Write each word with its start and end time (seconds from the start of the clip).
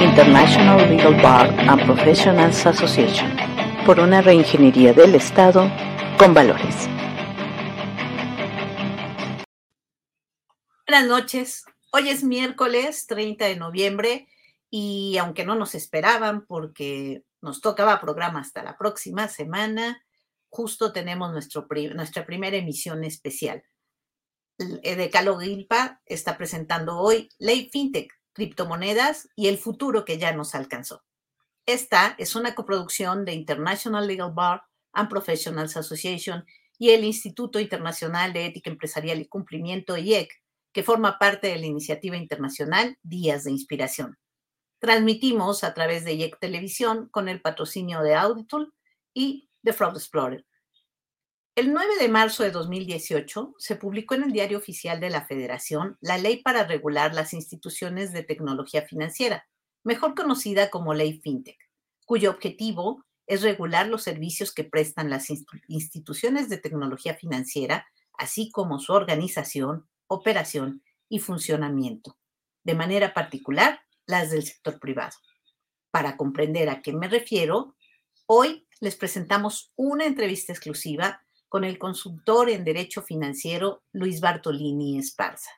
International 0.00 0.78
Legal 0.90 1.14
Bar 1.22 1.48
and 1.58 1.84
Professionals 1.86 2.66
Association, 2.66 3.34
por 3.86 3.98
una 3.98 4.20
reingeniería 4.20 4.92
del 4.92 5.14
Estado 5.14 5.70
con 6.18 6.34
valores. 6.34 6.86
Buenas 10.86 11.08
noches. 11.08 11.64
Hoy 11.92 12.10
es 12.10 12.24
miércoles 12.24 13.06
30 13.06 13.46
de 13.46 13.56
noviembre 13.56 14.28
y 14.68 15.16
aunque 15.18 15.46
no 15.46 15.54
nos 15.54 15.74
esperaban 15.74 16.44
porque 16.44 17.24
nos 17.40 17.62
tocaba 17.62 18.00
programa 18.00 18.40
hasta 18.40 18.62
la 18.62 18.76
próxima 18.76 19.28
semana, 19.28 20.04
justo 20.50 20.92
tenemos 20.92 21.32
nuestro, 21.32 21.66
nuestra 21.94 22.26
primera 22.26 22.56
emisión 22.58 23.02
especial. 23.02 23.64
El 24.58 24.98
Decalo 24.98 25.38
Gilpa 25.38 26.02
está 26.04 26.36
presentando 26.36 26.98
hoy 26.98 27.30
Ley 27.38 27.70
FinTech, 27.72 28.15
criptomonedas 28.36 29.30
y 29.34 29.48
el 29.48 29.56
futuro 29.56 30.04
que 30.04 30.18
ya 30.18 30.32
nos 30.32 30.54
alcanzó. 30.54 31.02
Esta 31.64 32.14
es 32.18 32.36
una 32.36 32.54
coproducción 32.54 33.24
de 33.24 33.32
International 33.32 34.06
Legal 34.06 34.32
Bar 34.34 34.64
and 34.92 35.08
Professionals 35.08 35.76
Association 35.76 36.44
y 36.78 36.90
el 36.90 37.02
Instituto 37.02 37.58
Internacional 37.58 38.34
de 38.34 38.44
Ética 38.44 38.68
Empresarial 38.68 39.20
y 39.20 39.26
Cumplimiento, 39.26 39.96
IEC, 39.96 40.30
que 40.72 40.82
forma 40.82 41.18
parte 41.18 41.48
de 41.48 41.56
la 41.58 41.64
iniciativa 41.64 42.18
internacional 42.18 42.98
Días 43.02 43.44
de 43.44 43.52
Inspiración. 43.52 44.18
Transmitimos 44.78 45.64
a 45.64 45.72
través 45.72 46.04
de 46.04 46.12
IEC 46.12 46.38
Televisión 46.38 47.08
con 47.08 47.30
el 47.30 47.40
patrocinio 47.40 48.02
de 48.02 48.14
Auditul 48.14 48.74
y 49.14 49.48
de 49.62 49.72
Fraud 49.72 49.96
Explorer. 49.96 50.44
El 51.56 51.72
9 51.72 51.94
de 51.98 52.10
marzo 52.10 52.42
de 52.42 52.50
2018 52.50 53.54
se 53.56 53.76
publicó 53.76 54.14
en 54.14 54.24
el 54.24 54.32
Diario 54.32 54.58
Oficial 54.58 55.00
de 55.00 55.08
la 55.08 55.24
Federación 55.24 55.96
la 56.02 56.18
Ley 56.18 56.42
para 56.42 56.64
regular 56.64 57.14
las 57.14 57.32
instituciones 57.32 58.12
de 58.12 58.22
tecnología 58.22 58.82
financiera, 58.82 59.48
mejor 59.82 60.14
conocida 60.14 60.68
como 60.68 60.92
Ley 60.92 61.18
FinTech, 61.18 61.56
cuyo 62.04 62.32
objetivo 62.32 63.06
es 63.26 63.40
regular 63.40 63.88
los 63.88 64.02
servicios 64.02 64.52
que 64.52 64.64
prestan 64.64 65.08
las 65.08 65.28
instituciones 65.66 66.50
de 66.50 66.58
tecnología 66.58 67.14
financiera, 67.14 67.86
así 68.18 68.50
como 68.50 68.78
su 68.78 68.92
organización, 68.92 69.88
operación 70.08 70.82
y 71.08 71.20
funcionamiento, 71.20 72.18
de 72.64 72.74
manera 72.74 73.14
particular 73.14 73.80
las 74.04 74.30
del 74.30 74.44
sector 74.44 74.78
privado. 74.78 75.16
Para 75.90 76.18
comprender 76.18 76.68
a 76.68 76.82
qué 76.82 76.92
me 76.92 77.08
refiero, 77.08 77.76
hoy 78.26 78.68
les 78.80 78.94
presentamos 78.96 79.72
una 79.74 80.04
entrevista 80.04 80.52
exclusiva 80.52 81.22
con 81.48 81.64
el 81.64 81.78
consultor 81.78 82.50
en 82.50 82.64
Derecho 82.64 83.02
Financiero 83.02 83.82
Luis 83.92 84.20
Bartolini 84.20 84.98
Esparza. 84.98 85.50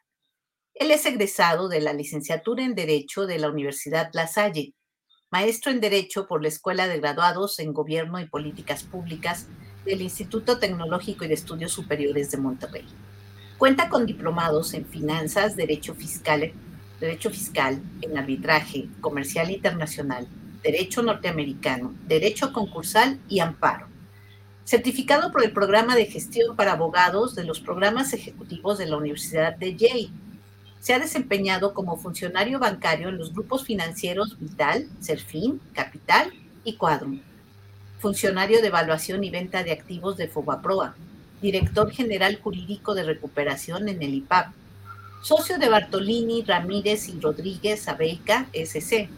Él 0.75 0.91
es 0.91 1.06
egresado 1.06 1.69
de 1.69 1.81
la 1.81 1.92
licenciatura 1.92 2.62
en 2.62 2.75
Derecho 2.75 3.27
de 3.27 3.39
la 3.39 3.50
Universidad 3.50 4.11
La 4.12 4.27
Salle, 4.27 4.75
maestro 5.31 5.72
en 5.72 5.81
Derecho 5.81 6.27
por 6.27 6.42
la 6.42 6.48
Escuela 6.48 6.86
de 6.86 7.00
Graduados 7.00 7.59
en 7.59 7.72
Gobierno 7.72 8.20
y 8.20 8.28
Políticas 8.28 8.84
Públicas 8.84 9.48
del 9.84 10.03
Instituto 10.03 10.59
Tecnológico 10.59 11.25
y 11.25 11.28
de 11.28 11.34
Estudios 11.34 11.72
Superiores 11.72 12.31
de 12.31 12.39
Monterrey. 12.39 12.86
Cuenta 13.56 13.89
con 13.89 14.06
diplomados 14.06 14.75
en 14.75 14.86
Finanzas, 14.86 15.56
Derecho 15.56 15.94
Fiscal, 15.94 16.53
Derecho 17.00 17.31
Fiscal, 17.31 17.83
en 18.03 18.16
Arbitraje, 18.16 18.89
Comercial 19.00 19.50
Internacional, 19.50 20.28
Derecho 20.62 21.03
Norteamericano, 21.03 21.94
Derecho 22.06 22.53
Concursal 22.53 23.21
y 23.28 23.41
Amparo 23.41 23.97
certificado 24.69 25.33
por 25.33 25.43
el 25.43 25.53
Programa 25.53 25.97
de 25.97 26.05
Gestión 26.05 26.55
para 26.55 26.73
Abogados 26.73 27.34
de 27.34 27.45
los 27.45 27.59
Programas 27.59 28.12
Ejecutivos 28.12 28.77
de 28.77 28.84
la 28.84 28.99
Universidad 28.99 29.56
de 29.56 29.75
Yale. 29.75 30.11
Se 30.79 30.93
ha 30.93 30.99
desempeñado 30.99 31.73
como 31.73 31.97
funcionario 31.97 32.59
bancario 32.59 33.09
en 33.09 33.17
los 33.17 33.33
grupos 33.33 33.65
financieros 33.65 34.39
Vital, 34.39 34.87
Serfín, 35.01 35.59
Capital 35.73 36.34
y 36.65 36.75
Cuadrum. 36.75 37.23
Funcionario 37.99 38.61
de 38.61 38.67
evaluación 38.67 39.25
y 39.25 39.31
venta 39.31 39.65
de 39.65 39.73
activos 39.73 40.19
de 40.19 40.28
Fobaproa. 40.28 40.95
Director 41.41 41.91
general 41.91 42.39
jurídico 42.39 42.95
de 42.95 43.05
recuperación 43.05 43.89
en 43.89 44.03
el 44.03 44.12
IPAP. 44.12 44.53
Socio 45.23 45.59
de 45.59 45.71
Bartolini, 45.71 46.43
Ramírez 46.43 47.09
y 47.09 47.19
Rodríguez 47.19 47.89
Abeica, 47.89 48.49
SC. 48.53 49.09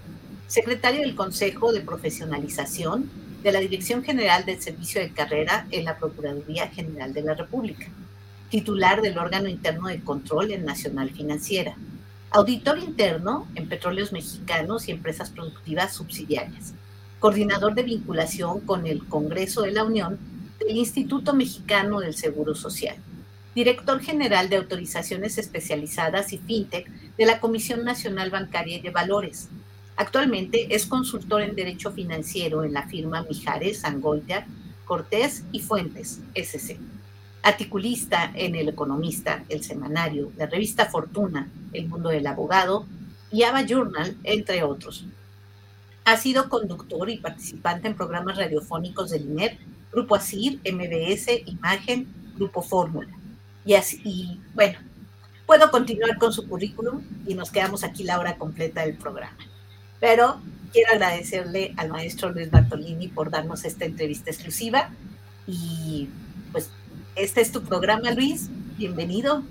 Secretario 0.47 1.01
del 1.01 1.17
Consejo 1.17 1.73
de 1.73 1.81
Profesionalización 1.81 3.11
de 3.43 3.53
la 3.53 3.61
Dirección 3.61 4.03
General 4.03 4.45
del 4.45 4.61
Servicio 4.61 5.01
de 5.01 5.13
Carrera 5.13 5.67
en 5.71 5.85
la 5.85 5.97
Procuraduría 5.99 6.69
General 6.69 7.13
de 7.15 7.23
la 7.23 7.35
República, 7.35 7.87
titular 8.51 9.01
del 9.01 9.17
órgano 9.17 9.49
interno 9.49 9.89
de 9.89 10.01
control 10.01 10.51
en 10.51 10.65
Nacional 10.65 11.11
Financiera, 11.11 11.75
auditor 12.31 12.79
interno 12.79 13.49
en 13.55 13.69
Petróleos 13.69 14.13
Mexicanos 14.13 14.89
y 14.89 14.93
Empresas 14.93 15.31
Productivas 15.31 15.95
Subsidiarias, 15.95 16.75
coordinador 17.19 17.75
de 17.75 17.83
vinculación 17.83 18.61
con 18.61 18.87
el 18.87 19.07
Congreso 19.07 19.63
de 19.63 19.73
la 19.73 19.85
Unión 19.85 20.19
del 20.59 20.77
Instituto 20.77 21.33
Mexicano 21.33 22.01
del 22.01 22.15
Seguro 22.15 22.55
Social, 22.55 22.97
director 23.55 24.01
general 24.01 24.49
de 24.49 24.57
autorizaciones 24.57 25.39
especializadas 25.39 26.33
y 26.33 26.39
fintech 26.39 26.89
de 27.17 27.27
la 27.27 27.41
Comisión 27.41 27.85
Nacional 27.85 28.31
Bancaria 28.31 28.77
y 28.77 28.81
de 28.81 28.91
Valores, 28.91 29.49
Actualmente 30.01 30.75
es 30.75 30.87
consultor 30.87 31.43
en 31.43 31.55
Derecho 31.55 31.93
Financiero 31.93 32.65
en 32.65 32.73
la 32.73 32.89
firma 32.89 33.23
Mijares, 33.29 33.85
Angoita, 33.85 34.47
Cortés 34.87 35.45
y 35.53 35.61
Fuentes, 35.61 36.21
SC. 36.35 36.79
Articulista 37.43 38.33
en 38.35 38.55
El 38.55 38.71
Economista, 38.71 39.45
El 39.51 39.63
Semanario, 39.63 40.33
la 40.39 40.47
revista 40.47 40.87
Fortuna, 40.87 41.51
El 41.75 41.87
Mundo 41.87 42.09
del 42.09 42.27
Abogado 42.27 42.87
y 43.31 43.43
Ava 43.43 43.61
Journal, 43.61 44.17
entre 44.25 44.63
otros. 44.63 45.05
Ha 46.07 46.17
sido 46.17 46.49
conductor 46.49 47.11
y 47.11 47.19
participante 47.19 47.87
en 47.87 47.95
programas 47.95 48.39
radiofónicos 48.39 49.11
del 49.11 49.27
INER, 49.27 49.59
Grupo 49.93 50.15
ASIR, 50.15 50.61
MBS, 50.65 51.43
Imagen, 51.45 52.09
Grupo 52.37 52.63
Fórmula. 52.63 53.11
Y 53.67 53.75
así, 53.75 54.01
y 54.03 54.41
bueno, 54.55 54.79
puedo 55.45 55.71
continuar 55.71 56.17
con 56.17 56.33
su 56.33 56.49
currículum 56.49 57.03
y 57.27 57.35
nos 57.35 57.51
quedamos 57.51 57.85
aquí 57.85 58.03
la 58.03 58.19
hora 58.19 58.39
completa 58.39 58.81
del 58.81 58.97
programa. 58.97 59.37
Pero 60.01 60.41
quiero 60.73 60.93
agradecerle 60.93 61.75
al 61.77 61.91
maestro 61.91 62.31
Luis 62.31 62.51
Bartolini 62.51 63.09
por 63.09 63.31
darnos 63.31 63.65
esta 63.65 63.85
entrevista 63.85 64.31
exclusiva. 64.31 64.91
Y 65.47 66.09
pues 66.53 66.71
este 67.17 67.41
es 67.41 67.53
tu 67.53 67.63
programa, 67.63 68.11
Luis. 68.13 68.49
Bienvenido. 68.79 69.43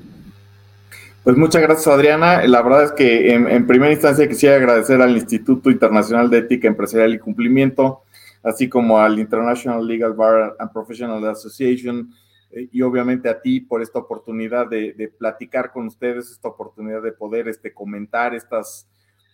Pues 1.23 1.37
muchas 1.37 1.61
gracias, 1.61 1.87
Adriana. 1.87 2.45
La 2.47 2.61
verdad 2.61 2.85
es 2.85 2.91
que 2.93 3.33
en, 3.33 3.67
primera 3.67 3.91
instancia 3.91 4.27
quisiera 4.27 4.55
agradecer 4.55 5.01
al 5.01 5.15
Instituto 5.15 5.69
Internacional 5.69 6.29
de 6.29 6.39
Ética 6.39 6.67
Empresarial 6.67 7.13
y 7.13 7.19
Cumplimiento, 7.19 8.03
así 8.41 8.69
como 8.69 8.99
al 8.99 9.19
International 9.19 9.85
Legal 9.85 10.13
Bar 10.13 10.55
and 10.57 10.71
Professional 10.71 11.23
Association, 11.27 12.11
eh, 12.51 12.69
y 12.71 12.81
obviamente 12.81 13.29
a 13.29 13.41
ti 13.41 13.59
por 13.59 13.81
esta 13.81 13.99
oportunidad 13.99 14.67
de, 14.67 14.93
de, 14.93 15.09
platicar 15.09 15.71
con 15.71 15.87
ustedes, 15.87 16.31
esta 16.31 16.47
oportunidad 16.47 17.03
de 17.03 17.11
poder 17.11 17.49
este, 17.49 17.73
comentar 17.73 18.33
estas 18.33 18.87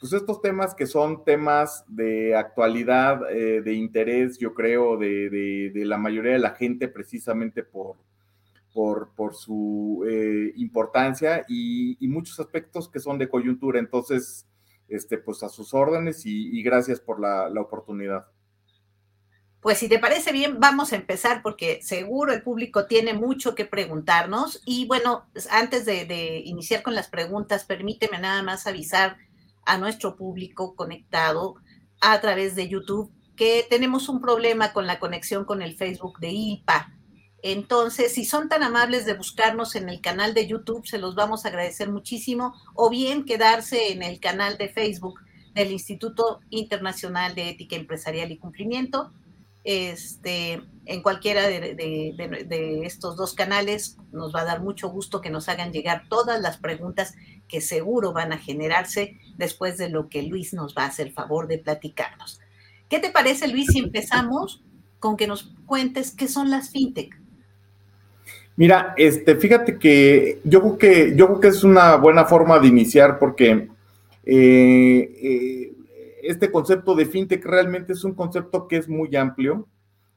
pues 0.05 0.21
estos 0.21 0.39
temas 0.39 0.75
que 0.75 0.85
son 0.85 1.23
temas 1.23 1.83
de 1.87 2.35
actualidad, 2.35 3.21
eh, 3.31 3.63
de 3.63 3.73
interés, 3.73 4.37
yo 4.37 4.53
creo, 4.53 4.97
de, 4.97 5.71
la 5.73 5.97
mayoría 5.97 6.33
de 6.33 6.37
la 6.37 6.51
gente 6.51 6.87
precisamente 6.87 7.63
por, 7.63 7.97
su 9.33 10.05
eh, 10.07 10.53
importancia 10.57 11.43
y, 11.49 11.97
muchos 12.07 12.39
aspectos 12.39 12.87
que 12.87 12.99
son 12.99 13.17
de 13.17 13.27
coyuntura. 13.27 13.79
Entonces, 13.79 14.45
este, 14.87 15.17
pues 15.17 15.41
a 15.41 15.49
sus 15.49 15.73
órdenes 15.73 16.21
y, 16.27 16.61
gracias 16.61 16.99
por 16.99 17.19
la, 17.19 17.49
oportunidad. 17.59 18.27
Pues 19.59 19.79
si 19.79 19.89
te 19.89 19.97
parece 19.97 20.31
bien, 20.31 20.59
vamos 20.59 20.93
a 20.93 20.97
empezar 20.97 21.41
porque 21.41 21.79
seguro 21.81 22.31
el 22.31 22.43
público 22.43 22.85
tiene 22.85 23.15
mucho 23.15 23.55
que 23.55 23.65
preguntarnos. 23.65 24.61
Y 24.67 24.85
bueno, 24.85 25.25
antes 25.49 25.87
de 25.87 26.43
iniciar 26.45 26.83
con 26.83 26.93
las 26.93 27.07
preguntas, 27.07 27.65
permíteme 27.65 28.19
nada 28.19 28.43
más 28.43 28.67
avisar 28.67 29.17
a 29.65 29.77
nuestro 29.77 30.15
público 30.15 30.75
conectado 30.75 31.55
a 32.01 32.21
través 32.21 32.55
de 32.55 32.69
YouTube 32.69 33.11
que 33.35 33.65
tenemos 33.69 34.07
un 34.09 34.21
problema 34.21 34.73
con 34.73 34.87
la 34.87 34.99
conexión 34.99 35.45
con 35.45 35.61
el 35.61 35.75
Facebook 35.75 36.19
de 36.19 36.31
ILPA. 36.31 36.91
Entonces, 37.43 38.13
si 38.13 38.25
son 38.25 38.49
tan 38.49 38.63
amables 38.63 39.05
de 39.05 39.13
buscarnos 39.13 39.75
en 39.75 39.89
el 39.89 40.01
canal 40.01 40.33
de 40.33 40.47
YouTube, 40.47 40.87
se 40.87 40.97
los 40.97 41.15
vamos 41.15 41.45
a 41.45 41.49
agradecer 41.49 41.91
muchísimo, 41.91 42.55
o 42.73 42.89
bien 42.89 43.25
quedarse 43.25 43.91
en 43.91 44.01
el 44.01 44.19
canal 44.19 44.57
de 44.57 44.69
Facebook 44.69 45.19
del 45.53 45.71
Instituto 45.71 46.39
Internacional 46.49 47.35
de 47.35 47.49
Ética 47.49 47.75
Empresarial 47.75 48.31
y 48.31 48.37
Cumplimiento. 48.37 49.11
Este, 49.63 50.61
en 50.85 51.01
cualquiera 51.01 51.47
de, 51.47 51.75
de, 51.75 52.85
estos 52.85 53.15
dos 53.15 53.33
canales 53.33 53.97
nos 54.11 54.33
va 54.33 54.41
a 54.41 54.45
dar 54.45 54.61
mucho 54.61 54.89
gusto 54.89 55.21
que 55.21 55.31
nos 55.31 55.49
hagan 55.49 55.71
llegar 55.71 56.03
todas 56.07 56.39
las 56.39 56.57
preguntas 56.57 57.15
que 57.47 57.61
seguro 57.61 58.13
van 58.13 58.33
a 58.33 58.37
generarse 58.37 59.17
después 59.37 59.77
de 59.77 59.89
lo 59.89 60.09
que 60.09 60.23
Luis 60.23 60.53
nos 60.53 60.75
va 60.75 60.83
a 60.83 60.87
hacer 60.87 61.11
favor 61.11 61.47
de 61.47 61.57
platicarnos. 61.57 62.39
¿Qué 62.89 62.99
te 62.99 63.09
parece, 63.09 63.47
Luis, 63.47 63.67
si 63.71 63.79
empezamos 63.79 64.63
con 64.99 65.17
que 65.17 65.27
nos 65.27 65.51
cuentes 65.65 66.11
qué 66.11 66.27
son 66.27 66.49
las 66.49 66.69
fintech? 66.69 67.19
Mira, 68.57 68.93
este, 68.97 69.35
fíjate 69.35 69.77
que 69.77 70.39
yo 70.43 70.61
creo 70.61 70.77
que 70.77 71.13
yo 71.15 71.27
creo 71.27 71.39
que 71.41 71.47
es 71.49 71.63
una 71.63 71.95
buena 71.97 72.25
forma 72.25 72.57
de 72.59 72.67
iniciar 72.67 73.19
porque 73.19 73.69
eh, 74.25 75.11
eh, 75.21 75.73
este 76.23 76.51
concepto 76.51 76.95
de 76.95 77.05
fintech 77.05 77.45
realmente 77.45 77.93
es 77.93 78.03
un 78.03 78.13
concepto 78.13 78.67
que 78.67 78.77
es 78.77 78.87
muy 78.87 79.13
amplio, 79.15 79.67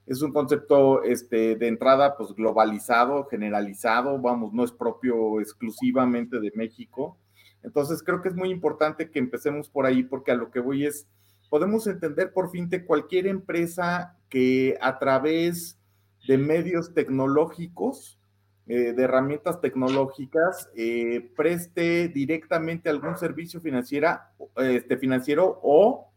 es 0.08 0.22
un 0.22 0.32
concepto 0.32 1.02
este, 1.02 1.54
de 1.56 1.68
entrada 1.68 2.16
pues 2.16 2.34
globalizado, 2.34 3.26
generalizado, 3.26 4.18
vamos, 4.18 4.54
no 4.54 4.64
es 4.64 4.72
propio 4.72 5.38
exclusivamente 5.38 6.40
de 6.40 6.50
México. 6.54 7.18
Entonces 7.62 8.02
creo 8.02 8.22
que 8.22 8.30
es 8.30 8.34
muy 8.34 8.50
importante 8.50 9.10
que 9.10 9.18
empecemos 9.18 9.68
por 9.68 9.84
ahí 9.84 10.02
porque 10.02 10.30
a 10.30 10.34
lo 10.34 10.50
que 10.50 10.60
voy 10.60 10.86
es, 10.86 11.06
podemos 11.50 11.86
entender 11.86 12.32
por 12.32 12.50
fintech 12.50 12.86
cualquier 12.86 13.26
empresa 13.26 14.16
que 14.30 14.78
a 14.80 14.98
través 14.98 15.78
de 16.26 16.38
medios 16.38 16.94
tecnológicos, 16.94 18.18
eh, 18.66 18.94
de 18.94 19.02
herramientas 19.02 19.60
tecnológicas, 19.60 20.70
eh, 20.74 21.30
preste 21.36 22.08
directamente 22.08 22.88
algún 22.88 23.18
servicio 23.18 23.60
financiera, 23.60 24.32
este, 24.56 24.96
financiero 24.96 25.60
o 25.62 26.07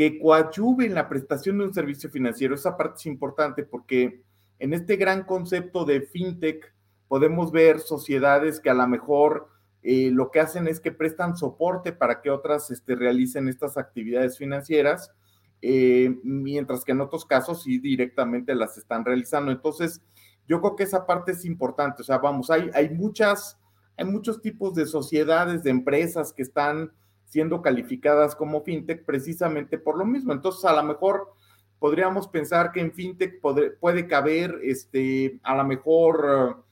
que 0.00 0.18
coadyuve 0.18 0.86
en 0.86 0.94
la 0.94 1.10
prestación 1.10 1.58
de 1.58 1.64
un 1.64 1.74
servicio 1.74 2.08
financiero. 2.08 2.54
Esa 2.54 2.74
parte 2.74 3.00
es 3.00 3.04
importante 3.04 3.64
porque 3.64 4.22
en 4.58 4.72
este 4.72 4.96
gran 4.96 5.24
concepto 5.24 5.84
de 5.84 6.00
fintech 6.00 6.74
podemos 7.06 7.52
ver 7.52 7.80
sociedades 7.80 8.60
que 8.60 8.70
a 8.70 8.74
lo 8.74 8.88
mejor 8.88 9.48
eh, 9.82 10.08
lo 10.10 10.30
que 10.30 10.40
hacen 10.40 10.68
es 10.68 10.80
que 10.80 10.90
prestan 10.90 11.36
soporte 11.36 11.92
para 11.92 12.22
que 12.22 12.30
otras 12.30 12.70
este, 12.70 12.94
realicen 12.94 13.46
estas 13.46 13.76
actividades 13.76 14.38
financieras, 14.38 15.12
eh, 15.60 16.16
mientras 16.22 16.82
que 16.82 16.92
en 16.92 17.02
otros 17.02 17.26
casos 17.26 17.64
sí 17.64 17.78
directamente 17.78 18.54
las 18.54 18.78
están 18.78 19.04
realizando. 19.04 19.52
Entonces, 19.52 20.00
yo 20.48 20.62
creo 20.62 20.76
que 20.76 20.84
esa 20.84 21.04
parte 21.04 21.32
es 21.32 21.44
importante. 21.44 22.00
O 22.00 22.04
sea, 22.06 22.16
vamos, 22.16 22.48
hay, 22.50 22.70
hay 22.72 22.88
muchas, 22.88 23.58
hay 23.98 24.06
muchos 24.06 24.40
tipos 24.40 24.74
de 24.74 24.86
sociedades, 24.86 25.62
de 25.62 25.68
empresas 25.68 26.32
que 26.32 26.40
están 26.40 26.90
siendo 27.30 27.62
calificadas 27.62 28.34
como 28.34 28.62
fintech 28.62 29.04
precisamente 29.04 29.78
por 29.78 29.96
lo 29.96 30.04
mismo. 30.04 30.32
Entonces, 30.32 30.64
a 30.64 30.74
lo 30.74 30.82
mejor 30.82 31.32
podríamos 31.78 32.26
pensar 32.26 32.72
que 32.72 32.80
en 32.80 32.92
fintech 32.92 33.40
puede, 33.40 34.08
caber, 34.08 34.58
este, 34.64 35.38
a 35.44 35.54
lo 35.54 35.64
mejor, 35.64 36.64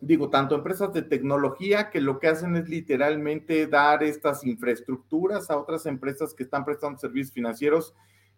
digo, 0.00 0.30
tanto 0.30 0.54
empresas 0.54 0.92
de 0.92 1.02
tecnología 1.02 1.90
que 1.90 2.00
lo 2.00 2.20
que 2.20 2.28
hacen 2.28 2.54
es 2.54 2.68
literalmente 2.68 3.66
dar 3.66 4.04
estas 4.04 4.44
infraestructuras 4.46 5.50
a 5.50 5.58
otras 5.58 5.84
empresas 5.86 6.32
que 6.32 6.44
están 6.44 6.64
prestando 6.64 7.00
servicios 7.00 7.34
financieros, 7.34 7.92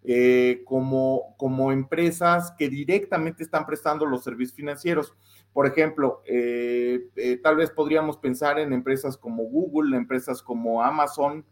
eh, 0.06 0.60
como, 0.66 1.34
como 1.38 1.72
empresas 1.72 2.52
que 2.58 2.68
directamente 2.68 3.42
están 3.42 3.64
prestando 3.64 4.04
los 4.04 4.22
servicios 4.22 4.54
financieros. 4.54 5.14
Por 5.54 5.66
ejemplo, 5.66 6.22
eh, 6.26 7.08
eh, 7.16 7.38
tal 7.42 7.56
vez 7.56 7.70
podríamos 7.70 8.18
pensar 8.18 8.58
en 8.58 8.74
empresas 8.74 9.16
como 9.16 9.44
Google, 9.44 9.96
empresas 9.96 10.42
como 10.42 10.82
Amazon, 10.82 11.46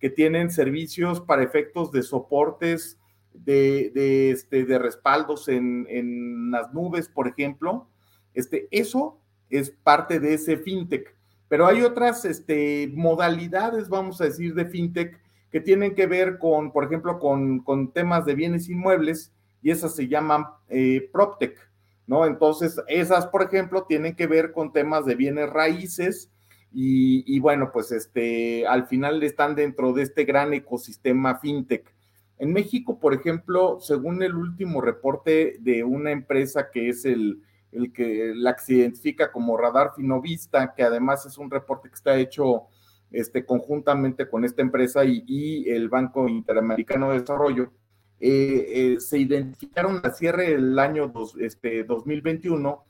que 0.00 0.08
tienen 0.08 0.50
servicios 0.50 1.20
para 1.20 1.42
efectos 1.42 1.92
de 1.92 2.02
soportes, 2.02 2.98
de, 3.34 4.30
este, 4.30 4.64
de 4.64 4.78
respaldos 4.78 5.48
en, 5.48 6.50
las 6.50 6.72
nubes, 6.72 7.10
por 7.10 7.28
ejemplo. 7.28 7.88
Este, 8.32 8.68
eso 8.70 9.20
es 9.50 9.70
parte 9.70 10.18
de 10.18 10.32
ese 10.32 10.56
fintech. 10.56 11.14
Pero 11.48 11.66
hay 11.66 11.82
otras 11.82 12.24
este, 12.24 12.90
modalidades, 12.94 13.90
vamos 13.90 14.18
a 14.22 14.24
decir, 14.24 14.54
de 14.54 14.64
fintech 14.64 15.20
que 15.50 15.60
tienen 15.60 15.94
que 15.94 16.06
ver 16.06 16.38
con, 16.38 16.72
por 16.72 16.84
ejemplo, 16.84 17.18
con, 17.18 17.92
temas 17.92 18.24
de 18.24 18.34
bienes 18.34 18.68
inmuebles 18.68 19.32
y 19.62 19.70
esas 19.70 19.94
se 19.94 20.08
llaman 20.08 20.46
eh, 20.68 21.08
PropTech. 21.12 21.58
¿no? 22.06 22.26
Entonces, 22.26 22.80
esas, 22.88 23.26
por 23.26 23.42
ejemplo, 23.42 23.84
tienen 23.84 24.14
que 24.14 24.26
ver 24.26 24.52
con 24.52 24.72
temas 24.72 25.04
de 25.04 25.14
bienes 25.14 25.50
raíces 25.50 26.30
y, 26.72 27.38
bueno, 27.40 27.70
pues 27.72 27.92
este, 27.92 28.66
al 28.66 28.86
final 28.86 29.22
están 29.22 29.54
dentro 29.54 29.92
de 29.92 30.02
este 30.02 30.24
gran 30.24 30.52
ecosistema 30.52 31.38
fintech. 31.38 31.94
En 32.38 32.52
México, 32.52 32.98
por 33.00 33.14
ejemplo, 33.14 33.78
según 33.80 34.22
el 34.22 34.34
último 34.34 34.80
reporte 34.80 35.56
de 35.60 35.82
una 35.82 36.12
empresa 36.12 36.70
que 36.70 36.88
es 36.90 37.04
el, 37.04 37.42
el 37.72 37.92
que 37.92 38.32
la 38.34 38.54
que 38.54 38.62
se 38.62 38.74
identifica 38.74 39.32
como 39.32 39.56
Radar 39.56 39.92
Finovista, 39.96 40.72
que 40.74 40.82
además 40.82 41.26
es 41.26 41.36
un 41.36 41.50
reporte 41.50 41.88
que 41.88 41.94
está 41.94 42.16
hecho 42.16 42.66
este, 43.10 43.44
conjuntamente 43.44 44.28
con 44.28 44.44
esta 44.44 44.62
empresa 44.62 45.02
y, 45.04 45.68
el 45.68 45.88
Banco 45.88 46.28
Interamericano 46.28 47.10
de 47.10 47.20
Desarrollo, 47.20 47.72
eh, 48.20 48.66
eh, 48.68 49.00
se 49.00 49.18
identificaron 49.18 50.00
a 50.02 50.10
cierre 50.10 50.50
del 50.50 50.78
año 50.78 51.12
este, 51.38 51.84
2021 51.84 52.84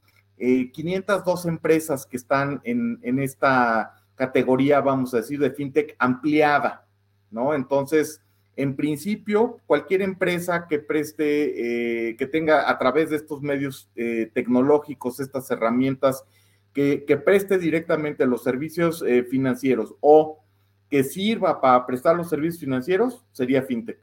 502 0.72 1.44
eh, 1.44 1.48
empresas 1.48 2.06
que 2.06 2.16
están 2.16 2.60
en, 2.64 3.18
esta 3.18 3.94
categoría, 4.14 4.80
vamos 4.80 5.12
a 5.12 5.18
decir, 5.18 5.38
de 5.38 5.50
fintech 5.50 5.96
ampliada, 5.98 6.86
¿no? 7.30 7.54
Entonces, 7.54 8.22
en 8.56 8.74
principio, 8.74 9.60
cualquier 9.66 10.02
empresa 10.02 10.66
que 10.68 10.78
preste, 10.78 12.16
que 12.16 12.28
tenga 12.30 12.70
a 12.70 12.78
través 12.78 13.10
de 13.10 13.16
estos 13.16 13.42
medios 13.42 13.88
tecnológicos, 13.94 15.20
estas 15.20 15.50
herramientas, 15.50 16.24
que, 17.06 17.16
preste 17.16 17.58
directamente 17.58 18.24
los 18.24 18.44
servicios 18.44 19.04
financieros 19.28 19.94
o 20.00 20.38
que 20.88 21.02
sirva 21.02 21.60
para 21.60 21.84
prestar 21.84 22.14
los 22.14 22.28
servicios 22.28 22.60
financieros, 22.60 23.24
sería 23.32 23.62
fintech. 23.62 23.98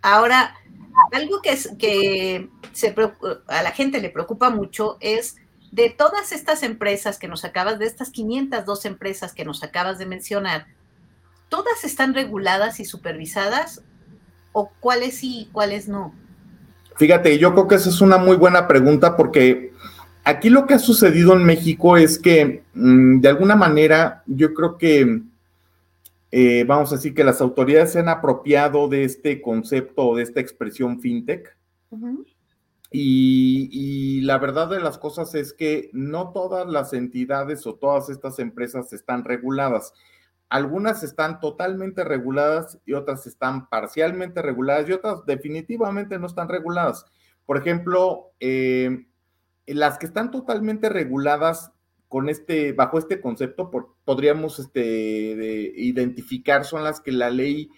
Ahora, 0.00 0.54
algo 1.12 1.42
que, 1.42 1.58
que 1.76 2.48
se, 2.72 2.94
a 3.48 3.62
la 3.62 3.72
gente 3.72 4.00
le 4.00 4.10
preocupa 4.10 4.48
mucho 4.48 4.96
es 5.00 5.36
de 5.72 5.90
todas 5.90 6.30
estas 6.30 6.62
empresas 6.62 7.18
que 7.18 7.26
nos 7.26 7.44
acabas, 7.44 7.80
de 7.80 7.86
estas 7.86 8.10
502 8.10 8.84
empresas 8.84 9.34
que 9.34 9.44
nos 9.44 9.64
acabas 9.64 9.98
de 9.98 10.06
mencionar, 10.06 10.68
¿todas 11.48 11.82
están 11.82 12.14
reguladas 12.14 12.78
y 12.78 12.84
supervisadas? 12.84 13.82
¿O 14.52 14.70
cuáles 14.78 15.18
sí 15.18 15.40
y 15.40 15.46
cuáles 15.46 15.88
no? 15.88 16.14
Fíjate, 16.98 17.38
yo 17.38 17.52
creo 17.52 17.68
que 17.68 17.76
esa 17.76 17.90
es 17.90 18.00
una 18.00 18.18
muy 18.18 18.36
buena 18.36 18.66
pregunta 18.66 19.16
porque 19.16 19.72
aquí 20.24 20.50
lo 20.50 20.66
que 20.66 20.74
ha 20.74 20.78
sucedido 20.80 21.32
en 21.34 21.44
México 21.44 21.96
es 21.96 22.18
que 22.18 22.64
mm, 22.74 23.20
de 23.20 23.28
alguna 23.28 23.54
manera 23.54 24.24
yo 24.26 24.52
creo 24.52 24.76
que 24.76 25.22
eh, 26.32 26.64
vamos 26.64 26.92
a 26.92 26.96
decir 26.96 27.14
que 27.14 27.22
las 27.22 27.40
autoridades 27.40 27.92
se 27.92 28.00
han 28.00 28.08
apropiado 28.08 28.88
de 28.88 29.04
este 29.04 29.40
concepto, 29.40 30.16
de 30.16 30.24
esta 30.24 30.40
expresión 30.40 31.00
fintech. 31.00 31.56
y, 32.90 34.20
la 34.22 34.38
verdad 34.38 34.68
de 34.68 34.80
las 34.80 34.98
cosas 34.98 35.34
es 35.36 35.52
que 35.52 35.90
no 35.92 36.32
todas 36.32 36.66
las 36.66 36.92
entidades 36.92 37.64
o 37.66 37.76
todas 37.76 38.10
estas 38.10 38.40
empresas 38.40 38.92
están 38.92 39.24
reguladas. 39.24 39.94
Algunas 40.48 41.02
están 41.02 41.40
totalmente 41.40 42.04
reguladas 42.04 42.78
y 42.86 42.94
otras 42.94 43.26
están 43.26 43.68
parcialmente 43.68 44.40
reguladas 44.40 44.88
y 44.88 44.92
otras 44.92 45.26
definitivamente 45.26 46.18
no 46.18 46.26
están 46.26 46.48
reguladas. 46.48 47.04
Por 47.44 47.58
ejemplo, 47.58 48.32
eh, 48.40 49.06
las 49.66 49.98
que 49.98 50.06
están 50.06 50.30
totalmente 50.30 50.88
reguladas 50.88 51.72
con 52.08 52.30
este, 52.30 52.72
bajo 52.72 52.98
este 52.98 53.20
concepto, 53.20 53.70
podríamos 54.04 54.58
este, 54.58 54.82
identificar, 55.76 56.64
son 56.64 56.82
las 56.82 57.00
que 57.00 57.12
la 57.12 57.28
ley 57.28 57.70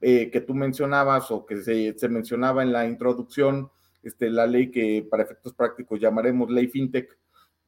eh, 0.00 0.30
que 0.30 0.40
tú 0.40 0.54
mencionabas 0.54 1.30
o 1.30 1.46
que 1.46 1.62
se, 1.62 2.08
mencionaba 2.08 2.62
en 2.62 2.72
la 2.72 2.86
introducción, 2.86 3.70
este, 4.02 4.28
la 4.28 4.46
ley 4.46 4.70
que 4.70 5.06
para 5.08 5.22
efectos 5.22 5.54
prácticos 5.54 6.00
llamaremos 6.00 6.50
ley 6.50 6.66
fintech, 6.66 7.16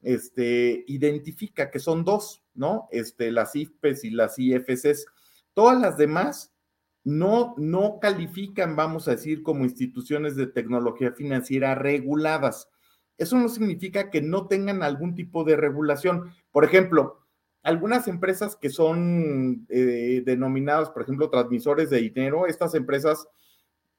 este, 0.03 0.85
identifica 0.89 1.71
que 1.71 1.79
son 1.79 2.05
dos, 2.05 2.43
¿no? 2.59 2.89
Este, 2.91 3.33
las 3.33 3.57
IFPES 3.57 4.05
y 4.05 4.11
las 4.11 4.39
IFCs. 4.39 5.07
Todas 5.55 5.81
las 5.81 5.97
demás 5.97 6.53
no, 7.05 7.55
no 7.57 7.99
califican, 8.01 8.77
vamos 8.77 9.09
a 9.09 9.13
decir, 9.13 9.43
como 9.43 9.65
instituciones 9.65 10.37
de 10.37 10.47
tecnología 10.47 11.13
financiera 11.13 11.75
reguladas 11.75 12.69
eso 13.19 13.37
no 13.37 13.49
significa 13.49 14.11
que 14.11 14.23
no 14.23 14.47
tengan 14.47 14.83
algún 14.83 15.15
tipo 15.17 15.43
de 15.43 15.57
regulación. 15.57 16.33
Por 16.53 16.65
ejemplo, 16.65 17.19
algunas 17.65 18.07
empresas 18.07 18.57
que 18.57 18.71
son 18.71 19.67
eh, 19.69 20.23
denominadas, 20.25 20.91
por 20.91 21.03
ejemplo, 21.03 21.29
transmisores 21.29 21.91
de 21.91 21.99
dinero, 21.99 22.47
estas 22.47 22.75
empresas 22.77 23.27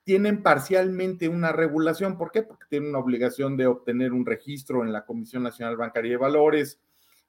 tienen 0.05 0.41
parcialmente 0.41 1.27
una 1.27 1.51
regulación. 1.51 2.17
¿Por 2.17 2.31
qué? 2.31 2.43
Porque 2.43 2.65
tienen 2.69 2.89
una 2.89 2.99
obligación 2.99 3.57
de 3.57 3.67
obtener 3.67 4.13
un 4.13 4.25
registro 4.25 4.83
en 4.83 4.93
la 4.93 5.05
Comisión 5.05 5.43
Nacional 5.43 5.75
Bancaria 5.75 6.11
de 6.11 6.17
Valores, 6.17 6.79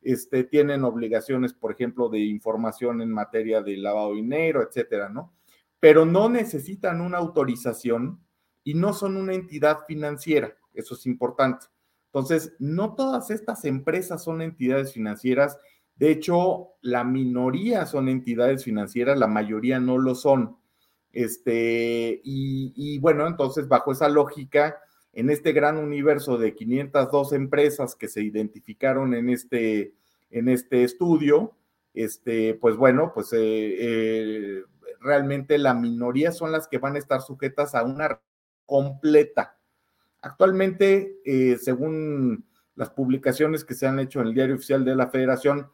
este, 0.02 0.44
tienen 0.44 0.84
obligaciones, 0.84 1.52
por 1.52 1.72
ejemplo, 1.72 2.08
de 2.08 2.20
información 2.20 3.02
en 3.02 3.10
materia 3.10 3.62
de 3.62 3.76
lavado 3.76 4.10
de 4.10 4.16
dinero, 4.16 4.62
etcétera, 4.62 5.08
¿no? 5.08 5.32
Pero 5.78 6.04
no 6.04 6.28
necesitan 6.28 7.00
una 7.00 7.18
autorización 7.18 8.20
y 8.64 8.74
no 8.74 8.92
son 8.92 9.16
una 9.16 9.34
entidad 9.34 9.78
financiera. 9.86 10.56
Eso 10.74 10.94
es 10.94 11.06
importante. 11.06 11.66
Entonces, 12.06 12.54
no 12.58 12.94
todas 12.94 13.30
estas 13.30 13.64
empresas 13.64 14.24
son 14.24 14.42
entidades 14.42 14.92
financieras. 14.92 15.58
De 15.96 16.10
hecho, 16.10 16.70
la 16.80 17.04
minoría 17.04 17.86
son 17.86 18.08
entidades 18.08 18.64
financieras, 18.64 19.18
la 19.18 19.26
mayoría 19.26 19.78
no 19.80 19.96
lo 19.96 20.14
son. 20.14 20.56
Este, 21.12 22.20
y, 22.24 22.98
bueno, 22.98 23.26
entonces, 23.26 23.68
bajo 23.68 23.92
esa 23.92 24.08
lógica, 24.08 24.76
en 25.12 25.30
este 25.30 25.52
gran 25.52 25.76
universo 25.76 26.38
de 26.38 26.54
502 26.54 27.32
empresas 27.32 27.94
que 27.94 28.08
se 28.08 28.22
identificaron 28.22 29.14
en 29.14 29.30
este, 29.30 29.94
en 30.30 30.48
este 30.48 30.84
estudio, 30.84 31.56
este, 31.94 32.54
pues 32.54 32.76
bueno, 32.76 33.12
pues 33.14 33.30
eh, 33.32 34.62
realmente 35.00 35.58
la 35.58 35.74
minoría 35.74 36.32
son 36.32 36.52
las 36.52 36.68
que 36.68 36.78
van 36.78 36.94
a 36.94 36.98
estar 36.98 37.20
sujetas 37.20 37.74
a 37.74 37.82
una 37.82 38.20
completa. 38.66 39.58
Actualmente, 40.22 41.16
según 41.60 42.44
las 42.76 42.90
publicaciones 42.90 43.64
que 43.64 43.74
se 43.74 43.86
han 43.86 43.98
hecho 43.98 44.20
en 44.20 44.28
el 44.28 44.34
diario 44.34 44.54
oficial 44.54 44.84
de 44.84 44.94
la 44.94 45.08
federación, 45.08 45.70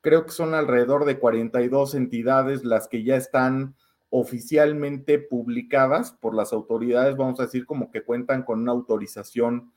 creo 0.00 0.24
que 0.24 0.32
son 0.32 0.54
alrededor 0.54 1.04
de 1.04 1.18
42 1.18 1.94
entidades 1.94 2.64
las 2.64 2.88
que 2.88 3.02
ya 3.02 3.16
están 3.16 3.74
oficialmente 4.10 5.18
publicadas 5.18 6.12
por 6.12 6.34
las 6.34 6.52
autoridades, 6.52 7.16
vamos 7.16 7.40
a 7.40 7.44
decir 7.44 7.64
como 7.64 7.90
que 7.90 8.02
cuentan 8.02 8.42
con 8.42 8.60
una 8.60 8.72
autorización 8.72 9.72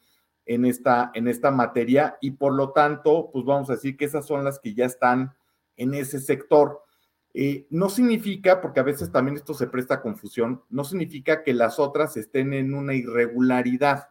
en 0.46 0.66
esta, 0.66 1.12
en 1.14 1.28
esta 1.28 1.52
materia 1.52 2.18
y 2.20 2.32
por 2.32 2.54
lo 2.54 2.72
tanto, 2.72 3.30
pues 3.32 3.46
vamos 3.46 3.70
a 3.70 3.74
decir 3.74 3.96
que 3.96 4.06
esas 4.06 4.26
son 4.26 4.44
las 4.44 4.60
que 4.60 4.74
ya 4.74 4.86
están 4.86 5.34
en 5.78 5.94
ese 5.94 6.20
sector. 6.20 6.82
Eh, 7.34 7.66
no 7.70 7.90
significa, 7.90 8.62
porque 8.62 8.80
a 8.80 8.84
veces 8.84 9.12
también 9.12 9.38
esto 9.38 9.54
se 9.54 9.68
presta 9.68 9.96
a 9.96 10.02
confusión, 10.02 10.64
no 10.70 10.84
significa 10.84 11.44
que 11.44 11.54
las 11.54 11.80
otras 11.80 12.18
estén 12.18 12.54
en 12.54 12.74
una 12.74 12.94
irregularidad. 12.94 14.10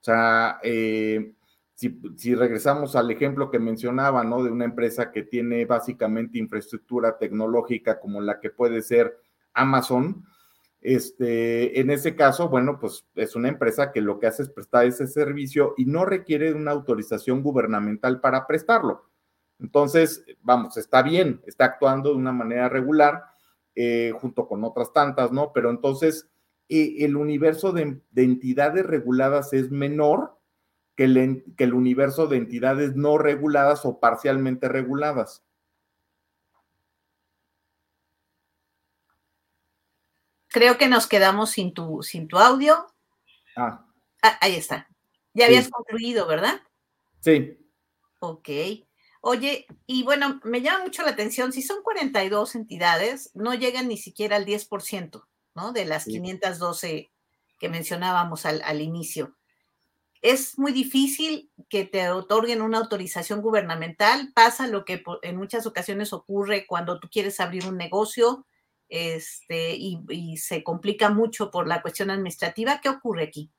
O 0.00 0.04
sea, 0.04 0.58
eh, 0.62 1.34
si, 1.74 2.34
regresamos 2.34 2.96
al 2.96 3.10
ejemplo 3.10 3.50
que 3.50 3.60
mencionaba, 3.60 4.24
¿no? 4.24 4.42
De 4.42 4.50
una 4.50 4.64
empresa 4.64 5.12
que 5.12 5.22
tiene 5.22 5.64
básicamente 5.64 6.38
infraestructura 6.38 7.18
tecnológica 7.18 8.00
como 8.00 8.20
la 8.20 8.40
que 8.40 8.50
puede 8.50 8.82
ser 8.82 9.16
Amazon, 9.54 10.24
este, 10.80 11.80
en 11.80 11.90
ese 11.90 12.14
caso, 12.14 12.48
bueno, 12.48 12.78
pues 12.78 13.06
es 13.14 13.34
una 13.36 13.48
empresa 13.48 13.92
que 13.92 14.00
lo 14.00 14.18
que 14.18 14.26
hace 14.28 14.42
es 14.42 14.50
prestar 14.50 14.86
ese 14.86 15.06
servicio 15.06 15.74
y 15.76 15.86
no 15.86 16.04
requiere 16.04 16.52
una 16.52 16.70
autorización 16.70 17.42
gubernamental 17.42 18.20
para 18.20 18.46
prestarlo. 18.46 19.10
Entonces, 19.58 20.24
vamos, 20.42 20.76
está 20.76 21.02
bien, 21.02 21.42
está 21.46 21.64
actuando 21.64 22.10
de 22.10 22.16
una 22.16 22.32
manera 22.32 22.68
regular 22.68 23.24
eh, 23.74 24.12
junto 24.20 24.46
con 24.46 24.62
otras 24.64 24.92
tantas, 24.92 25.32
¿no? 25.32 25.52
Pero 25.52 25.70
entonces, 25.70 26.28
eh, 26.68 26.96
el 27.00 27.16
universo 27.16 27.72
de 27.72 28.00
entidades 28.14 28.86
reguladas 28.86 29.52
es 29.52 29.70
menor 29.70 30.38
que 30.98 31.04
el, 31.04 31.74
universo 31.74 32.26
de 32.26 32.38
entidades 32.38 32.96
no 32.96 33.18
reguladas 33.18 33.84
o 33.84 34.00
parcialmente 34.00 34.68
reguladas. 34.68 35.44
Creo 40.58 40.76
que 40.76 40.88
nos 40.88 41.06
quedamos 41.06 41.50
sin 41.50 41.72
tu, 41.72 42.02
sin 42.02 42.26
tu 42.26 42.36
audio. 42.36 42.84
Ah. 43.56 43.86
ah 44.22 44.38
ahí 44.40 44.56
está. 44.56 44.88
Ya 45.32 45.46
habías 45.46 45.68
concluido, 45.68 46.26
¿verdad? 46.26 46.60
Sí. 47.20 47.56
Ok. 48.18 48.48
Oye, 49.20 49.66
y 49.86 50.02
bueno, 50.02 50.40
me 50.42 50.60
llama 50.60 50.82
mucho 50.82 51.02
la 51.02 51.10
atención, 51.10 51.52
si 51.52 51.62
son 51.62 51.82
42 51.84 52.56
entidades, 52.56 53.30
no 53.34 53.54
llegan 53.54 53.86
ni 53.86 53.96
siquiera 53.96 54.34
al 54.34 54.46
10%, 54.46 55.28
¿no? 55.54 55.72
De 55.72 55.84
las 55.84 56.06
512 56.06 57.12
que 57.60 57.68
mencionábamos 57.68 58.44
al, 58.44 58.60
al 58.62 58.80
inicio 58.80 59.38
es 60.22 60.58
muy 60.58 60.72
difícil 60.72 61.52
que 61.68 61.84
te 61.84 62.10
otorguen 62.10 62.62
una 62.62 62.78
autorización 62.78 63.40
gubernamental. 63.40 64.32
Pasa 64.34 64.66
lo 64.66 64.84
que 64.84 65.02
en 65.22 65.36
muchas 65.36 65.66
ocasiones 65.66 66.12
ocurre 66.12 66.66
cuando 66.66 66.98
tú 66.98 67.08
quieres 67.08 67.38
abrir 67.38 67.66
un 67.66 67.76
negocio 67.76 68.44
este, 68.88 69.76
y, 69.76 70.36
se 70.36 70.62
complica 70.62 71.10
mucho 71.10 71.50
por 71.50 71.66
la 71.66 71.82
cuestión 71.82 72.10
administrativa. 72.10 72.80
¿Qué 72.82 72.88
ocurre 72.88 73.24
aquí? 73.24 73.50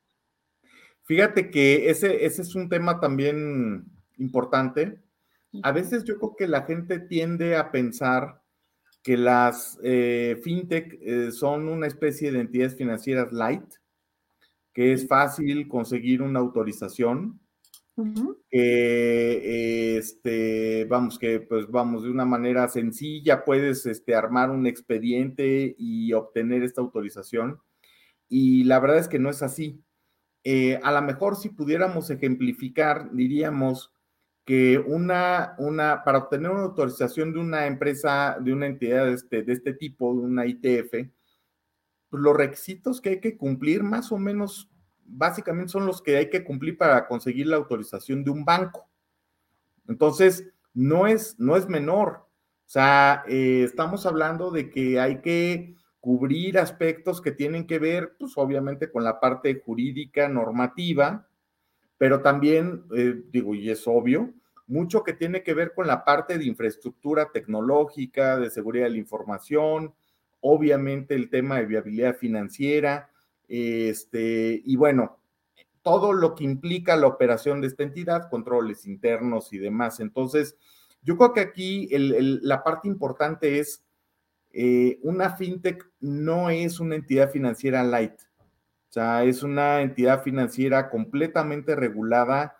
Fíjate 1.04 1.50
que 1.50 1.90
ese, 1.90 2.24
ese 2.24 2.42
es 2.42 2.54
un 2.54 2.68
tema 2.68 3.00
también 3.00 3.84
importante. 4.18 5.00
A 5.62 5.72
veces 5.72 6.04
yo 6.04 6.18
creo 6.18 6.36
que 6.36 6.48
la 6.48 6.62
gente 6.62 7.00
tiende 7.00 7.56
a 7.56 7.72
pensar 7.72 8.40
que 9.02 9.16
las 9.16 9.78
eh, 9.82 10.38
fintech 10.42 10.98
eh, 11.00 11.32
son 11.32 11.68
una 11.68 11.86
especie 11.86 12.30
de 12.30 12.40
entidades 12.40 12.76
financieras 12.76 13.32
light, 13.32 13.64
que 14.72 14.92
es 14.92 15.08
fácil 15.08 15.68
conseguir 15.68 16.22
una 16.22 16.38
autorización, 16.38 17.39
que 18.50 19.96
este, 19.96 20.84
vamos, 20.86 21.18
que 21.18 21.40
pues 21.40 21.68
vamos, 21.68 22.04
de 22.04 22.10
una 22.10 22.24
manera 22.24 22.68
sencilla 22.68 23.44
puedes 23.44 23.86
este, 23.86 24.14
armar 24.14 24.50
un 24.50 24.66
expediente 24.66 25.74
y 25.78 26.12
obtener 26.12 26.62
esta 26.62 26.80
autorización. 26.80 27.60
Y 28.28 28.64
la 28.64 28.80
verdad 28.80 28.98
es 28.98 29.08
que 29.08 29.18
no 29.18 29.30
es 29.30 29.42
así. 29.42 29.82
Eh, 30.44 30.80
a 30.82 30.92
lo 30.92 31.02
mejor 31.02 31.36
si 31.36 31.50
pudiéramos 31.50 32.10
ejemplificar, 32.10 33.10
diríamos 33.12 33.92
que 34.44 34.78
una, 34.78 35.54
una, 35.58 36.02
para 36.04 36.18
obtener 36.18 36.50
una 36.50 36.62
autorización 36.62 37.32
de 37.32 37.40
una 37.40 37.66
empresa, 37.66 38.38
de 38.40 38.52
una 38.52 38.66
entidad 38.66 39.06
de 39.06 39.12
este, 39.12 39.42
de 39.42 39.52
este 39.52 39.74
tipo, 39.74 40.14
de 40.14 40.20
una 40.20 40.46
ITF, 40.46 40.90
pues, 42.10 42.22
los 42.22 42.36
requisitos 42.36 43.00
que 43.00 43.10
hay 43.10 43.20
que 43.20 43.36
cumplir 43.36 43.82
más 43.82 44.10
o 44.12 44.18
menos, 44.18 44.68
básicamente 45.10 45.72
son 45.72 45.86
los 45.86 46.00
que 46.02 46.16
hay 46.16 46.30
que 46.30 46.44
cumplir 46.44 46.78
para 46.78 47.06
conseguir 47.06 47.46
la 47.46 47.56
autorización 47.56 48.24
de 48.24 48.30
un 48.30 48.44
banco. 48.44 48.88
Entonces, 49.88 50.48
no 50.72 51.06
es, 51.06 51.38
no 51.38 51.56
es 51.56 51.68
menor. 51.68 52.26
O 52.66 52.72
sea, 52.72 53.24
eh, 53.28 53.62
estamos 53.64 54.06
hablando 54.06 54.50
de 54.50 54.70
que 54.70 55.00
hay 55.00 55.20
que 55.20 55.74
cubrir 55.98 56.58
aspectos 56.58 57.20
que 57.20 57.32
tienen 57.32 57.66
que 57.66 57.78
ver, 57.78 58.16
pues 58.18 58.32
obviamente 58.36 58.90
con 58.90 59.04
la 59.04 59.20
parte 59.20 59.60
jurídica, 59.64 60.28
normativa, 60.28 61.28
pero 61.98 62.22
también, 62.22 62.84
eh, 62.96 63.22
digo, 63.30 63.54
y 63.54 63.68
es 63.70 63.86
obvio, 63.86 64.32
mucho 64.66 65.02
que 65.02 65.12
tiene 65.12 65.42
que 65.42 65.52
ver 65.52 65.74
con 65.74 65.86
la 65.86 66.04
parte 66.04 66.38
de 66.38 66.44
infraestructura 66.44 67.30
tecnológica, 67.32 68.38
de 68.38 68.50
seguridad 68.50 68.84
de 68.84 68.92
la 68.92 68.98
información, 68.98 69.92
obviamente 70.40 71.14
el 71.14 71.28
tema 71.28 71.58
de 71.58 71.66
viabilidad 71.66 72.16
financiera, 72.16 73.10
este, 73.50 74.62
y 74.64 74.76
bueno, 74.76 75.18
todo 75.82 76.12
lo 76.12 76.36
que 76.36 76.44
implica 76.44 76.96
la 76.96 77.08
operación 77.08 77.60
de 77.60 77.66
esta 77.66 77.82
entidad, 77.82 78.30
controles 78.30 78.86
internos 78.86 79.52
y 79.52 79.58
demás. 79.58 79.98
Entonces, 79.98 80.56
yo 81.02 81.16
creo 81.16 81.32
que 81.32 81.40
aquí 81.40 81.88
la 81.90 82.62
parte 82.62 82.86
importante 82.86 83.58
es, 83.58 83.82
eh, 84.52 85.00
una 85.02 85.36
fintech 85.36 85.90
no 85.98 86.48
es 86.50 86.78
una 86.78 86.94
entidad 86.94 87.30
financiera 87.30 87.82
light, 87.82 88.20
o 88.40 88.92
sea, 88.92 89.24
es 89.24 89.42
una 89.42 89.82
entidad 89.82 90.22
financiera 90.22 90.90
completamente 90.90 91.74
regulada, 91.74 92.56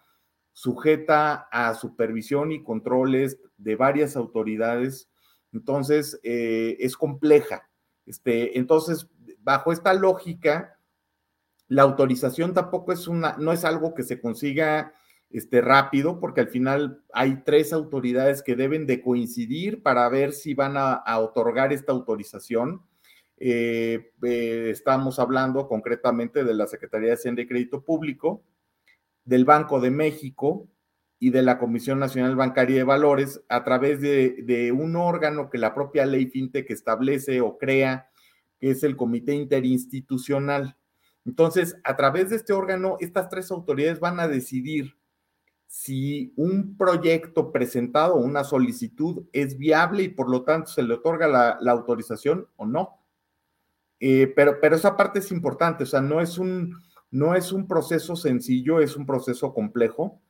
sujeta 0.53 1.49
a 1.53 1.75
supervisión 1.75 2.53
y 2.53 2.63
controles 2.65 3.39
de 3.59 3.77
varias 3.77 4.17
autoridades. 4.17 5.09
Entonces, 5.53 6.19
eh, 6.23 6.77
es 6.81 6.97
compleja. 6.97 7.69
Este, 8.07 8.59
entonces, 8.59 9.09
bajo 9.41 9.73
esta 9.73 9.95
lógica, 9.95 10.80
la 11.71 11.83
autorización 11.83 12.53
tampoco 12.53 12.93
es 12.93 13.07
una, 13.07 13.37
no 13.39 13.53
es 13.53 13.65
algo 13.65 13.95
que 13.95 14.03
se 14.03 14.21
consiga 14.21 14.93
este, 15.31 15.61
rápido, 15.61 16.19
porque 16.19 16.41
al 16.41 16.49
final 16.49 17.05
hay 17.13 17.45
tres 17.45 17.73
autoridades 17.73 18.43
que 18.43 18.57
deben 18.57 18.89
de 18.89 19.01
coincidir 19.01 19.81
para 19.81 20.09
ver 20.09 20.33
si 20.33 20.53
van 20.53 20.75
a, 20.77 21.01
otorgar 21.21 21.73
esta 21.73 21.93
autorización. 21.93 22.83
Eh, 23.37 24.11
eh, 24.25 24.71
estamos 24.71 25.21
hablando 25.21 25.69
concretamente 25.69 26.43
de 26.43 26.55
la 26.55 26.67
Secretaría 26.67 27.11
de 27.11 27.15
Hacienda 27.15 27.43
y 27.43 27.47
Crédito 27.47 27.85
Público, 27.85 28.43
del 29.25 29.45
Banco 29.45 29.81
de 29.81 29.93
México 29.93 30.69
y 31.21 31.31
de 31.31 31.43
la 31.43 31.57
Comisión 31.61 32.01
Nacional 32.01 32.35
Bancaria 32.35 32.79
de 32.79 32.85
Valores 32.85 33.45
a 33.49 33.63
través 33.63 34.01
de, 34.01 34.43
de 34.43 34.73
un 34.73 34.97
órgano 34.97 35.49
que 35.49 35.59
la 35.59 35.73
propia 35.73 36.05
ley 36.05 36.27
FinTech 36.27 36.69
establece 36.69 37.41
o 37.41 37.59
crea, 37.59 38.11
que 38.59 38.71
es 38.71 38.83
el 38.83 38.97
Comité 38.97 39.35
Interinstitucional. 39.35 40.77
Entonces, 41.25 41.77
a 41.85 41.97
través 41.97 42.31
de 42.31 42.37
este 42.37 42.53
órgano, 42.53 42.97
estas 43.01 43.29
tres 43.29 43.51
autoridades 43.51 44.01
van 44.01 44.21
a 44.21 44.29
decidir 44.29 44.97
si 45.67 46.33
un 46.37 46.77
proyecto 46.77 47.53
presentado 47.53 48.17
una 48.17 48.43
solicitud 48.43 49.27
es 49.33 49.57
viable 49.57 50.03
y 50.03 50.09
por 50.09 50.29
lo 50.29 50.43
tanto 50.43 50.71
se 50.71 50.83
le 50.83 50.95
otorga 50.95 51.29
la, 51.29 51.71
autorización 51.71 52.49
o 52.57 52.67
no. 52.67 52.99
Eh, 54.01 54.33
pero, 54.35 54.59
pero 54.61 54.77
esa 54.77 54.97
parte 54.97 55.21
es 55.21 55.31
importante, 55.31 55.85
o 55.85 55.87
sea, 55.87 56.01
no 56.01 56.21
es 56.21 56.39
un, 56.39 56.75
no 57.11 57.35
es 57.35 57.53
un 57.53 57.69
proceso 57.69 58.17
sencillo, 58.17 58.81
es 58.81 58.97
un 58.97 59.07
proceso 59.07 59.53
complejo. 59.53 60.21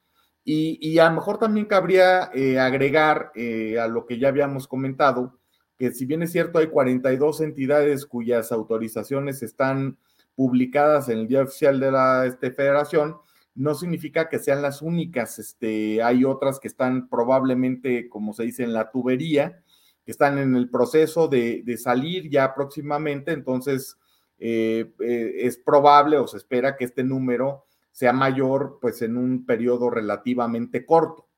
Y, 0.44 0.99
a 0.99 1.09
lo 1.09 1.16
mejor 1.16 1.38
también 1.38 1.66
cabría 1.66 2.30
eh, 2.35 2.59
agregar 2.59 3.30
eh, 3.35 3.78
a 3.78 3.87
lo 3.87 4.06
que 4.06 4.18
ya 4.18 4.28
habíamos 4.28 4.66
comentado, 4.66 5.38
que 5.78 5.92
si 5.92 6.06
bien 6.06 6.23
es 6.23 6.32
cierto, 6.32 6.59
hay 6.59 6.66
42 6.66 7.40
entidades 7.40 8.04
cuyas 8.04 8.50
autorizaciones 8.50 9.42
están 9.42 9.99
publicadas 10.34 11.08
en 11.08 11.18
el 11.18 11.28
Día 11.28 11.42
Oficial 11.42 11.80
de 11.80 11.92
la 11.92 12.26
este, 12.26 12.50
Federación, 12.50 13.16
no 13.54 13.75
significa 13.75 14.28
que 14.28 14.38
sean 14.38 14.62
las 14.62 14.82
únicas. 14.82 15.38
Este, 15.38 16.02
hay 16.02 16.25
otras 16.25 16.60
que 16.60 16.68
están 16.68 17.08
probablemente, 17.08 18.08
como 18.08 18.32
se 18.32 18.44
dice, 18.44 18.62
en 18.62 18.72
la 18.72 18.90
tubería, 18.90 19.62
que 20.04 20.12
están 20.12 20.38
en 20.38 20.56
el 20.56 20.70
proceso 20.70 21.28
de, 21.28 21.62
salir 21.76 22.30
ya 22.30 22.54
próximamente. 22.54 23.32
Entonces, 23.32 23.99
eh, 24.38 24.92
eh, 25.00 25.32
es 25.40 25.58
probable 25.58 26.16
o 26.16 26.26
se 26.26 26.38
espera 26.38 26.76
que 26.76 26.84
este 26.84 27.04
número 27.04 27.66
sea 27.92 28.12
mayor, 28.12 28.78
pues 28.80 29.02
en 29.02 29.16
un 29.16 29.44
periodo 29.44 29.90
relativamente 29.90 30.87
corto. 30.87 31.28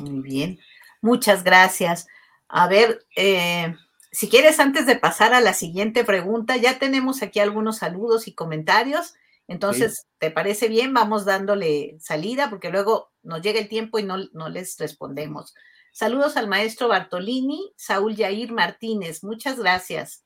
Muy 0.00 0.20
bien, 0.20 0.58
muchas 1.00 1.42
gracias. 1.42 2.06
A 2.48 2.68
ver, 2.68 3.04
eh, 3.16 3.74
si 4.14 4.28
quieres, 4.28 4.60
antes 4.60 4.86
de 4.86 4.96
pasar 4.96 5.34
a 5.34 5.40
la 5.40 5.54
siguiente 5.54 6.04
pregunta, 6.04 6.56
ya 6.56 6.78
tenemos 6.78 7.20
aquí 7.20 7.40
algunos 7.40 7.78
saludos 7.78 8.28
y 8.28 8.34
comentarios. 8.34 9.14
Entonces, 9.48 10.06
¿te 10.18 10.30
parece 10.30 10.68
bien? 10.68 10.94
Vamos 10.94 11.24
dándole 11.24 11.96
salida 11.98 12.48
porque 12.48 12.70
luego 12.70 13.10
nos 13.22 13.42
llega 13.42 13.58
el 13.58 13.68
tiempo 13.68 13.98
y 13.98 14.04
no, 14.04 14.16
no 14.32 14.48
les 14.48 14.78
respondemos. 14.78 15.52
Saludos 15.92 16.36
al 16.36 16.48
maestro 16.48 16.86
Bartolini, 16.86 17.72
Saúl 17.76 18.14
Yair 18.14 18.52
Martínez, 18.52 19.24
muchas 19.24 19.58
gracias. 19.58 20.24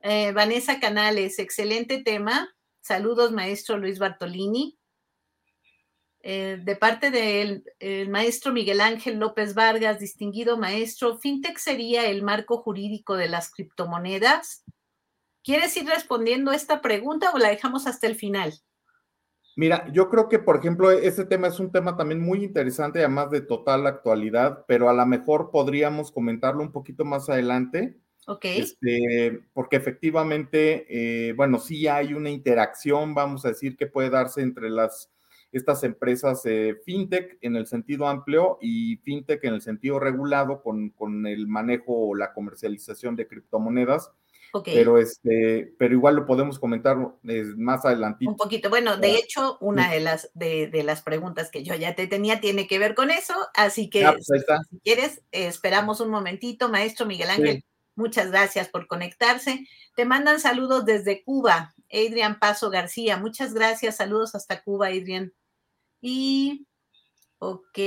Eh, 0.00 0.32
Vanessa 0.32 0.80
Canales, 0.80 1.38
excelente 1.38 2.02
tema. 2.02 2.52
Saludos, 2.80 3.30
maestro 3.30 3.78
Luis 3.78 4.00
Bartolini. 4.00 4.78
Eh, 6.24 6.60
de 6.62 6.76
parte 6.76 7.10
del 7.10 7.64
maestro 8.08 8.52
Miguel 8.52 8.80
Ángel 8.80 9.18
López 9.18 9.54
Vargas, 9.54 9.98
distinguido 9.98 10.56
maestro, 10.56 11.18
¿fintech 11.18 11.58
sería 11.58 12.06
el 12.06 12.22
marco 12.22 12.58
jurídico 12.58 13.16
de 13.16 13.28
las 13.28 13.50
criptomonedas? 13.50 14.64
¿Quieres 15.42 15.76
ir 15.76 15.86
respondiendo 15.86 16.52
esta 16.52 16.80
pregunta 16.80 17.32
o 17.34 17.38
la 17.38 17.48
dejamos 17.48 17.88
hasta 17.88 18.06
el 18.06 18.14
final? 18.14 18.54
Mira, 19.56 19.90
yo 19.92 20.08
creo 20.08 20.28
que, 20.28 20.38
por 20.38 20.56
ejemplo, 20.56 20.90
ese 20.90 21.24
tema 21.24 21.48
es 21.48 21.58
un 21.58 21.72
tema 21.72 21.96
también 21.96 22.22
muy 22.22 22.42
interesante, 22.42 23.00
además 23.00 23.30
de 23.30 23.42
total 23.42 23.86
actualidad, 23.86 24.64
pero 24.66 24.88
a 24.88 24.94
lo 24.94 25.04
mejor 25.04 25.50
podríamos 25.50 26.10
comentarlo 26.10 26.62
un 26.62 26.72
poquito 26.72 27.04
más 27.04 27.28
adelante. 27.28 27.98
Ok. 28.26 28.44
Este, 28.44 29.42
porque 29.52 29.76
efectivamente, 29.76 30.86
eh, 30.88 31.32
bueno, 31.32 31.58
sí 31.58 31.86
hay 31.88 32.14
una 32.14 32.30
interacción, 32.30 33.14
vamos 33.14 33.44
a 33.44 33.48
decir, 33.48 33.76
que 33.76 33.88
puede 33.88 34.08
darse 34.08 34.40
entre 34.40 34.70
las 34.70 35.10
estas 35.52 35.84
empresas 35.84 36.44
eh, 36.46 36.76
fintech 36.84 37.38
en 37.42 37.56
el 37.56 37.66
sentido 37.66 38.08
amplio 38.08 38.58
y 38.60 38.96
fintech 38.98 39.44
en 39.44 39.54
el 39.54 39.62
sentido 39.62 39.98
regulado 39.98 40.62
con, 40.62 40.90
con 40.90 41.26
el 41.26 41.46
manejo 41.46 42.08
o 42.08 42.14
la 42.14 42.32
comercialización 42.32 43.16
de 43.16 43.28
criptomonedas. 43.28 44.10
Pero 44.64 44.98
este, 44.98 45.72
pero 45.78 45.94
igual 45.94 46.14
lo 46.14 46.26
podemos 46.26 46.58
comentar 46.58 46.98
más 47.56 47.86
adelante. 47.86 48.26
Un 48.28 48.36
poquito. 48.36 48.68
Bueno, 48.68 48.98
de 48.98 49.14
hecho, 49.14 49.56
una 49.62 49.90
de 49.90 50.00
las 50.00 50.30
de, 50.34 50.66
de, 50.66 50.82
las 50.82 51.00
preguntas 51.00 51.50
que 51.50 51.62
yo 51.62 51.74
ya 51.74 51.94
te 51.94 52.06
tenía 52.06 52.38
tiene 52.38 52.66
que 52.66 52.78
ver 52.78 52.94
con 52.94 53.10
eso, 53.10 53.32
así 53.54 53.88
que 53.88 54.04
ah, 54.04 54.12
pues 54.12 54.44
si 54.68 54.78
quieres, 54.80 55.22
esperamos 55.30 56.00
un 56.00 56.10
momentito, 56.10 56.68
maestro 56.68 57.06
Miguel 57.06 57.30
Ángel. 57.30 57.64
Muchas 57.94 58.30
gracias 58.30 58.68
por 58.68 58.86
conectarse. 58.86 59.66
Te 59.96 60.04
mandan 60.04 60.40
saludos 60.40 60.84
desde 60.84 61.22
Cuba, 61.24 61.74
Adrián 61.90 62.38
Paso 62.38 62.70
García. 62.70 63.18
Muchas 63.18 63.52
gracias. 63.52 63.96
Saludos 63.96 64.34
hasta 64.34 64.62
Cuba, 64.62 64.88
Adrián. 64.88 65.32
Y, 66.02 66.66
ok, 67.38 67.78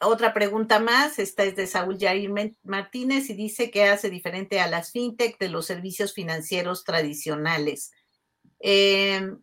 otra 0.00 0.32
pregunta 0.32 0.78
más, 0.78 1.18
esta 1.18 1.44
es 1.44 1.56
de 1.56 1.66
Saúl 1.66 1.98
Jair 1.98 2.30
Martínez 2.62 3.28
y 3.28 3.34
dice 3.34 3.70
que 3.70 3.84
hace 3.84 4.08
diferente 4.08 4.60
a 4.60 4.68
las 4.68 4.92
fintech 4.92 5.38
de 5.38 5.50
los 5.50 5.66
servicios 5.66 6.14
financieros 6.14 6.84
tradicionales. 6.84 7.90
Em, 8.60 9.42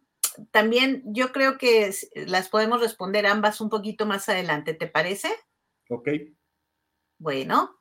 también 0.51 1.03
yo 1.05 1.31
creo 1.31 1.57
que 1.57 1.93
las 2.15 2.49
podemos 2.49 2.79
responder 2.79 3.27
ambas 3.27 3.61
un 3.61 3.69
poquito 3.69 4.05
más 4.05 4.29
adelante, 4.29 4.73
¿te 4.73 4.87
parece? 4.87 5.29
Ok. 5.89 6.09
Bueno, 7.19 7.79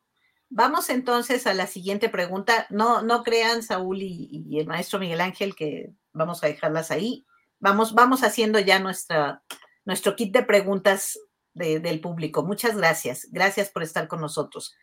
vamos 0.51 0.91
entonces 0.91 1.47
a 1.47 1.55
la 1.55 1.67
siguiente 1.67 2.09
pregunta. 2.09 2.67
No, 2.71 3.03
no 3.03 3.23
crean, 3.23 3.63
Saúl 3.63 4.03
y, 4.03 4.45
y 4.49 4.59
el 4.59 4.67
maestro 4.67 4.99
Miguel 4.99 5.21
Ángel, 5.21 5.55
que 5.55 5.93
vamos 6.13 6.43
a 6.43 6.49
dejarlas 6.49 6.91
ahí. 6.91 7.25
Vamos, 7.59 7.95
vamos 7.95 8.23
haciendo 8.23 8.59
ya 8.59 8.79
nuestra, 8.79 9.43
nuestro 9.87 10.15
kit 10.17 10.35
de 10.35 10.43
preguntas 10.43 11.19
del 11.55 12.01
público. 12.01 12.45
Muchas 12.45 12.77
gracias. 12.77 13.29
Gracias 13.31 13.71
por 13.71 13.83
estar 13.83 14.09
con 14.09 14.21
nosotros. 14.21 14.77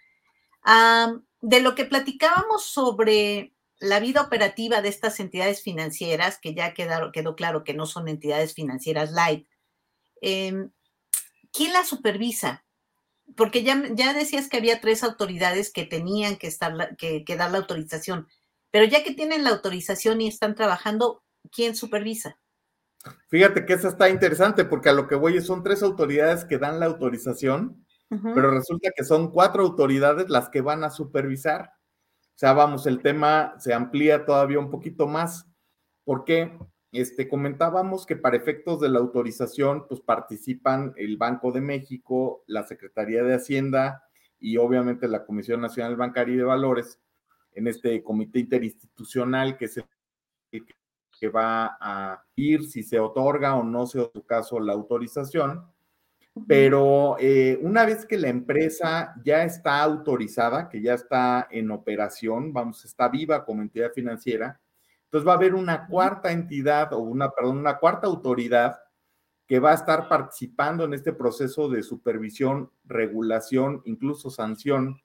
de 1.42 1.60
lo 1.60 1.76
que 1.76 1.84
platicábamos 1.84 2.64
sobre 2.64 3.54
la 3.80 4.00
vida 4.00 4.22
operativa 4.22 4.82
de 4.82 4.88
estas 4.88 5.20
entidades 5.20 5.62
financieras, 5.62 6.40
que 6.40 6.54
ya 6.54 6.74
quedó, 6.74 7.12
quedó 7.12 7.36
claro 7.36 7.66
que 7.66 7.74
no 7.74 7.86
son 7.86 8.08
entidades 8.08 8.54
financieras 8.54 9.12
light, 9.12 9.46
em, 10.22 10.72
¿quién 11.52 11.74
las 11.74 11.90
supervisa? 11.90 12.64
Porque 13.36 13.64
ya, 13.64 13.84
ya 13.94 14.14
decías 14.14 14.48
que 14.48 14.56
había 14.56 14.80
tres 14.80 15.04
autoridades 15.04 15.72
que 15.74 15.84
tenían 15.86 16.38
que, 16.38 16.48
estar, 16.48 16.96
que 16.96 17.36
dar 17.36 17.52
la 17.52 17.58
autorización, 17.58 18.30
pero 18.72 18.86
ya 18.86 19.04
que 19.04 19.14
tienen 19.14 19.44
la 19.44 19.50
autorización 19.50 20.22
y 20.22 20.28
están 20.30 20.56
trabajando, 20.56 21.24
¿quién 21.52 21.76
supervisa? 21.76 22.40
Fíjate 23.28 23.66
que 23.66 23.74
eso 23.74 23.88
está 23.88 24.10
interesante 24.10 24.66
porque 24.66 24.90
a 24.90 24.94
lo 24.94 25.08
que 25.08 25.16
voy 25.16 25.42
son 25.42 25.64
tres 25.64 25.84
autoridades 25.84 26.46
que 26.46 26.58
dan 26.58 26.80
la 26.80 26.86
autorización, 26.86 27.86
pero 28.10 28.52
resulta 28.52 28.92
que 28.96 29.04
son 29.04 29.32
cuatro 29.32 29.64
autoridades 29.64 30.30
las 30.30 30.50
que 30.50 30.62
van 30.62 30.84
a 30.84 30.92
supervisar. 30.92 31.72
O 32.36 32.38
sea, 32.38 32.54
vamos, 32.54 32.86
el 32.86 33.02
tema 33.02 33.56
se 33.58 33.74
amplía 33.74 34.26
todavía 34.26 34.60
un 34.60 34.70
poquito 34.70 35.08
más, 35.08 35.48
porque 36.04 36.58
este, 36.92 37.28
comentábamos 37.28 38.06
que 38.06 38.16
para 38.16 38.38
efectos 38.38 38.80
de 38.80 38.90
la 38.90 39.00
autorización, 39.00 39.88
pues 39.88 40.00
participan 40.00 40.94
el 40.96 41.18
Banco 41.18 41.52
de 41.52 41.62
México, 41.62 42.44
la 42.46 42.64
Secretaría 42.64 43.24
de 43.24 43.34
Hacienda 43.34 44.04
y 44.40 44.58
obviamente 44.58 45.08
la 45.08 45.26
Comisión 45.26 45.60
Nacional 45.60 45.96
Bancaria 45.96 46.36
y 46.36 46.38
de 46.38 46.44
Valores 46.44 47.00
en 47.54 47.68
este 47.68 48.04
comité 48.04 48.40
interinstitucional 48.40 49.58
que 49.58 49.66
es 49.66 49.78
el 49.78 50.66
que 50.66 50.74
va 51.30 51.78
a 51.80 52.24
ir 52.36 52.64
si 52.66 52.84
se 52.84 53.00
otorga 53.00 53.56
o 53.56 53.64
no 53.64 53.86
se 53.86 54.00
en 54.00 54.10
su 54.14 54.26
caso 54.26 54.60
la 54.60 54.74
autorización. 54.74 55.66
Pero 56.48 57.16
eh, 57.20 57.60
una 57.62 57.86
vez 57.86 58.06
que 58.06 58.18
la 58.18 58.30
empresa 58.30 59.14
ya 59.24 59.44
está 59.44 59.82
autorizada, 59.84 60.68
que 60.68 60.82
ya 60.82 60.96
está 60.96 61.48
en 61.52 61.70
operación, 61.70 62.52
vamos, 62.52 62.84
está 62.86 63.08
viva 63.08 63.46
como 63.46 63.62
entidad 63.62 63.92
financiera, 63.94 64.60
entonces 65.06 65.28
va 65.28 65.34
a 65.34 65.36
haber 65.36 65.54
una 65.54 65.86
cuarta 65.86 66.32
entidad 66.32 66.92
o 66.94 67.00
una, 67.00 67.30
perdón, 67.30 67.60
una 67.60 67.78
cuarta 67.78 68.08
autoridad 68.08 68.80
que 69.46 69.60
va 69.60 69.70
a 69.70 69.76
estar 69.76 70.08
participando 70.08 70.86
en 70.86 70.96
este 70.96 71.14
proceso 71.14 71.70
de 71.70 71.84
supervisión, 71.84 72.72
regulación, 72.84 73.84
incluso 73.86 74.32
sanción 74.32 75.03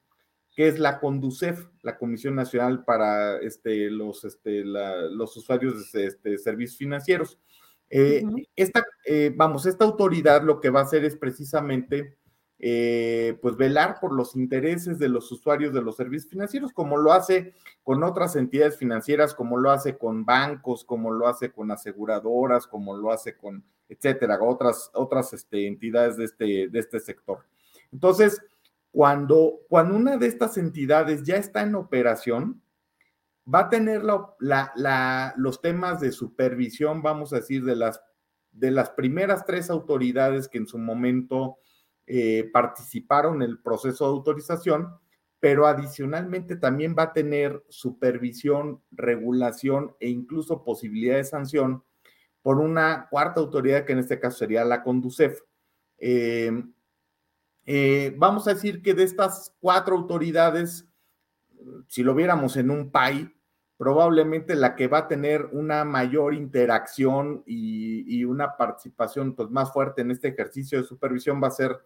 que 0.58 0.66
es 0.66 0.80
la 0.80 0.98
CONDUCEF, 0.98 1.68
la 1.82 1.96
Comisión 1.96 2.34
Nacional 2.34 2.84
para 2.84 3.38
este, 3.38 3.88
los, 3.90 4.24
este, 4.24 4.64
los 4.64 5.36
usuarios 5.36 5.92
de 5.92 6.06
este, 6.06 6.36
servicios 6.36 6.76
financieros. 6.76 7.38
Eh, 7.88 8.24
esta, 8.56 8.84
eh, 9.04 9.32
vamos, 9.36 9.66
esta 9.66 9.84
autoridad 9.84 10.42
lo 10.42 10.58
que 10.58 10.70
va 10.70 10.80
a 10.80 10.82
hacer 10.82 11.04
es 11.04 11.14
precisamente 11.14 12.16
eh, 12.58 13.38
pues 13.40 13.56
velar 13.56 14.00
por 14.00 14.12
los 14.12 14.34
intereses 14.34 14.98
de 14.98 15.08
los 15.08 15.30
usuarios 15.30 15.72
de 15.72 15.80
los 15.80 15.94
servicios 15.94 16.28
financieros, 16.28 16.72
como 16.72 16.96
lo 16.96 17.12
hace 17.12 17.54
con 17.84 18.02
otras 18.02 18.34
entidades 18.34 18.76
financieras, 18.76 19.36
como 19.36 19.58
lo 19.58 19.70
hace 19.70 19.96
con 19.96 20.24
bancos, 20.24 20.82
como 20.82 21.12
lo 21.12 21.28
hace 21.28 21.52
con 21.52 21.70
aseguradoras, 21.70 22.66
como 22.66 22.96
lo 22.96 23.12
hace 23.12 23.36
con, 23.36 23.62
etcétera, 23.88 24.40
otras, 24.42 24.90
otras 24.94 25.32
este, 25.34 25.68
entidades 25.68 26.16
de 26.16 26.24
este, 26.24 26.68
de 26.68 26.78
este 26.80 26.98
sector. 26.98 27.44
Entonces, 27.92 28.42
cuando, 28.98 29.60
cuando 29.68 29.94
una 29.94 30.16
de 30.16 30.26
estas 30.26 30.58
entidades 30.58 31.22
ya 31.22 31.36
está 31.36 31.62
en 31.62 31.76
operación, 31.76 32.60
va 33.46 33.60
a 33.60 33.68
tener 33.68 34.02
los 34.02 35.60
temas 35.62 36.00
de 36.00 36.10
supervisión, 36.10 37.00
vamos 37.00 37.32
a 37.32 37.36
decir, 37.36 37.64
de 37.64 37.76
las, 37.76 38.02
de 38.50 38.72
las 38.72 38.90
primeras 38.90 39.46
tres 39.46 39.70
autoridades 39.70 40.48
que 40.48 40.58
en 40.58 40.66
su 40.66 40.78
momento 40.78 41.58
eh, 42.08 42.50
participaron 42.52 43.40
en 43.40 43.50
el 43.50 43.60
proceso 43.60 44.04
de 44.04 44.10
autorización, 44.10 44.88
pero 45.38 45.68
adicionalmente 45.68 46.56
también 46.56 46.96
va 46.98 47.04
a 47.04 47.12
tener 47.12 47.64
supervisión, 47.68 48.82
regulación 48.90 49.94
e 50.00 50.08
incluso 50.08 50.64
posibilidad 50.64 51.18
de 51.18 51.24
sanción 51.24 51.84
por 52.42 52.58
una 52.58 53.06
cuarta 53.08 53.38
autoridad 53.38 53.84
que 53.84 53.92
en 53.92 54.00
este 54.00 54.18
caso 54.18 54.38
sería 54.38 54.64
la 54.64 54.82
CONDUCEF. 54.82 55.40
Eh, 55.98 56.50
eh, 57.70 58.14
vamos 58.16 58.48
a 58.48 58.54
decir 58.54 58.80
que 58.80 58.94
de 58.94 59.02
estas 59.02 59.54
cuatro 59.60 59.94
autoridades, 59.94 60.88
si 61.86 62.02
lo 62.02 62.14
viéramos 62.14 62.56
en 62.56 62.70
un 62.70 62.90
PAI, 62.90 63.30
probablemente 63.76 64.54
la 64.54 64.74
que 64.74 64.88
va 64.88 65.00
a 65.00 65.08
tener 65.08 65.44
una 65.52 65.84
mayor 65.84 66.32
interacción 66.32 67.42
y, 67.44 68.24
una 68.24 68.56
participación 68.56 69.34
pues, 69.34 69.50
más 69.50 69.70
fuerte 69.70 70.00
en 70.00 70.10
este 70.10 70.28
ejercicio 70.28 70.78
de 70.78 70.88
supervisión 70.88 71.42
va 71.42 71.48
a 71.48 71.50
ser 71.50 71.78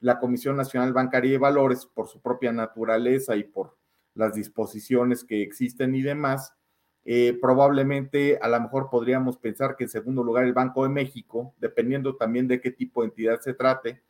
la 0.00 0.20
Comisión 0.20 0.58
Nacional 0.58 0.92
Bancaria 0.92 1.32
y 1.32 1.38
Valores 1.38 1.86
por 1.86 2.06
su 2.06 2.20
propia 2.20 2.52
naturaleza 2.52 3.34
y 3.34 3.44
por 3.44 3.78
las 4.12 4.34
disposiciones 4.34 5.24
que 5.24 5.40
existen 5.40 5.94
y 5.94 6.02
demás. 6.02 6.54
Eh, 7.02 7.38
probablemente 7.40 8.38
a 8.42 8.48
lo 8.48 8.60
mejor 8.60 8.90
podríamos 8.90 9.38
pensar 9.38 9.74
que 9.74 9.84
en 9.84 9.90
segundo 9.90 10.22
lugar 10.22 10.44
el 10.44 10.52
Banco 10.52 10.82
de 10.82 10.90
México, 10.90 11.54
dependiendo 11.58 12.16
también 12.16 12.46
de 12.46 12.60
qué 12.60 12.70
tipo 12.70 13.00
de 13.00 13.08
entidad 13.08 13.40
se 13.40 13.54
trate, 13.54 14.02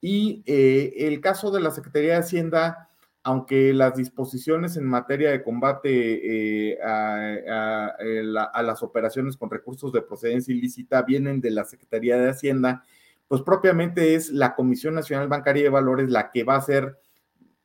y 0.00 0.42
eh, 0.46 0.94
el 1.06 1.20
caso 1.20 1.50
de 1.50 1.60
la 1.60 1.70
Secretaría 1.70 2.12
de 2.12 2.18
Hacienda, 2.18 2.88
aunque 3.22 3.72
las 3.74 3.96
disposiciones 3.96 4.76
en 4.76 4.84
materia 4.84 5.30
de 5.30 5.42
combate 5.42 6.70
eh, 6.70 6.78
a, 6.82 8.62
las 8.62 8.82
operaciones 8.82 9.36
con 9.36 9.50
recursos 9.50 9.92
de 9.92 10.02
procedencia 10.02 10.54
ilícita 10.54 11.02
vienen 11.02 11.40
de 11.40 11.50
la 11.50 11.64
Secretaría 11.64 12.16
de 12.18 12.30
Hacienda, 12.30 12.84
pues 13.26 13.42
propiamente 13.42 14.14
es 14.14 14.30
la 14.30 14.54
Comisión 14.54 14.94
Nacional 14.94 15.28
Bancaria 15.28 15.64
de 15.64 15.70
Valores 15.70 16.08
la 16.08 16.30
que 16.30 16.44
va 16.44 16.56
a 16.56 16.60
ser, 16.60 16.98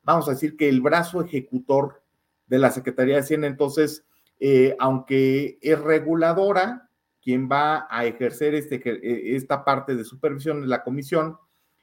vamos 0.02 0.26
a 0.26 0.32
decir 0.32 0.56
que 0.56 0.68
el 0.68 0.80
brazo 0.80 1.22
ejecutor 1.22 2.02
de 2.48 2.58
la 2.58 2.70
Secretaría 2.70 3.14
de 3.14 3.20
Hacienda. 3.20 3.46
Entonces, 3.46 4.04
eh, 4.40 4.74
aunque 4.80 5.58
es 5.62 5.80
reguladora, 5.80 6.90
quien 7.22 7.48
va 7.48 7.86
a 7.88 8.04
ejercer 8.04 8.56
este, 8.56 8.82
eh, 8.84 9.36
esta 9.36 9.64
parte 9.64 9.94
de 9.94 10.04
supervisión 10.04 10.62
es 10.62 10.68
la 10.68 10.82
comisión 10.82 11.38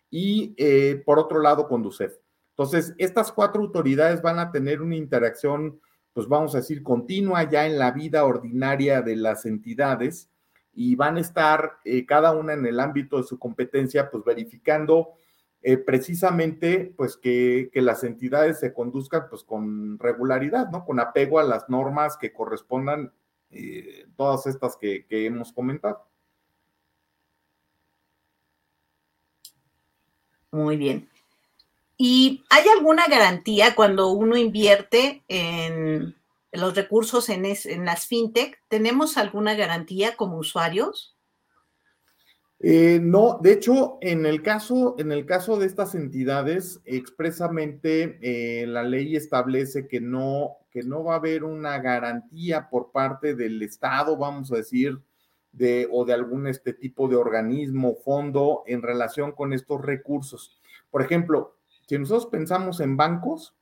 y 0.10 0.56
eh, 0.58 1.02
por 1.06 1.20
otro 1.20 1.40
lado 1.40 1.68
Conducef. 1.68 2.14
Entonces, 2.52 2.94
estas 2.98 3.32
cuatro 3.32 3.62
autoridades 3.62 4.22
van 4.22 4.40
a 4.40 4.52
tener 4.52 4.82
una 4.82 4.96
interacción, 4.96 5.80
pues 6.14 6.28
vamos 6.28 6.54
a 6.56 6.60
decir, 6.60 6.84
continua 6.84 7.50
ya 7.50 7.66
en 7.66 7.80
la 7.80 7.92
vida 7.92 8.26
ordinaria 8.26 9.02
de 9.02 9.16
las 9.16 9.46
entidades 9.46 10.30
y 10.74 10.96
van 10.96 11.18
a 11.18 11.22
estar 11.22 11.78
eh, 11.86 12.06
cada 12.06 12.32
una 12.32 12.54
en 12.54 12.66
el 12.66 12.80
ámbito 12.80 13.18
de 13.18 13.24
su 13.24 13.40
competencia, 13.40 14.10
pues 14.12 14.24
verificando 14.26 15.14
eh, 15.62 15.78
precisamente 15.78 16.94
pues 16.98 17.18
que, 17.18 17.70
las 17.76 18.04
entidades 18.04 18.60
se 18.60 18.74
conduzcan 18.74 19.28
pues 19.30 19.44
con 19.44 19.98
regularidad, 20.00 20.70
¿no? 20.70 20.86
Con 20.86 21.00
apego 21.00 21.40
a 21.40 21.44
las 21.44 21.70
normas 21.70 22.18
que 22.18 22.34
correspondan, 22.34 23.14
todas 24.16 24.46
estas 24.46 24.78
que, 24.78 25.08
que 25.08 25.26
hemos 25.26 25.52
comentado. 25.52 26.10
Muy 30.52 30.78
bien. 30.78 31.10
¿Y 31.98 32.46
hay 32.50 32.64
alguna 32.70 33.08
garantía 33.08 33.76
cuando 33.76 34.12
uno 34.12 34.38
invierte 34.38 35.24
en 35.28 36.16
los 36.52 36.76
recursos 36.76 37.30
en, 37.30 37.44
las 37.86 38.08
fintech? 38.08 38.58
¿Tenemos 38.70 39.18
alguna 39.18 39.54
garantía 39.54 40.16
como 40.16 40.38
usuarios? 40.38 41.18
Eh, 42.62 43.00
no, 43.02 43.40
de 43.42 43.54
hecho, 43.54 43.98
en 44.02 44.26
el 44.26 44.42
caso, 44.42 44.96
en 44.98 45.12
el 45.12 45.26
caso 45.26 45.58
de 45.58 45.66
estas 45.66 45.94
entidades, 45.96 46.82
expresamente 46.86 48.18
eh, 48.22 48.66
la 48.66 48.84
ley 48.84 49.16
establece 49.16 49.88
que 49.88 50.02
no, 50.02 50.58
que 50.72 50.84
no 50.84 51.04
va 51.04 51.14
a 51.14 51.18
haber 51.18 51.44
una 51.44 51.80
garantía 51.80 52.70
por 52.70 52.92
parte 52.92 53.36
del 53.36 53.62
Estado, 53.62 54.18
vamos 54.18 54.52
a 54.52 54.58
decir, 54.58 55.00
de, 55.52 55.88
o 55.92 56.06
de 56.06 56.14
algún 56.14 56.48
este 56.48 56.74
tipo 56.74 57.08
de 57.08 57.16
organismo, 57.16 57.96
fondo 57.96 58.64
en 58.68 58.82
relación 58.82 59.32
con 59.32 59.54
estos 59.54 59.82
recursos. 59.82 60.60
Por 60.90 61.02
ejemplo, 61.02 61.58
si 61.88 61.98
nosotros 61.98 62.28
pensamos 62.28 62.80
en 62.80 62.98
bancos, 62.98 63.56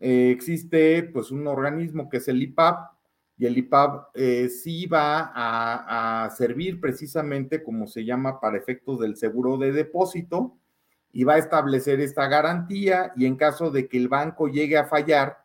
eh, 0.00 0.32
existe 0.32 1.04
pues 1.04 1.30
un 1.30 1.46
organismo 1.46 2.08
que 2.08 2.16
es 2.16 2.26
el 2.26 2.42
IPAP 2.42 2.92
y 3.38 3.46
el 3.46 3.56
IPAP 3.58 4.10
eh, 4.14 4.48
sí 4.48 4.86
va 4.86 5.32
a, 5.34 6.28
servir 6.30 6.80
precisamente 6.80 7.62
como 7.62 7.86
se 7.86 8.04
llama 8.04 8.40
para 8.40 8.58
efectos 8.58 9.00
del 9.00 9.16
seguro 9.16 9.58
de 9.58 9.72
depósito 9.72 10.56
y 11.12 11.24
va 11.24 11.34
a 11.34 11.38
establecer 11.38 12.00
esta 12.00 12.26
garantía 12.26 13.12
y 13.16 13.26
en 13.26 13.36
caso 13.36 13.70
de 13.70 13.86
que 13.86 13.96
el 13.96 14.08
banco 14.08 14.48
llegue 14.48 14.76
a 14.76 14.86
fallar, 14.86 15.41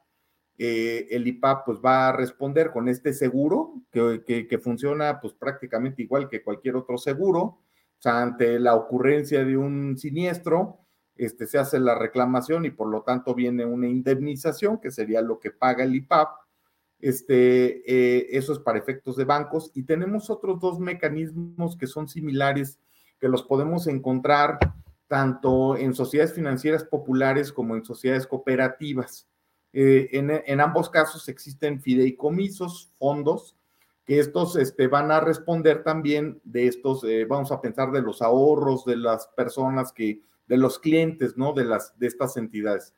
eh, 0.58 1.08
el 1.12 1.28
IPAP 1.28 1.66
pues 1.66 1.80
va 1.84 2.10
a 2.10 2.12
responder 2.14 2.72
con 2.72 2.88
este 2.88 3.14
seguro 3.14 3.84
que, 3.92 4.24
que, 4.26 4.58
funciona 4.58 5.20
pues 5.22 5.34
prácticamente 5.34 6.02
igual 6.02 6.28
que 6.28 6.44
cualquier 6.44 6.76
otro 6.76 6.98
seguro, 6.98 7.42
o 7.42 7.62
sea, 8.00 8.22
ante 8.22 8.60
la 8.60 8.76
ocurrencia 8.76 9.46
de 9.46 9.56
un 9.58 9.98
siniestro, 9.98 10.80
este, 11.16 11.48
se 11.48 11.58
hace 11.58 11.80
la 11.80 11.96
reclamación 11.96 12.66
y 12.66 12.72
por 12.72 12.90
lo 12.90 13.02
tanto 13.02 13.34
viene 13.34 13.66
una 13.66 13.88
indemnización, 13.88 14.80
que 14.80 14.92
sería 14.92 15.22
lo 15.22 15.40
que 15.40 15.52
paga 15.52 15.84
el 15.84 15.96
IPAP. 15.96 16.30
Este, 17.00 17.84
eh, 17.86 18.28
eso 18.32 18.54
es 18.54 18.60
para 18.60 18.80
efectos 18.80 19.16
de 19.16 19.26
bancos. 19.26 19.72
Y 19.74 19.84
tenemos 19.84 20.30
otros 20.30 20.60
dos 20.60 20.80
mecanismos 20.80 21.76
que 21.76 21.88
son 21.88 22.08
similares, 22.08 22.80
que 23.20 23.30
los 23.30 23.44
podemos 23.44 23.88
encontrar 23.88 24.60
tanto 25.08 25.78
en 25.78 25.94
sociedades 25.94 26.34
financieras 26.34 26.84
populares 26.84 27.52
como 27.52 27.76
en 27.76 27.84
sociedades 27.84 28.28
cooperativas. 28.28 29.28
Eh, 29.74 30.10
en, 30.14 30.60
ambos 30.60 30.90
casos 30.90 31.28
existen 31.30 31.82
fideicomisos, 31.82 32.92
fondos, 32.98 33.56
que 34.06 34.20
estos 34.20 34.56
este, 34.56 34.88
van 34.88 35.12
a 35.12 35.20
responder 35.20 35.84
también 35.84 36.40
de 36.44 36.68
estos, 36.68 37.04
eh, 37.04 37.26
vamos 37.26 37.52
a 37.52 37.62
pensar 37.62 37.92
de 37.92 38.02
los 38.02 38.22
ahorros 38.22 38.86
de 38.86 38.96
las 38.96 39.28
personas 39.28 39.92
que 39.92 40.22
de 40.48 40.58
los 40.58 40.80
clientes, 40.80 41.38
¿no? 41.38 41.54
De, 41.54 41.66
las, 41.66 41.98
de 42.00 42.08
estas 42.08 42.38
entidades. 42.38 42.94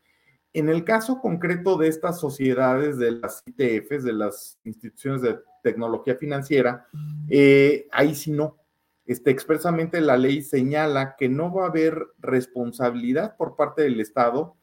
En 0.54 0.70
el 0.70 0.84
caso 0.84 1.20
concreto 1.20 1.78
de 1.78 1.88
estas 1.88 2.20
sociedades, 2.20 2.98
de 2.98 3.12
las 3.12 3.44
ITFs, 3.46 4.04
de 4.04 4.14
las 4.14 4.60
instituciones 4.64 5.22
de 5.22 5.40
tecnología 5.64 6.16
financiera, 6.16 6.88
eh, 7.30 7.88
ahí 7.92 8.16
sí 8.16 8.32
no. 8.32 8.58
Este, 9.06 9.32
expresamente 9.32 10.02
la 10.02 10.18
ley 10.18 10.44
señala 10.44 11.16
que 11.18 11.30
no 11.30 11.52
va 11.52 11.66
a 11.66 11.70
haber 11.70 12.08
responsabilidad 12.20 13.36
por 13.38 13.56
parte 13.56 13.82
del 13.82 14.00
Estado 14.00 14.56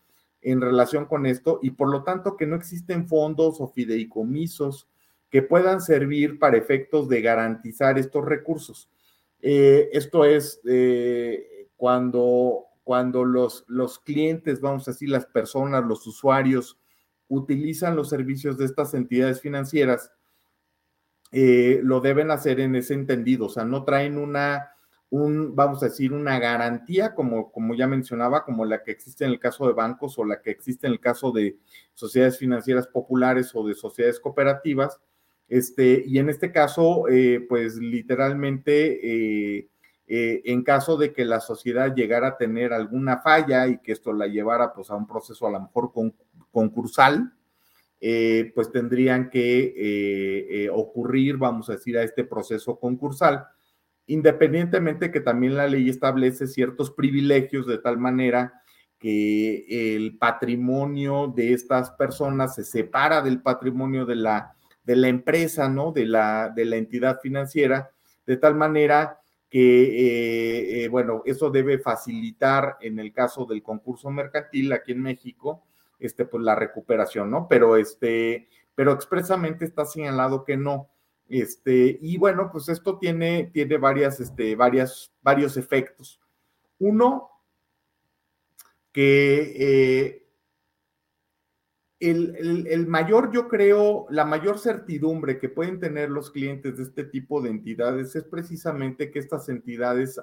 en 0.47 0.61
relación 0.61 1.07
con 1.07 1.27
esto 1.27 1.59
y 1.61 1.71
por 1.71 1.91
lo 1.91 2.05
tanto 2.05 2.37
que 2.37 2.47
no 2.47 2.55
existen 2.55 3.09
fondos 3.09 3.61
o 3.61 3.67
fideicomisos 3.69 4.89
que 5.29 5.43
puedan 5.43 5.81
servir 5.81 6.39
para 6.39 6.57
efectos 6.57 7.09
de 7.09 7.21
garantizar 7.21 7.99
estos 7.99 8.25
recursos. 8.25 8.89
Eh, 9.43 9.91
esto 9.93 10.25
es 10.25 10.61
eh, 10.65 11.69
cuando 11.77 12.67
cuando 12.85 13.25
los, 13.25 13.65
los 13.67 13.99
clientes, 13.99 14.61
vamos 14.61 14.87
a 14.87 14.93
decir, 14.93 15.09
las 15.09 15.27
personas, 15.27 15.85
los 15.85 16.07
usuarios, 16.07 16.79
utilizan 17.27 17.97
los 17.97 18.09
servicios 18.09 18.57
de 18.59 18.65
estas 18.65 18.95
entidades 18.95 19.41
financieras, 19.41 20.13
eh, 21.33 21.81
lo 21.83 21.99
deben 21.99 22.31
hacer 22.31 22.61
en 22.61 22.77
ese 22.77 22.95
entendido, 22.95 23.47
o 23.47 23.49
sea, 23.49 23.65
no 23.65 23.83
traen 23.83 24.17
una, 24.17 24.76
un, 25.11 25.55
vamos 25.55 25.83
a 25.83 25.87
decir, 25.87 26.13
una 26.13 26.39
garantía, 26.39 27.15
como, 27.15 27.53
como 27.53 27.75
ya 27.75 27.87
mencionaba, 27.87 28.45
como 28.45 28.65
la 28.65 28.83
que 28.83 28.91
existe 28.91 29.25
en 29.25 29.31
el 29.31 29.39
caso 29.39 29.67
de 29.67 29.73
bancos 29.73 30.19
o 30.19 30.25
la 30.25 30.43
que 30.43 30.51
existe 30.51 30.87
en 30.87 30.95
el 30.95 31.01
caso 31.01 31.31
de 31.33 31.57
sociedades 31.95 32.39
financieras 32.39 32.87
populares 32.89 33.53
o 33.55 33.67
de 33.67 33.75
sociedades 33.75 34.21
cooperativas. 34.21 35.01
Este, 35.49 36.03
y 36.07 36.19
en 36.19 36.29
este 36.29 36.51
caso, 36.51 37.07
eh, 37.09 37.45
pues 37.49 37.77
literalmente 37.77 39.59
eh, 39.59 39.69
eh, 40.09 40.43
en 40.45 40.65
caso 40.65 40.97
de 40.97 41.13
que 41.13 41.25
la 41.25 41.41
sociedad 41.41 41.95
llegara 41.95 42.29
a 42.29 42.37
tener 42.37 42.73
alguna 42.73 43.19
falla 43.19 43.69
y 43.69 43.79
que 43.79 43.93
esto 43.93 44.13
la 44.13 44.27
llevara 44.27 44.73
pues 44.73 44.91
a 44.91 44.97
un 44.97 45.07
proceso 45.07 45.47
a 45.47 45.53
lo 45.53 45.61
mejor 45.61 45.93
concursal, 46.51 47.33
pues 48.55 48.71
tendrían 48.71 49.31
que 49.31 50.69
ocurrir, 50.73 51.39
vamos 51.39 51.69
a 51.69 51.73
decir, 51.73 51.99
a 51.99 52.05
este 52.05 52.25
proceso 52.25 52.79
concursal, 52.79 53.47
independientemente 54.07 55.11
que 55.11 55.21
también 55.21 55.57
la 55.57 55.67
ley 55.67 55.89
establece 55.89 56.47
ciertos 56.47 56.91
privilegios 56.91 57.67
de 57.67 57.79
tal 57.79 57.99
manera 57.99 58.63
que 58.99 59.95
el 59.97 60.17
patrimonio 60.17 61.33
de 61.35 61.53
estas 61.53 61.91
personas 61.93 62.55
se 62.55 62.65
separa 62.65 63.21
del 63.21 63.43
patrimonio 63.43 64.07
de 64.07 64.17
la, 64.17 64.55
de 64.85 64.97
la 64.97 65.09
empresa, 65.09 65.69
¿no? 65.69 65.93
De 65.93 66.07
la, 66.07 66.51
de 66.55 66.65
la 66.65 66.77
entidad 66.77 67.21
financiera, 67.21 67.91
de 68.27 68.37
tal 68.37 68.55
manera 68.55 69.21
que, 69.51 69.61
eh, 69.61 70.85
eh, 70.85 70.89
bueno, 70.89 71.23
eso 71.25 71.51
debe 71.51 71.79
facilitar 71.79 72.77
en 72.81 72.99
el 72.99 73.13
caso 73.13 73.45
del 73.45 73.63
concurso 73.63 74.11
mercantil 74.11 74.73
aquí 74.73 74.93
en 74.93 75.03
México, 75.03 75.65
este, 75.99 76.25
pues 76.25 76.43
la 76.43 76.55
recuperación, 76.55 77.31
¿no? 77.31 77.47
Pero 77.49 77.77
este, 77.77 78.49
pero 78.75 78.93
expresamente 78.93 79.65
está 79.65 79.85
señalado 79.85 80.45
que 80.45 80.57
no. 80.57 80.89
Este, 81.29 81.99
y 82.01 82.17
bueno, 82.19 82.51
pues 82.53 82.69
esto 82.69 82.99
tiene, 82.99 83.51
tiene 83.53 83.79
varias, 83.79 84.21
este, 84.21 84.55
varias, 84.55 85.13
varios 85.23 85.57
efectos. 85.57 86.21
Uno, 86.79 87.31
que 88.93 89.53
eh, 89.59 90.27
el, 92.01 92.87
mayor, 92.87 93.33
yo 93.33 93.49
creo, 93.49 94.07
la 94.11 94.25
mayor 94.25 94.59
certidumbre 94.59 95.39
que 95.39 95.49
pueden 95.49 95.81
tener 95.81 96.11
los 96.11 96.31
clientes 96.31 96.77
de 96.77 96.83
este 96.83 97.05
tipo 97.05 97.41
de 97.41 97.51
entidades 97.51 98.15
es 98.17 98.25
precisamente 98.25 99.11
que 99.11 99.19
estas 99.19 99.49
entidades 99.49 100.21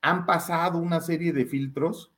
han 0.00 0.26
pasado 0.26 0.78
una 0.78 1.00
serie 1.00 1.32
de 1.32 1.46
filtros 1.46 2.12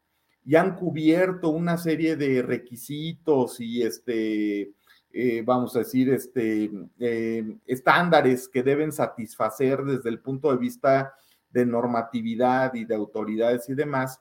y 0.45 0.57
han 0.57 0.77
cubierto 0.77 1.49
una 1.49 1.79
serie 1.79 2.17
de 2.17 2.43
requisitos 2.43 3.61
y 3.61 3.83
este, 3.83 4.73
eh, 5.15 5.43
vamos 5.45 5.75
a 5.77 5.81
decir, 5.81 6.13
este, 6.13 6.71
eh, 6.99 7.57
estándares 7.67 8.49
que 8.49 8.63
deben 8.63 8.93
satisfacer 8.93 9.85
desde 9.85 10.11
el 10.11 10.21
punto 10.21 10.51
de 10.51 10.59
vista 10.59 11.15
de 11.51 11.65
normatividad 11.65 12.75
y 12.75 12.85
de 12.85 12.95
autoridades 12.95 13.69
y 13.69 13.75
demás 13.75 14.21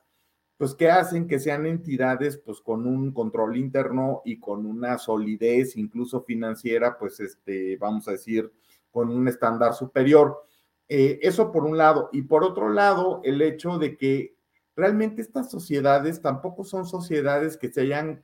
pues 0.63 0.75
que 0.75 0.89
hacen 0.89 1.27
que 1.27 1.39
sean 1.39 1.65
entidades 1.65 2.37
pues 2.37 2.61
con 2.61 2.87
un 2.87 3.11
control 3.11 3.57
interno 3.57 4.21
y 4.23 4.39
con 4.39 4.65
una 4.65 4.97
solidez 4.97 5.75
incluso 5.75 6.23
financiera, 6.23 6.97
pues 6.97 7.19
este, 7.19 7.75
vamos 7.77 8.07
a 8.07 8.11
decir, 8.11 8.49
con 8.91 9.09
un 9.09 9.27
estándar 9.27 9.73
superior. 9.73 10.45
Eh, 10.87 11.19
eso 11.21 11.51
por 11.51 11.65
un 11.65 11.77
lado. 11.77 12.09
Y 12.13 12.21
por 12.23 12.43
otro 12.43 12.69
lado, 12.69 13.19
el 13.23 13.41
hecho 13.41 13.77
de 13.77 13.97
que 13.97 14.37
realmente 14.75 15.21
estas 15.21 15.51
sociedades 15.51 16.21
tampoco 16.21 16.63
son 16.63 16.85
sociedades 16.85 17.57
que 17.57 17.69
se 17.69 17.81
hayan, 17.81 18.23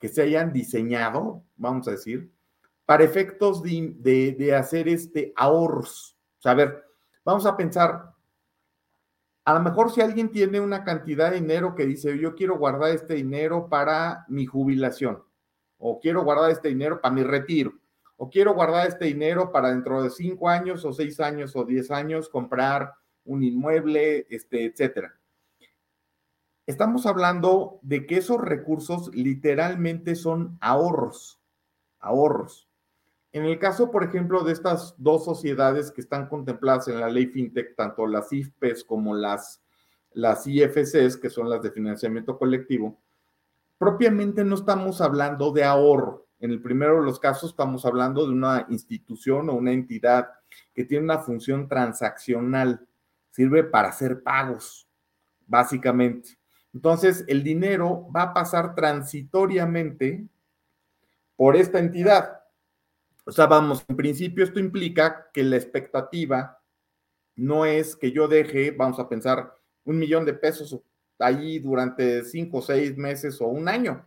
que 0.00 0.08
se 0.08 0.22
hayan 0.22 0.52
diseñado, 0.52 1.44
vamos 1.56 1.86
a 1.86 1.92
decir, 1.92 2.32
para 2.86 3.04
efectos 3.04 3.62
de, 3.62 4.54
hacer 4.58 4.88
este 4.88 5.32
ahorros. 5.36 6.16
O 6.38 6.42
sea, 6.42 6.52
a 6.52 6.56
ver, 6.56 6.84
vamos 7.24 7.46
a 7.46 7.56
pensar, 7.56 8.14
A 9.44 9.54
lo 9.54 9.60
mejor 9.60 9.90
si 9.92 10.00
alguien 10.00 10.30
tiene 10.30 10.60
una 10.60 10.84
cantidad 10.84 11.30
de 11.30 11.40
dinero 11.40 11.74
que 11.74 11.86
dice, 11.86 12.18
yo 12.18 12.34
quiero 12.34 12.58
guardar 12.58 12.90
este 12.90 13.14
dinero 13.14 13.68
para 13.68 14.24
mi 14.28 14.46
jubilación, 14.46 15.22
o 15.78 16.00
quiero 16.00 16.24
guardar 16.24 16.50
este 16.50 16.68
dinero 16.68 17.00
para 17.00 17.14
mi 17.14 17.22
retiro, 17.22 17.72
o 18.16 18.30
quiero 18.30 18.54
guardar 18.54 18.86
este 18.86 19.06
dinero 19.06 19.52
para 19.52 19.70
dentro 19.70 20.02
de 20.02 20.10
cinco 20.10 20.48
años 20.48 20.84
o 20.84 20.92
seis 20.92 21.20
años 21.20 21.56
o 21.56 21.64
diez 21.64 21.90
años 21.90 22.28
comprar 22.28 22.94
un 23.24 23.42
inmueble, 23.42 24.26
este, 24.30 24.64
etcétera. 24.64 25.19
Estamos 26.70 27.04
hablando 27.04 27.80
de 27.82 28.06
que 28.06 28.18
esos 28.18 28.40
recursos 28.40 29.12
literalmente 29.12 30.14
son 30.14 30.56
ahorros, 30.60 31.40
ahorros. 31.98 32.68
En 33.32 33.44
el 33.44 33.58
caso, 33.58 33.90
por 33.90 34.04
ejemplo, 34.04 34.44
de 34.44 34.52
estas 34.52 34.94
dos 34.96 35.24
sociedades 35.24 35.90
que 35.90 36.00
están 36.00 36.28
contempladas 36.28 36.86
en 36.86 37.00
la 37.00 37.10
ley 37.10 37.26
FinTech, 37.26 37.74
tanto 37.74 38.06
las 38.06 38.32
IFPES 38.32 38.84
como 38.84 39.16
las, 39.16 39.60
las 40.12 40.46
IFCs, 40.46 41.16
que 41.16 41.28
son 41.28 41.50
las 41.50 41.60
de 41.60 41.72
financiamiento 41.72 42.38
colectivo, 42.38 43.00
propiamente 43.76 44.44
no 44.44 44.54
estamos 44.54 45.00
hablando 45.00 45.50
de 45.50 45.64
ahorro. 45.64 46.28
En 46.38 46.52
el 46.52 46.62
primero 46.62 47.00
de 47.00 47.04
los 47.04 47.18
casos 47.18 47.50
estamos 47.50 47.84
hablando 47.84 48.24
de 48.24 48.32
una 48.32 48.66
institución 48.68 49.50
o 49.50 49.54
una 49.54 49.72
entidad 49.72 50.28
que 50.72 50.84
tiene 50.84 51.02
una 51.02 51.18
función 51.18 51.66
transaccional, 51.66 52.86
sirve 53.32 53.64
para 53.64 53.88
hacer 53.88 54.22
pagos, 54.22 54.86
básicamente. 55.48 56.39
Entonces, 56.72 57.24
el 57.28 57.42
dinero 57.42 58.08
va 58.14 58.22
a 58.22 58.34
pasar 58.34 58.74
transitoriamente 58.74 60.26
por 61.36 61.56
esta 61.56 61.78
entidad. 61.78 62.40
O 63.24 63.32
sea, 63.32 63.46
vamos, 63.46 63.84
en 63.88 63.96
principio 63.96 64.44
esto 64.44 64.60
implica 64.60 65.30
que 65.32 65.42
la 65.42 65.56
expectativa 65.56 66.60
no 67.36 67.64
es 67.64 67.96
que 67.96 68.12
yo 68.12 68.28
deje, 68.28 68.70
vamos 68.70 68.98
a 68.98 69.08
pensar, 69.08 69.56
un 69.84 69.98
millón 69.98 70.24
de 70.24 70.34
pesos 70.34 70.78
allí 71.18 71.58
durante 71.58 72.24
cinco, 72.24 72.62
seis 72.62 72.96
meses 72.96 73.40
o 73.40 73.46
un 73.46 73.68
año, 73.68 74.06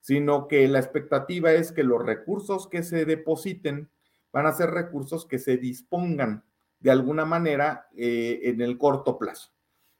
sino 0.00 0.48
que 0.48 0.66
la 0.68 0.78
expectativa 0.78 1.52
es 1.52 1.72
que 1.72 1.84
los 1.84 2.04
recursos 2.04 2.68
que 2.68 2.82
se 2.82 3.04
depositen 3.04 3.88
van 4.32 4.46
a 4.46 4.52
ser 4.52 4.70
recursos 4.70 5.26
que 5.26 5.38
se 5.38 5.56
dispongan 5.56 6.44
de 6.80 6.90
alguna 6.90 7.24
manera 7.24 7.88
eh, 7.96 8.40
en 8.44 8.60
el 8.60 8.78
corto 8.78 9.18
plazo. 9.18 9.50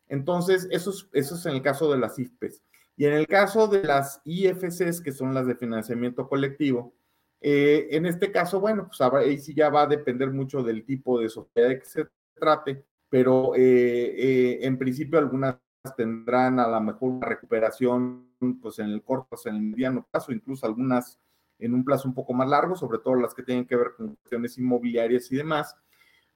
Entonces, 0.08 0.66
eso 0.70 0.92
es, 1.12 1.46
en 1.46 1.54
el 1.54 1.62
caso 1.62 1.90
de 1.90 1.98
las 1.98 2.18
IFPES. 2.18 2.62
Y 2.96 3.06
en 3.06 3.12
el 3.12 3.26
caso 3.26 3.68
de 3.68 3.82
las 3.84 4.20
IFCs, 4.24 5.00
que 5.00 5.12
son 5.12 5.34
las 5.34 5.46
de 5.46 5.54
financiamiento 5.54 6.28
colectivo, 6.28 6.94
eh, 7.40 7.88
en 7.92 8.06
este 8.06 8.32
caso, 8.32 8.60
bueno, 8.60 8.88
pues 8.88 9.00
ahí 9.00 9.38
sí 9.38 9.54
ya 9.54 9.70
va 9.70 9.82
a 9.82 9.86
depender 9.86 10.30
mucho 10.30 10.62
del 10.62 10.84
tipo 10.84 11.20
de 11.20 11.28
sociedad 11.28 11.68
de 11.68 11.78
que 11.78 11.84
se 11.84 12.08
trate, 12.34 12.84
pero 13.08 13.54
eh, 13.54 13.60
eh, 13.60 14.58
en 14.62 14.78
principio 14.78 15.18
algunas 15.18 15.56
tendrán 15.96 16.58
a 16.58 16.68
lo 16.68 16.80
mejor 16.80 17.10
una 17.10 17.26
recuperación 17.26 18.28
pues 18.60 18.78
en 18.78 18.86
el 18.86 19.02
corto, 19.02 19.36
en 19.44 19.54
el 19.54 19.62
mediano 19.62 20.06
plazo, 20.10 20.32
incluso 20.32 20.66
algunas 20.66 21.18
en 21.58 21.74
un 21.74 21.84
plazo 21.84 22.08
un 22.08 22.14
poco 22.14 22.32
más 22.32 22.48
largo, 22.48 22.76
sobre 22.76 22.98
todo 22.98 23.16
las 23.16 23.34
que 23.34 23.42
tienen 23.42 23.66
que 23.66 23.76
ver 23.76 23.94
con 23.96 24.14
cuestiones 24.16 24.58
inmobiliarias 24.58 25.30
y 25.32 25.36
demás. 25.36 25.76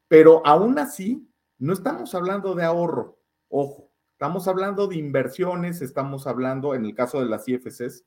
Pero 0.08 0.44
aún 0.44 0.78
así, 0.78 1.28
no 1.58 1.72
estamos 1.72 2.14
hablando 2.14 2.54
de 2.54 2.64
ahorro, 2.64 3.21
ojo, 3.52 3.90
estamos 4.12 4.48
hablando 4.48 4.86
de 4.86 4.96
inversiones, 4.96 5.82
estamos 5.82 6.26
hablando, 6.26 6.74
en 6.74 6.86
el 6.86 6.94
caso 6.94 7.20
de 7.20 7.26
las 7.26 7.46
IFCs, 7.46 8.04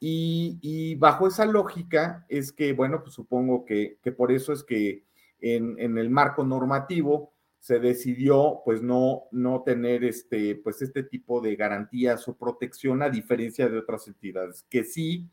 y, 0.00 0.94
bajo 0.96 1.26
esa 1.26 1.44
lógica 1.44 2.24
es 2.28 2.52
que, 2.52 2.72
bueno, 2.72 3.02
pues 3.02 3.14
supongo 3.14 3.64
que, 3.64 3.98
por 4.16 4.30
eso 4.30 4.52
es 4.52 4.62
que 4.62 5.04
en, 5.40 5.98
el 5.98 6.10
marco 6.10 6.44
normativo 6.44 7.32
se 7.58 7.80
decidió 7.80 8.60
pues 8.64 8.82
no, 8.82 9.24
no 9.32 9.62
tener 9.64 10.04
este, 10.04 10.54
pues 10.56 10.80
este 10.82 11.02
tipo 11.02 11.40
de 11.40 11.56
garantías 11.56 12.28
o 12.28 12.36
protección 12.36 13.02
a 13.02 13.10
diferencia 13.10 13.68
de 13.68 13.78
otras 13.78 14.06
entidades 14.06 14.64
que 14.70 14.84
sí 14.84 15.28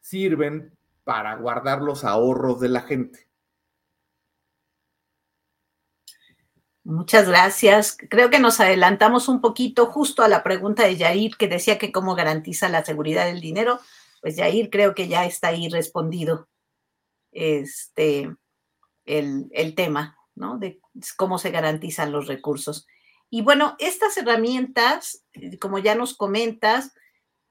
sirven 0.00 0.72
para 1.04 1.36
guardar 1.36 1.82
los 1.82 2.04
ahorros 2.04 2.60
de 2.60 2.70
la 2.70 2.80
gente. 2.80 3.25
Muchas 6.86 7.28
gracias. 7.28 7.96
Creo 8.08 8.30
que 8.30 8.38
nos 8.38 8.60
adelantamos 8.60 9.28
un 9.28 9.40
poquito 9.40 9.86
justo 9.86 10.22
a 10.22 10.28
la 10.28 10.42
pregunta 10.42 10.84
de 10.84 10.96
Yair 10.96 11.36
que 11.36 11.48
decía 11.48 11.78
que 11.78 11.90
cómo 11.90 12.14
garantiza 12.14 12.68
la 12.68 12.84
seguridad 12.84 13.26
del 13.26 13.40
dinero 13.40 13.80
pues 14.26 14.34
Yair 14.34 14.70
creo 14.70 14.92
que 14.94 15.06
ya 15.06 15.24
está 15.24 15.48
ahí 15.48 15.68
respondido 15.68 16.48
este, 17.30 18.34
el, 19.04 19.74
tema, 19.76 20.18
¿no? 20.34 20.58
De 20.58 20.80
cómo 21.16 21.38
se 21.38 21.52
garantizan 21.52 22.10
los 22.10 22.26
recursos. 22.26 22.88
Y 23.30 23.42
bueno, 23.42 23.76
estas 23.78 24.16
herramientas, 24.16 25.24
como 25.60 25.78
ya 25.78 25.94
nos 25.94 26.16
comentas, 26.16 26.92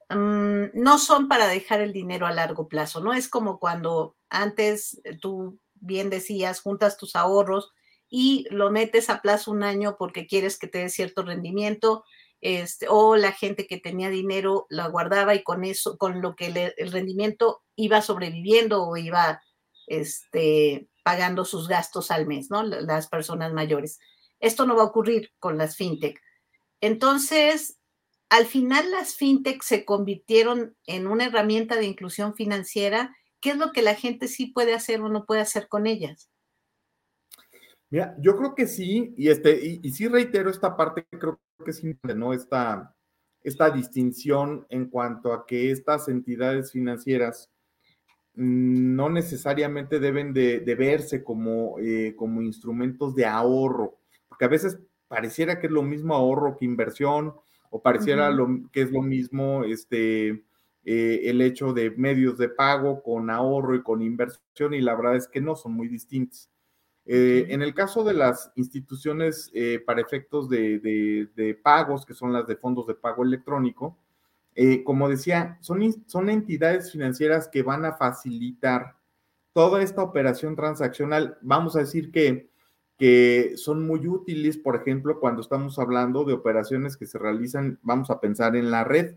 mm, 0.09 0.65
no 0.73 0.97
son 0.97 1.29
para 1.29 1.47
dejar 1.47 1.79
el 1.79 1.93
dinero 1.93 2.27
a 2.27 2.33
largo 2.33 2.67
plazo, 2.67 2.99
¿no? 2.99 3.13
Es 3.13 3.29
como 3.29 3.57
cuando 3.57 4.17
antes 4.29 4.99
eh, 5.05 5.17
tú 5.17 5.57
bien 5.75 6.09
decías, 6.09 6.59
juntas 6.59 6.97
tus 6.97 7.15
ahorros 7.15 7.71
y 8.09 8.47
lo 8.51 8.71
metes 8.71 9.09
a 9.09 9.21
plazo 9.21 9.51
un 9.51 9.63
año 9.63 9.95
porque 9.97 10.27
quieres 10.27 10.57
que 10.57 10.67
te 10.67 10.79
dé 10.79 10.89
cierto 10.89 11.23
rendimiento 11.23 12.03
este, 12.41 12.87
o 12.89 13.15
la 13.15 13.31
gente 13.31 13.65
que 13.65 13.79
tenía 13.79 14.09
dinero 14.09 14.67
la 14.69 14.87
guardaba 14.87 15.33
y 15.33 15.43
con 15.43 15.63
eso, 15.63 15.97
con 15.97 16.21
lo 16.21 16.35
que 16.35 16.73
el 16.77 16.91
rendimiento 16.91 17.63
iba 17.75 18.01
sobreviviendo 18.01 18.83
o 18.83 18.97
iba 18.97 19.41
este, 19.87 20.87
pagando 21.03 21.45
sus 21.45 21.67
gastos 21.67 22.11
al 22.11 22.27
mes, 22.27 22.51
¿no? 22.51 22.63
Las 22.63 23.07
personas 23.07 23.53
mayores. 23.53 23.99
Esto 24.39 24.65
no 24.65 24.75
va 24.75 24.83
a 24.83 24.87
ocurrir 24.87 25.31
con 25.39 25.57
las 25.57 25.75
fintech. 25.75 26.21
Entonces, 26.81 27.79
al 28.29 28.45
final 28.45 28.91
las 28.91 29.15
fintech 29.15 29.63
se 29.63 29.85
convirtieron 29.85 30.75
en 30.85 31.07
una 31.07 31.25
herramienta 31.25 31.75
de 31.75 31.85
inclusión 31.85 32.35
financiera. 32.35 33.15
¿Qué 33.39 33.51
es 33.51 33.57
lo 33.57 33.71
que 33.71 33.81
la 33.81 33.95
gente 33.95 34.27
sí 34.27 34.47
puede 34.47 34.73
hacer 34.73 35.01
o 35.01 35.09
no 35.09 35.25
puede 35.25 35.41
hacer 35.41 35.67
con 35.67 35.87
ellas? 35.87 36.29
Mira, 37.89 38.15
yo 38.19 38.35
creo 38.35 38.55
que 38.55 38.67
sí, 38.67 39.13
y 39.17 39.29
este, 39.29 39.59
y, 39.65 39.79
y 39.83 39.91
sí 39.91 40.07
reitero 40.07 40.49
esta 40.49 40.75
parte, 40.75 41.05
creo 41.09 41.39
que 41.63 41.71
es 41.71 41.83
¿no? 42.15 42.33
Esta, 42.33 42.95
esta 43.43 43.69
distinción 43.69 44.65
en 44.69 44.89
cuanto 44.89 45.31
a 45.31 45.45
que 45.45 45.71
estas 45.71 46.07
entidades 46.09 46.71
financieras 46.71 47.51
no 48.33 49.09
necesariamente 49.09 49.99
deben 49.99 50.33
de, 50.33 50.59
verse 50.77 51.23
como, 51.23 51.77
eh, 51.79 52.15
como 52.17 52.41
instrumentos 52.41 53.15
de 53.15 53.25
ahorro, 53.25 53.97
porque 54.27 54.45
a 54.45 54.49
veces 54.49 54.79
pareciera 55.07 55.59
que 55.59 55.67
es 55.67 55.73
lo 55.73 55.83
mismo 55.83 56.15
ahorro 56.15 56.57
que 56.57 56.65
inversión, 56.65 57.33
o 57.69 57.81
pareciera 57.81 58.29
lo, 58.31 58.47
que 58.71 58.81
es 58.81 58.91
lo 58.91 59.01
mismo 59.01 59.63
este, 59.63 60.43
eh, 60.83 61.21
el 61.25 61.41
hecho 61.41 61.71
de 61.73 61.91
medios 61.91 62.37
de 62.37 62.49
pago 62.49 63.01
con 63.03 63.29
ahorro 63.29 63.75
y 63.75 63.83
con 63.83 64.01
inversión, 64.01 64.73
y 64.73 64.81
la 64.81 64.95
verdad 64.95 65.15
es 65.15 65.27
que 65.27 65.39
no 65.39 65.55
son 65.55 65.73
muy 65.73 65.87
distintos. 65.87 66.49
Eh, 67.07 67.45
en 67.49 67.61
el 67.61 67.75
caso 67.75 68.03
de 68.03 68.13
las 68.13 68.51
instituciones 68.55 69.51
eh, 69.53 69.79
para 69.85 70.01
efectos 70.01 70.49
de, 70.49 71.59
pagos, 71.61 72.05
que 72.05 72.15
son 72.15 72.33
las 72.33 72.47
de 72.47 72.55
fondos 72.55 72.87
de 72.87 72.95
pago 72.95 73.23
electrónico, 73.23 73.97
eh, 74.55 74.83
como 74.83 75.07
decía, 75.07 75.57
son, 75.61 75.81
son 76.07 76.29
entidades 76.29 76.91
financieras 76.91 77.47
que 77.47 77.61
van 77.61 77.85
a 77.85 77.93
facilitar 77.93 78.95
toda 79.53 79.83
esta 79.83 80.01
operación 80.01 80.55
transaccional. 80.55 81.37
Vamos 81.41 81.75
a 81.75 81.79
decir 81.79 82.11
que, 82.11 82.49
que 82.97 83.53
son 83.55 83.85
muy 83.85 84.07
útiles, 84.07 84.57
por 84.57 84.75
ejemplo, 84.75 85.19
cuando 85.19 85.41
estamos 85.41 85.77
hablando 85.77 86.23
de 86.23 86.33
operaciones 86.33 86.97
que 86.97 87.05
se 87.05 87.19
realizan, 87.19 87.79
vamos 87.83 88.09
a 88.09 88.19
pensar 88.19 88.55
en 88.55 88.71
la 88.71 88.83
red. 88.83 89.15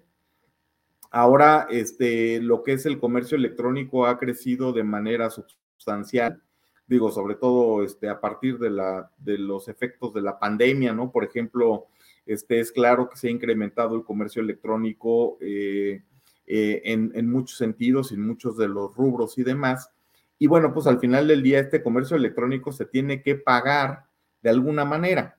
Ahora, 1.11 1.67
este, 1.71 2.41
lo 2.43 2.63
que 2.63 2.75
es 2.75 2.85
el 2.85 3.01
comercio 3.01 3.39
electrónico 3.39 4.07
ha 4.07 4.19
crecido 4.19 4.75
de 4.75 4.85
manera 4.85 5.31
sustancial 5.31 6.43
digo, 6.89 7.11
sobre 7.11 7.35
todo 7.35 7.85
este, 7.85 8.09
a 8.09 8.21
partir 8.21 8.59
de, 8.59 8.71
la, 8.71 9.11
de 9.19 9.39
los 9.39 9.69
efectos 9.69 10.13
de 10.15 10.23
la 10.23 10.39
pandemia, 10.39 10.93
¿no? 10.93 11.13
Por 11.13 11.23
ejemplo, 11.23 11.87
este, 12.27 12.61
es 12.61 12.73
claro 12.73 13.09
que 13.09 13.17
se 13.17 13.29
ha 13.29 13.31
incrementado 13.31 13.95
el 13.95 14.05
comercio 14.05 14.43
electrónico 14.43 15.37
eh, 15.41 16.03
eh, 16.47 16.83
en, 16.85 17.13
en, 17.15 17.31
muchos 17.31 17.59
sentidos, 17.59 18.11
en 18.13 18.27
muchos 18.27 18.57
de 18.57 18.69
los 18.69 18.95
rubros 18.97 19.37
y 19.39 19.45
demás. 19.45 19.91
Y 20.39 20.47
bueno, 20.47 20.73
pues 20.73 20.87
al 20.87 20.99
final 20.99 21.29
del 21.29 21.43
día 21.43 21.61
este 21.61 21.83
comercio 21.83 22.17
electrónico 22.17 22.73
se 22.73 22.87
tiene 22.87 23.23
que 23.23 23.35
pagar 23.35 24.05
de 24.43 24.51
alguna 24.51 24.85
manera. 24.85 25.39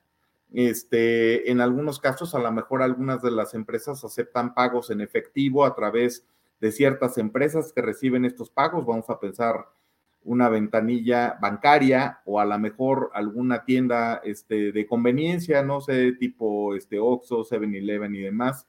Este, 0.52 1.50
en 1.50 1.60
algunos 1.60 2.00
casos, 2.00 2.34
a 2.34 2.38
lo 2.38 2.50
mejor 2.52 2.82
algunas 2.82 3.22
de 3.22 3.30
las 3.30 3.54
empresas 3.54 4.04
aceptan 4.04 4.54
pagos 4.54 4.90
en 4.90 5.00
efectivo 5.00 5.64
a 5.64 5.74
través 5.74 6.26
de 6.60 6.72
ciertas 6.72 7.18
empresas 7.18 7.72
que 7.72 7.82
reciben 7.82 8.24
estos 8.24 8.50
pagos. 8.50 8.84
Vamos 8.84 9.08
a 9.08 9.18
pensar 9.18 9.66
una 10.24 10.48
ventanilla 10.48 11.38
bancaria 11.40 12.20
o 12.24 12.40
a 12.40 12.44
lo 12.44 12.58
mejor 12.58 13.10
alguna 13.14 13.64
tienda 13.64 14.20
este, 14.24 14.72
de 14.72 14.86
conveniencia, 14.86 15.62
no 15.62 15.80
sé, 15.80 16.12
tipo 16.12 16.74
este, 16.74 16.98
Oxxo, 16.98 17.44
7-Eleven 17.44 18.14
y 18.14 18.20
demás, 18.20 18.66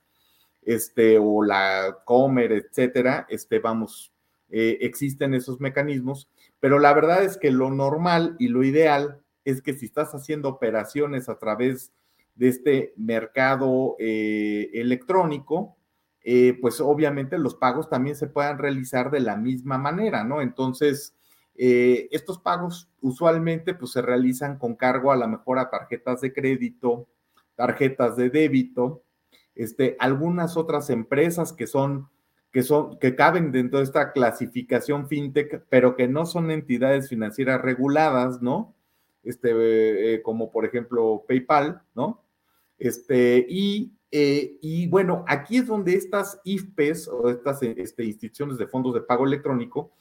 este, 0.62 1.18
o 1.20 1.44
la 1.44 2.00
Comer, 2.06 2.52
etcétera, 2.54 3.26
este, 3.30 3.60
vamos, 3.60 4.14
eh, 4.50 4.78
existen 4.82 5.34
esos 5.34 5.60
mecanismos, 5.60 6.30
pero 6.60 6.80
la 6.80 6.94
verdad 6.94 7.24
es 7.24 7.38
que 7.38 7.52
lo 7.52 7.70
normal 7.70 8.36
y 8.40 8.48
lo 8.48 8.64
ideal 8.64 9.22
es 9.44 9.62
que 9.62 9.74
si 9.74 9.88
estás 9.88 10.14
haciendo 10.14 10.50
operaciones 10.50 11.30
a 11.30 11.38
través 11.38 11.92
de 12.36 12.48
este 12.48 12.94
mercado 12.96 13.96
eh, 14.00 14.70
electrónico, 14.74 15.78
eh, 16.24 16.58
pues 16.62 16.80
obviamente 16.80 17.38
los 17.38 17.56
pagos 17.56 17.90
también 17.90 18.16
se 18.16 18.28
puedan 18.28 18.60
realizar 18.60 19.10
de 19.10 19.22
la 19.22 19.38
misma 19.38 19.78
manera, 19.78 20.24
¿no? 20.24 20.42
Entonces, 20.42 21.16
eh, 21.64 22.10
estos 22.10 22.40
pagos 22.40 22.90
usualmente 23.02 23.76
pues 23.76 23.92
se 23.92 24.02
realizan 24.02 24.58
con 24.58 24.76
cargo 24.76 25.12
a 25.12 25.16
la 25.16 25.28
mejor 25.28 25.60
a 25.60 25.70
tarjetas 25.70 26.20
de 26.22 26.34
crédito, 26.34 27.08
tarjetas 27.54 28.16
de 28.16 28.32
débito, 28.32 29.04
este, 29.54 29.96
algunas 30.00 30.58
otras 30.58 30.90
empresas 30.90 31.54
que 31.54 31.68
son 31.68 32.10
que 32.52 32.64
son 32.64 32.98
que 32.98 33.16
caben 33.16 33.52
dentro 33.52 33.78
de 33.78 33.86
esta 33.86 34.12
clasificación 34.12 35.08
fintech, 35.08 35.64
pero 35.70 35.96
que 35.96 36.08
no 36.08 36.26
son 36.26 36.50
entidades 36.50 37.10
financieras 37.10 37.62
reguladas, 37.62 38.42
¿no? 38.42 38.74
Este, 39.24 40.16
eh, 40.16 40.24
como 40.24 40.50
por 40.50 40.66
ejemplo 40.66 41.26
PayPal, 41.28 41.84
¿no? 41.94 42.24
Este, 42.80 43.46
y, 43.48 43.94
eh, 44.10 44.58
y 44.64 44.88
bueno, 44.88 45.24
aquí 45.28 45.58
es 45.58 45.68
donde 45.68 45.94
estas 45.94 46.42
IFPES 46.44 47.08
o 47.08 47.30
estas 47.30 47.62
este, 47.62 48.04
instituciones 48.04 48.58
de 48.58 48.66
fondos 48.66 48.96
de 48.96 49.02
pago 49.02 49.28
electrónico, 49.28 49.92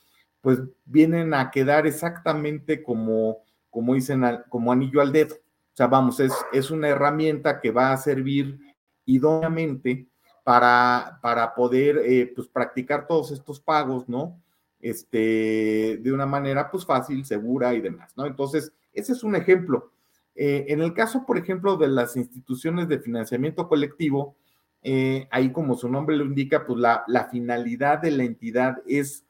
pues 0.40 0.60
vienen 0.84 1.34
a 1.34 1.50
quedar 1.50 1.86
exactamente 1.86 2.82
como, 2.82 3.38
como 3.68 3.94
dicen, 3.94 4.22
como 4.48 4.72
anillo 4.72 5.00
al 5.00 5.12
dedo. 5.12 5.34
O 5.34 5.76
sea, 5.76 5.86
vamos, 5.86 6.20
es, 6.20 6.32
es 6.52 6.70
una 6.70 6.88
herramienta 6.88 7.60
que 7.60 7.70
va 7.70 7.92
a 7.92 7.96
servir 7.96 8.58
idóneamente 9.04 10.06
para, 10.44 11.18
para 11.22 11.54
poder 11.54 12.00
eh, 12.04 12.32
pues, 12.34 12.48
practicar 12.48 13.06
todos 13.06 13.30
estos 13.30 13.60
pagos, 13.60 14.08
¿no? 14.08 14.40
Este, 14.80 15.98
de 16.00 16.12
una 16.12 16.26
manera 16.26 16.70
pues 16.70 16.86
fácil, 16.86 17.24
segura 17.24 17.74
y 17.74 17.80
demás, 17.80 18.12
¿no? 18.16 18.26
Entonces, 18.26 18.72
ese 18.92 19.12
es 19.12 19.22
un 19.22 19.36
ejemplo. 19.36 19.92
Eh, 20.34 20.66
en 20.68 20.80
el 20.80 20.94
caso, 20.94 21.26
por 21.26 21.36
ejemplo, 21.36 21.76
de 21.76 21.88
las 21.88 22.16
instituciones 22.16 22.88
de 22.88 22.98
financiamiento 22.98 23.68
colectivo, 23.68 24.36
eh, 24.82 25.28
ahí 25.30 25.52
como 25.52 25.76
su 25.76 25.88
nombre 25.88 26.16
lo 26.16 26.24
indica, 26.24 26.64
pues 26.64 26.78
la, 26.78 27.04
la 27.06 27.26
finalidad 27.26 27.98
de 27.98 28.10
la 28.12 28.24
entidad 28.24 28.78
es 28.86 29.24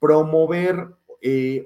promover 0.00 0.96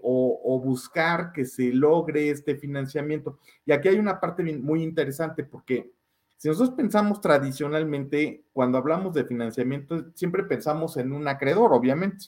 o, 0.02 0.40
o, 0.44 0.60
buscar 0.60 1.32
que 1.32 1.44
se 1.44 1.72
logre 1.72 2.30
este 2.30 2.56
financiamiento. 2.56 3.38
Y 3.64 3.72
aquí 3.72 3.88
hay 3.88 3.98
una 3.98 4.20
parte 4.20 4.42
muy 4.58 4.82
interesante 4.82 5.44
porque 5.44 5.94
si 6.36 6.48
nosotros 6.48 6.76
pensamos 6.76 7.20
tradicionalmente, 7.20 8.44
cuando 8.52 8.78
hablamos 8.78 9.14
de 9.14 9.24
financiamiento, 9.24 10.12
siempre 10.14 10.42
pensamos 10.42 10.96
en 10.96 11.12
un 11.12 11.26
acreedor, 11.28 11.72
obviamente. 11.72 12.26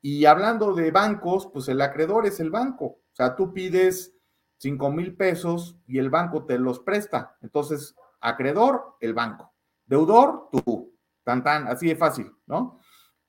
Y 0.00 0.24
hablando 0.26 0.74
de 0.74 0.90
bancos, 0.90 1.48
pues 1.52 1.68
el 1.68 1.80
acreedor 1.80 2.26
es 2.26 2.40
el 2.40 2.50
banco. 2.50 2.84
O 2.84 3.14
sea, 3.14 3.36
tú 3.36 3.52
pides 3.52 4.14
5 4.58 4.90
mil 4.90 5.14
pesos 5.16 5.76
y 5.86 5.98
el 5.98 6.10
banco 6.10 6.44
te 6.46 6.58
los 6.58 6.80
presta. 6.80 7.36
Entonces, 7.42 7.94
acreedor, 8.20 8.96
el 9.00 9.12
banco. 9.12 9.52
Deudor, 9.84 10.48
tú. 10.50 10.94
Tan, 11.22 11.42
tan, 11.42 11.66
así 11.68 11.88
de 11.88 11.96
fácil, 11.96 12.30
¿no? 12.46 12.80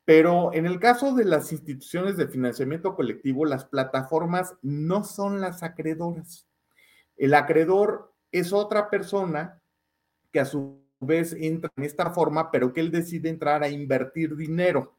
Pero 0.06 0.54
en 0.54 0.68
el 0.68 0.80
caso 0.80 1.16
de 1.16 1.26
las 1.26 1.52
instituciones 1.52 2.16
de 2.16 2.28
financiamiento 2.28 2.96
colectivo, 2.96 3.44
las 3.44 3.66
plataformas 3.66 4.56
no 4.62 5.04
son 5.04 5.42
las 5.42 5.64
acreedoras. 5.64 6.48
El 7.18 7.34
acreedor 7.34 8.14
es 8.32 8.54
otra 8.54 8.90
persona 8.90 9.62
que 10.32 10.40
a 10.40 10.46
su 10.46 10.86
vez 11.00 11.34
entra 11.34 11.72
en 11.76 11.84
esta 11.84 12.12
forma, 12.12 12.52
pero 12.52 12.72
que 12.72 12.82
él 12.82 12.92
decide 12.92 13.30
entrar 13.30 13.64
a 13.64 13.70
invertir 13.70 14.36
dinero. 14.36 14.96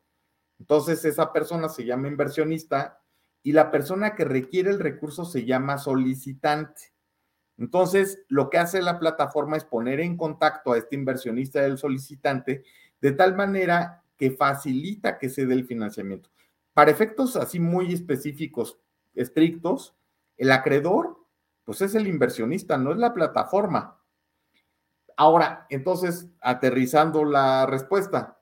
Entonces 0.59 1.05
esa 1.05 1.33
persona 1.33 1.69
se 1.69 1.85
llama 1.85 2.09
inversionista 2.09 3.01
y 3.43 3.53
la 3.53 3.71
persona 3.71 4.17
que 4.17 4.25
requiere 4.25 4.71
el 4.71 4.81
recurso 4.81 5.25
se 5.25 5.45
llama 5.45 5.79
solicitante. 5.79 6.93
Entonces, 7.59 8.25
lo 8.29 8.51
que 8.51 8.59
hace 8.59 8.83
la 8.83 8.99
plataforma 8.99 9.57
es 9.57 9.65
poner 9.65 10.01
en 10.01 10.17
contacto 10.17 10.73
a 10.73 10.79
este 10.79 10.97
inversionista 10.97 11.63
del 11.63 11.79
solicitante 11.79 12.65
de 13.01 13.13
tal 13.13 13.35
manera 13.35 14.03
que 14.17 14.31
facilita 14.31 15.19
que 15.19 15.29
se 15.29 15.47
dé 15.47 15.55
el 15.55 15.67
financiamiento. 15.67 16.31
Para 16.73 16.91
efectos 16.91 17.37
así 17.37 17.61
muy 17.61 17.93
específicos, 17.93 18.79
estrictos, 19.15 19.97
el 20.37 20.53
acreedor, 20.53 21.19
pues 21.65 21.81
es 21.83 21.95
el 21.95 22.07
inversionista, 22.07 22.77
no 22.77 22.93
es 22.93 22.99
la 22.99 23.15
plataforma. 23.15 24.01
Ahora, 25.17 25.67
entonces, 25.71 26.29
aterrizando 26.41 27.25
la 27.25 27.67
respuesta, 27.67 28.41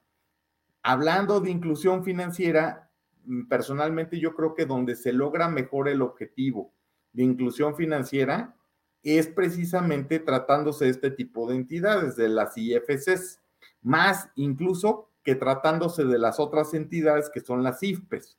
hablando 0.83 1.39
de 1.39 1.49
inclusión 1.49 2.03
financiera, 2.03 2.91
mm, 3.23 3.47
personalmente 3.47 4.19
yo 4.19 4.35
creo 4.35 4.53
que 4.53 4.65
donde 4.65 4.95
se 4.95 5.13
logra 5.13 5.47
mejor 5.49 5.87
el 5.87 6.01
objetivo 6.01 6.73
de 7.13 7.23
inclusión 7.23 7.75
financiera 7.75 8.55
es 9.01 9.27
precisamente 9.27 10.19
tratándose 10.19 10.85
de 10.85 10.91
este 10.91 11.11
tipo 11.11 11.47
de 11.47 11.55
entidades, 11.55 12.15
de 12.15 12.27
las 12.27 12.57
IFCs, 12.57 13.39
más 13.81 14.29
incluso 14.35 15.09
que 15.25 15.35
tratándose 15.35 16.05
de 16.05 16.19
las 16.19 16.39
otras 16.39 16.73
entidades 16.73 17.29
que 17.29 17.41
son 17.41 17.63
las 17.63 17.83
IFPES. 17.83 18.37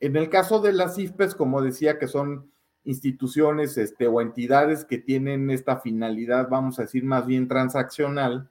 En 0.00 0.16
el 0.16 0.30
caso 0.30 0.60
de 0.60 0.72
las 0.72 0.98
IFPES, 0.98 1.34
como 1.34 1.62
decía, 1.62 1.98
que 1.98 2.08
son 2.08 2.50
instituciones 2.82 3.78
este, 3.78 4.08
o 4.08 4.20
entidades 4.20 4.84
que 4.84 4.98
tienen 4.98 5.50
esta 5.50 5.78
finalidad, 5.78 6.48
vamos 6.48 6.78
a 6.78 6.82
decir, 6.82 7.04
más 7.04 7.26
bien 7.26 7.46
transaccional, 7.46 8.50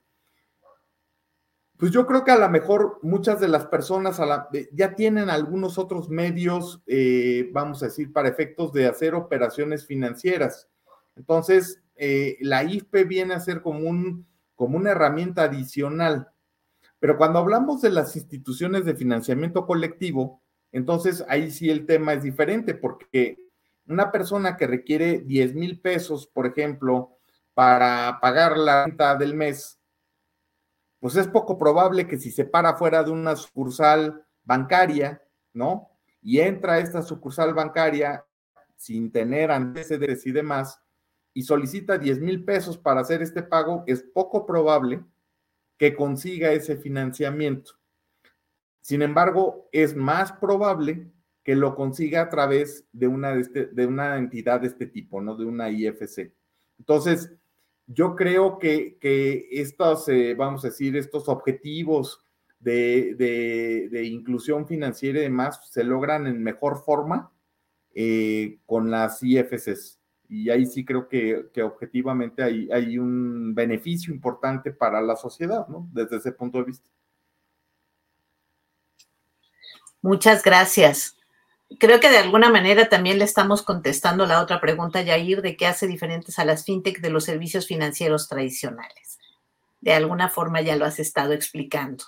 pues 1.77 1.91
yo 1.91 2.05
creo 2.05 2.23
que 2.23 2.31
a 2.31 2.37
lo 2.37 2.49
mejor 2.49 2.99
muchas 3.01 3.39
de 3.39 3.47
las 3.47 3.65
personas 3.65 4.21
ya 4.71 4.95
tienen 4.95 5.29
algunos 5.29 5.77
otros 5.77 6.09
medios, 6.09 6.81
eh, 6.87 7.49
vamos 7.51 7.81
a 7.81 7.87
decir, 7.87 8.13
para 8.13 8.29
efectos 8.29 8.71
de 8.71 8.85
hacer 8.85 9.15
operaciones 9.15 9.85
financieras. 9.85 10.69
Entonces, 11.15 11.81
eh, 11.95 12.37
la 12.41 12.63
IFPE 12.63 13.03
viene 13.03 13.33
a 13.33 13.39
ser 13.39 13.61
como, 13.61 13.89
un, 13.89 14.27
como 14.55 14.77
una 14.77 14.91
herramienta 14.91 15.43
adicional. 15.43 16.32
Pero 17.03 17.17
cuando 17.17 17.39
hablamos 17.39 17.81
de 17.81 17.89
las 17.89 18.15
instituciones 18.15 18.85
de 18.85 18.95
financiamiento 18.95 19.67
colectivo, 19.67 20.41
entonces 20.71 21.21
ahí 21.27 21.51
sí 21.51 21.69
el 21.69 21.85
tema 21.85 22.13
es 22.13 22.23
diferente 22.23 22.75
porque 22.75 23.49
una 23.85 24.09
persona 24.09 24.55
que 24.55 24.67
requiere 24.67 25.19
10 25.19 25.53
mil 25.53 25.81
pesos, 25.81 26.27
por 26.27 26.45
ejemplo, 26.45 27.17
para 27.53 28.19
pagar 28.21 28.57
la 28.57 28.85
renta 28.85 29.17
del 29.17 29.35
mes, 29.35 29.81
pues 31.01 31.17
es 31.17 31.27
poco 31.27 31.57
probable 31.57 32.07
que 32.07 32.17
si 32.17 32.31
se 32.31 32.45
para 32.45 32.75
fuera 32.75 33.03
de 33.03 33.11
una 33.11 33.35
sucursal 33.35 34.25
bancaria, 34.45 35.21
¿no? 35.51 35.89
Y 36.21 36.39
entra 36.39 36.75
a 36.75 36.79
esta 36.79 37.01
sucursal 37.01 37.53
bancaria 37.53 38.23
sin 38.77 39.11
tener 39.11 39.51
antecedentes 39.51 40.25
y 40.25 40.31
demás, 40.31 40.81
y 41.33 41.43
solicita 41.43 41.97
10 41.97 42.21
mil 42.21 42.45
pesos 42.45 42.77
para 42.77 43.01
hacer 43.01 43.21
este 43.21 43.43
pago, 43.43 43.83
es 43.87 44.03
poco 44.03 44.45
probable 44.45 45.03
que 45.77 45.95
consiga 45.95 46.51
ese 46.51 46.77
financiamiento. 46.77 47.73
Sin 48.81 49.01
embargo, 49.01 49.69
es 49.71 49.95
más 49.95 50.33
probable 50.33 51.11
que 51.43 51.55
lo 51.55 51.75
consiga 51.75 52.21
a 52.21 52.29
través 52.29 52.87
de 52.91 53.07
una, 53.07 53.33
de, 53.33 53.41
este, 53.41 53.85
una 53.85 54.17
entidad 54.17 54.61
de 54.61 54.67
este 54.67 54.87
tipo, 54.87 55.21
¿no? 55.21 55.35
De 55.35 55.45
una 55.45 55.69
IFC. 55.69 56.33
Entonces, 56.79 57.33
yo 57.85 58.15
creo 58.15 58.59
que, 58.59 58.97
que 58.99 59.47
estos, 59.51 60.07
eh, 60.07 60.35
vamos 60.35 60.63
a 60.63 60.67
decir, 60.67 60.95
estos 60.95 61.27
objetivos 61.27 62.25
de, 62.59 63.15
de, 63.91 64.03
inclusión 64.05 64.67
financiera 64.67 65.19
y 65.19 65.23
demás 65.23 65.69
se 65.69 65.83
logran 65.83 66.27
en 66.27 66.41
mejor 66.41 66.83
forma 66.83 67.31
eh, 67.93 68.59
con 68.65 68.89
las 68.89 69.21
IFCs. 69.21 69.99
Y 70.33 70.49
ahí 70.49 70.65
sí 70.65 70.83
creo 70.83 71.07
que, 71.07 71.45
objetivamente 71.63 72.41
hay, 72.41 72.69
hay 72.71 72.97
un 72.97 73.53
beneficio 73.53 74.13
importante 74.13 74.71
para 74.71 75.01
la 75.01 75.15
sociedad, 75.15 75.67
¿no? 75.67 75.87
Desde 75.91 76.17
ese 76.17 76.31
punto 76.31 76.57
de 76.59 76.63
vista. 76.65 76.89
Muchas 80.01 80.43
gracias 80.43 81.15
creo 81.79 81.99
que 81.99 82.09
de 82.09 82.17
alguna 82.17 82.49
manera 82.49 82.89
también 82.89 83.19
le 83.19 83.25
estamos 83.25 83.61
contestando 83.61 84.25
la 84.25 84.41
otra 84.41 84.59
pregunta, 84.61 85.01
Yair, 85.01 85.41
de 85.41 85.55
qué 85.55 85.67
hace 85.67 85.87
diferentes 85.87 86.39
a 86.39 86.45
las 86.45 86.65
fintech 86.65 86.99
de 86.99 87.09
los 87.09 87.25
servicios 87.25 87.67
financieros 87.67 88.27
tradicionales. 88.27 89.19
De 89.81 89.93
alguna 89.93 90.29
forma 90.29 90.61
ya 90.61 90.75
lo 90.75 90.85
has 90.85 90.99
estado 90.99 91.33
explicando. 91.33 92.05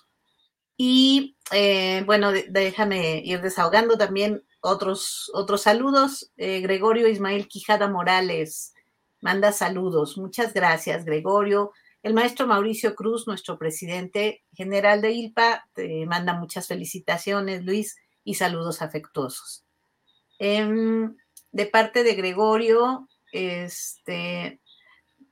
Y 0.78 1.38
eh, 1.52 2.04
bueno, 2.06 2.32
déjame 2.32 3.22
ir 3.24 3.42
desahogando 3.42 3.98
también 3.98 4.44
otros, 4.62 5.32
otros 5.34 5.62
saludos. 5.62 6.32
Eh, 6.38 6.60
Gregorio 6.62 7.08
Ismael 7.08 7.48
Quijada 7.48 7.88
Morales 7.88 8.74
manda 9.22 9.52
saludos. 9.52 10.18
Muchas 10.18 10.54
gracias, 10.54 11.06
Gregorio. 11.06 11.72
El 12.04 12.14
maestro 12.14 12.46
Mauricio 12.46 12.94
Cruz, 12.94 13.26
nuestro 13.26 13.58
presidente 13.58 14.44
general 14.54 15.02
de 15.02 15.12
ILPA, 15.12 15.68
te 15.74 16.06
manda 16.06 16.34
muchas 16.34 16.68
felicitaciones, 16.68 17.64
Luis 17.64 17.96
y 18.24 18.36
saludos 18.36 18.82
afectuosos. 18.82 19.66
Em, 20.38 21.16
de 21.52 21.66
parte 21.66 22.04
de 22.04 22.14
Gregorio, 22.14 23.08
este, 23.32 24.60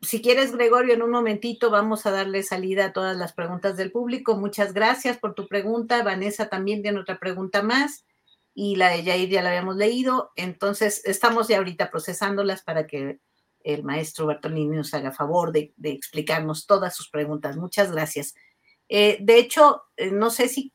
si 0.03 0.21
quieres, 0.21 0.51
Gregorio, 0.51 0.93
en 0.93 1.01
un 1.01 1.11
momentito 1.11 1.69
vamos 1.69 2.05
a 2.05 2.11
darle 2.11 2.43
salida 2.43 2.85
a 2.85 2.93
todas 2.93 3.17
las 3.17 3.33
preguntas 3.33 3.77
del 3.77 3.91
público. 3.91 4.35
Muchas 4.35 4.73
gracias 4.73 5.17
por 5.17 5.33
tu 5.33 5.47
pregunta. 5.47 6.03
Vanessa 6.03 6.49
también 6.49 6.81
tiene 6.81 6.99
otra 6.99 7.19
pregunta 7.19 7.63
más 7.63 8.05
y 8.53 8.75
la 8.75 8.89
de 8.89 9.03
Jair 9.03 9.29
ya 9.29 9.41
la 9.41 9.49
habíamos 9.49 9.77
leído. 9.77 10.31
Entonces, 10.35 11.03
estamos 11.05 11.47
ya 11.47 11.57
ahorita 11.57 11.89
procesándolas 11.89 12.63
para 12.63 12.87
que 12.87 13.19
el 13.63 13.83
maestro 13.83 14.27
Bertolini 14.27 14.75
nos 14.75 14.93
haga 14.93 15.11
favor 15.11 15.51
de, 15.51 15.73
explicarnos 15.81 16.67
todas 16.67 16.95
sus 16.95 17.09
preguntas. 17.09 17.57
Muchas 17.57 17.91
gracias. 17.91 18.35
Eh, 18.89 19.17
de 19.21 19.39
hecho, 19.39 19.83
eh, 19.95 20.11
no 20.11 20.29
sé 20.29 20.49
si 20.49 20.73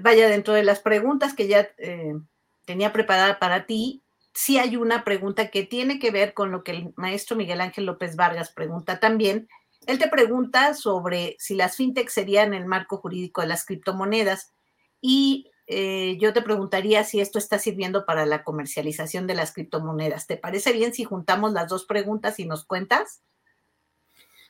vaya 0.00 0.28
dentro 0.28 0.54
de 0.54 0.64
las 0.64 0.80
preguntas 0.80 1.34
que 1.34 1.46
ya 1.46 1.70
tenía 2.64 2.92
preparada 2.92 3.38
para 3.38 3.66
ti, 3.66 4.02
sí 4.34 4.58
hay 4.58 4.76
una 4.76 5.04
pregunta 5.04 5.50
que 5.50 5.64
tiene 5.64 5.98
que 5.98 6.10
ver 6.10 6.34
con 6.34 6.50
lo 6.50 6.62
que 6.64 6.72
el 6.72 6.92
maestro 6.96 7.36
Miguel 7.36 7.60
Ángel 7.60 7.86
López 7.86 8.16
Vargas 8.16 8.52
pregunta 8.52 9.00
también. 9.00 9.48
Él 9.86 9.98
te 9.98 10.08
pregunta 10.08 10.74
sobre 10.74 11.36
si 11.38 11.54
las 11.54 11.76
fintech 11.76 12.08
serían 12.08 12.54
el 12.54 12.66
marco 12.66 12.98
jurídico 12.98 13.40
de 13.40 13.48
las 13.48 13.64
criptomonedas 13.64 14.52
y 15.00 15.50
eh, 15.66 16.18
yo 16.20 16.32
te 16.32 16.42
preguntaría 16.42 17.04
si 17.04 17.20
esto 17.20 17.38
está 17.38 17.58
sirviendo 17.58 18.04
para 18.04 18.26
la 18.26 18.42
comercialización 18.42 19.26
de 19.26 19.34
las 19.34 19.52
criptomonedas. 19.52 20.26
¿Te 20.26 20.36
parece 20.36 20.72
bien 20.72 20.92
si 20.92 21.04
juntamos 21.04 21.52
las 21.52 21.68
dos 21.68 21.86
preguntas 21.86 22.38
y 22.40 22.44
nos 22.44 22.64
cuentas? 22.64 23.22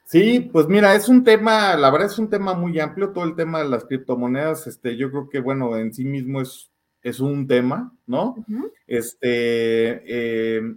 Sí, 0.07 0.41
pues 0.41 0.67
mira, 0.67 0.95
es 0.97 1.09
un 1.09 1.23
tema, 1.23 1.77
la 1.77 1.91
verdad 1.91 2.09
es 2.09 2.19
un 2.19 2.29
tema 2.29 2.55
muy 2.55 2.81
amplio, 2.81 3.13
todo 3.13 3.25
el 3.25 3.37
tema 3.37 3.63
de 3.63 3.69
las 3.69 3.85
criptomonedas, 3.85 4.67
este, 4.67 4.97
yo 4.97 5.09
creo 5.11 5.29
que, 5.29 5.39
bueno, 5.39 5.77
en 5.77 5.95
sí 5.95 6.05
mismo 6.05 6.41
es 6.41 6.70
es 7.03 7.21
un 7.21 7.47
tema, 7.47 7.95
¿no? 8.07 8.45
Este, 8.87 10.03
eh, 10.07 10.75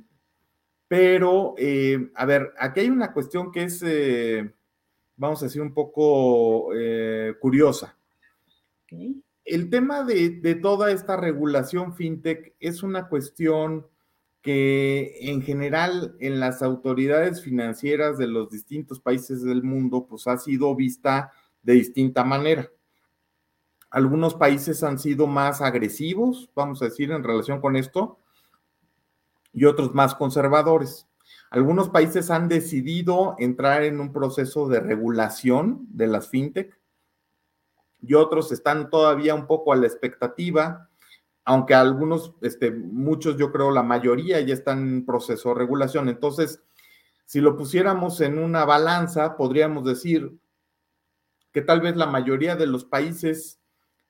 pero, 0.88 1.55
eh, 1.57 2.11
a 2.15 2.26
ver, 2.26 2.53
aquí 2.57 2.82
hay 2.82 2.89
una 2.89 3.11
cuestión 3.11 3.51
que 3.51 3.63
es, 3.63 3.82
eh, 3.86 4.53
vamos 5.15 5.41
a 5.41 5.45
decir, 5.45 5.61
un 5.61 5.74
poco 5.74 6.69
curiosa. 7.39 7.97
El 9.45 9.69
tema 9.69 10.03
de, 10.03 10.30
de, 10.30 10.55
toda 10.55 10.91
esta 10.91 11.17
regulación 11.17 11.95
fintech 11.95 12.55
es 12.59 12.84
una 12.84 13.09
cuestión 13.09 13.88
que 14.41 15.17
en 15.21 15.41
general 15.41 16.15
en 16.19 16.39
las 16.39 16.61
autoridades 16.61 17.41
financieras 17.41 18.17
de 18.17 18.28
los 18.28 18.49
distintos 18.49 18.99
países 18.99 19.41
del 19.41 19.63
mundo, 19.63 20.05
pues 20.05 20.28
ha 20.28 20.38
sido 20.38 20.76
vista 20.76 21.32
de 21.63 21.74
distinta 21.74 22.24
manera. 22.24 22.69
Algunos 23.93 24.33
países 24.33 24.81
han 24.81 24.97
sido 24.97 25.27
más 25.27 25.61
agresivos, 25.61 26.49
vamos 26.55 26.81
a 26.81 26.85
decir, 26.85 27.11
en 27.11 27.23
relación 27.23 27.61
con 27.61 27.75
esto, 27.75 28.17
y 29.53 29.65
otros 29.65 29.93
más 29.93 30.15
conservadores. 30.15 31.07
Algunos 31.51 31.89
países 31.89 32.31
han 32.31 32.47
decidido 32.47 33.35
entrar 33.37 33.83
en 33.83 33.99
un 33.99 34.11
proceso 34.11 34.67
de 34.67 34.79
regulación 34.79 35.85
de 35.89 36.07
las 36.07 36.27
fintech 36.27 36.75
y 38.01 38.15
otros 38.15 38.51
están 38.51 38.89
todavía 38.89 39.35
un 39.35 39.45
poco 39.45 39.71
a 39.71 39.75
la 39.75 39.85
expectativa, 39.85 40.89
aunque 41.45 41.75
algunos, 41.75 42.33
este, 42.41 42.71
muchos, 42.71 43.37
yo 43.37 43.51
creo 43.51 43.69
la 43.69 43.83
mayoría 43.83 44.41
ya 44.41 44.55
están 44.55 44.79
en 44.79 45.05
proceso 45.05 45.49
de 45.49 45.55
regulación. 45.55 46.09
Entonces, 46.09 46.63
si 47.25 47.41
lo 47.41 47.55
pusiéramos 47.55 48.21
en 48.21 48.39
una 48.39 48.65
balanza, 48.65 49.37
podríamos 49.37 49.85
decir 49.85 50.35
que 51.51 51.61
tal 51.61 51.81
vez 51.81 51.95
la 51.95 52.07
mayoría 52.07 52.55
de 52.55 52.65
los 52.65 52.85
países 52.85 53.59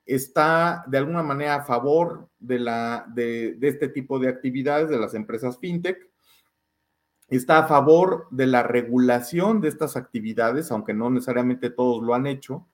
está 0.06 0.84
de 0.88 0.98
alguna 0.98 1.24
manera 1.24 1.56
a 1.56 1.64
favor 1.64 2.30
de, 2.40 2.60
la, 2.60 3.06
de, 3.14 3.58
este 3.62 3.88
tipo 3.88 4.20
de 4.20 4.30
actividades 4.30 4.90
de 4.90 5.00
las 5.00 5.14
empresas 5.14 5.58
fintech, 5.60 5.98
está 7.30 7.60
a 7.60 7.68
favor 7.68 8.28
de 8.32 8.48
la 8.48 8.64
regulación 8.64 9.62
de 9.62 9.70
estas 9.70 9.96
actividades, 9.96 10.72
aunque 10.72 10.94
no 10.94 11.10
necesariamente 11.10 11.70
todos 11.70 12.04
lo 12.04 12.14
han 12.14 12.28
hecho, 12.28 12.68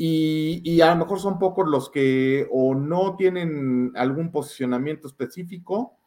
y, 0.00 0.62
y, 0.64 0.80
a 0.80 0.94
lo 0.94 1.00
mejor 1.00 1.18
son 1.18 1.40
pocos 1.40 1.66
los 1.66 1.90
que 1.90 2.46
o 2.52 2.72
no 2.76 3.16
tienen 3.16 3.90
algún 3.96 4.30
posicionamiento 4.30 5.08
específico 5.08 5.98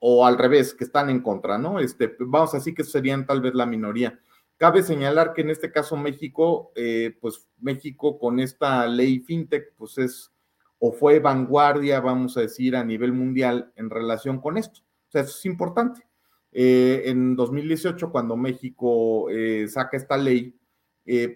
o 0.00 0.26
al 0.26 0.38
revés, 0.38 0.74
que 0.74 0.84
están 0.84 1.10
en 1.10 1.20
contra, 1.20 1.58
¿no? 1.58 1.80
Este, 1.80 2.14
vamos 2.20 2.54
a 2.54 2.58
decir 2.58 2.74
que 2.74 2.84
serían 2.84 3.26
tal 3.26 3.40
vez 3.40 3.54
la 3.54 3.66
minoría. 3.66 4.18
Cabe 4.58 4.82
señalar 4.82 5.34
que 5.34 5.42
en 5.42 5.50
este 5.50 5.70
caso 5.70 5.96
México, 5.96 6.72
eh, 6.74 7.16
pues 7.20 7.48
México 7.58 8.18
con 8.18 8.40
esta 8.40 8.88
ley 8.88 9.20
fintech, 9.20 9.72
pues 9.76 9.98
es 9.98 10.32
o 10.80 10.92
fue 10.92 11.20
vanguardia, 11.20 12.00
vamos 12.00 12.36
a 12.36 12.40
decir, 12.40 12.74
a 12.74 12.84
nivel 12.84 13.12
mundial 13.12 13.72
en 13.76 13.88
relación 13.88 14.40
con 14.40 14.58
esto. 14.58 14.80
O 14.80 15.10
sea, 15.10 15.22
eso 15.22 15.36
es 15.36 15.46
importante. 15.46 16.02
Eh, 16.50 17.04
en 17.06 17.36
2018, 17.36 18.10
cuando 18.10 18.36
México 18.36 19.30
eh, 19.30 19.66
saca 19.68 19.96
esta 19.96 20.16
ley, 20.16 20.54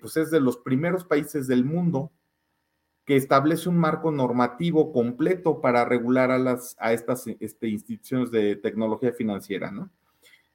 pues 0.00 0.16
es 0.18 0.30
de 0.30 0.40
los 0.40 0.58
primeros 0.58 1.04
países 1.04 1.46
del 1.46 1.64
mundo 1.64 2.12
que 3.06 3.16
establece 3.16 3.68
un 3.68 3.78
marco 3.78 4.10
normativo 4.10 4.92
completo 4.92 5.60
para 5.60 5.84
regular 5.84 6.30
a, 6.30 6.38
las, 6.38 6.76
a 6.78 6.92
estas 6.92 7.26
este, 7.40 7.68
instituciones 7.68 8.30
de 8.30 8.56
tecnología 8.56 9.12
financiera, 9.12 9.70
¿no? 9.70 9.90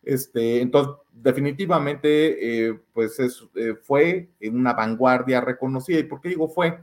Este, 0.07 0.61
entonces, 0.61 0.95
definitivamente, 1.11 2.69
eh, 2.69 2.79
pues 2.93 3.19
es, 3.19 3.45
eh, 3.55 3.75
fue 3.75 4.29
una 4.41 4.71
vanguardia 4.71 5.41
reconocida. 5.41 5.99
¿Y 5.99 6.03
por 6.03 6.21
qué 6.21 6.29
digo 6.29 6.47
fue? 6.47 6.79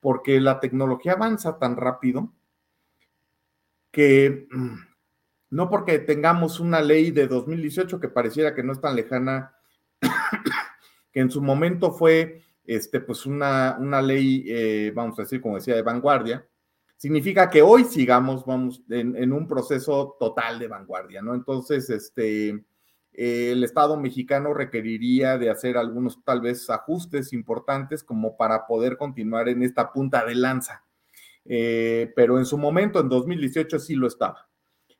Porque 0.00 0.40
la 0.40 0.60
tecnología 0.60 1.12
avanza 1.12 1.58
tan 1.58 1.76
rápido 1.76 2.32
que 3.90 4.48
no 5.50 5.68
porque 5.68 5.98
tengamos 5.98 6.58
una 6.58 6.80
ley 6.80 7.10
de 7.10 7.26
2018 7.26 8.00
que 8.00 8.08
pareciera 8.08 8.54
que 8.54 8.62
no 8.62 8.72
es 8.72 8.80
tan 8.80 8.96
lejana, 8.96 9.54
que 11.12 11.20
en 11.20 11.30
su 11.30 11.42
momento 11.42 11.92
fue 11.92 12.40
este, 12.64 13.00
pues 13.00 13.26
una, 13.26 13.76
una 13.78 14.00
ley, 14.00 14.42
eh, 14.48 14.90
vamos 14.94 15.18
a 15.18 15.22
decir, 15.22 15.42
como 15.42 15.56
decía, 15.56 15.74
de 15.74 15.82
vanguardia, 15.82 16.48
significa 17.04 17.50
que 17.50 17.60
hoy 17.60 17.84
sigamos, 17.84 18.46
vamos, 18.46 18.82
en, 18.88 19.30
un 19.30 19.46
proceso 19.46 20.16
total 20.18 20.58
de 20.58 20.68
vanguardia, 20.68 21.20
¿no? 21.20 21.34
Entonces, 21.34 21.90
este, 21.90 22.64
el 23.12 23.62
Estado 23.62 24.00
mexicano 24.00 24.54
requeriría 24.54 25.36
de 25.36 25.50
hacer 25.50 25.76
algunos 25.76 26.24
tal 26.24 26.40
vez 26.40 26.70
ajustes 26.70 27.34
importantes 27.34 28.02
como 28.02 28.38
para 28.38 28.66
poder 28.66 28.96
continuar 28.96 29.50
en 29.50 29.62
esta 29.62 29.92
punta 29.92 30.24
de 30.24 30.34
lanza. 30.34 30.82
Eh, 31.44 32.10
pero 32.16 32.38
en 32.38 32.46
su 32.46 32.56
momento, 32.56 33.00
en 33.00 33.10
2018, 33.10 33.80
sí 33.80 33.96
lo 33.96 34.06
estaba. 34.06 34.48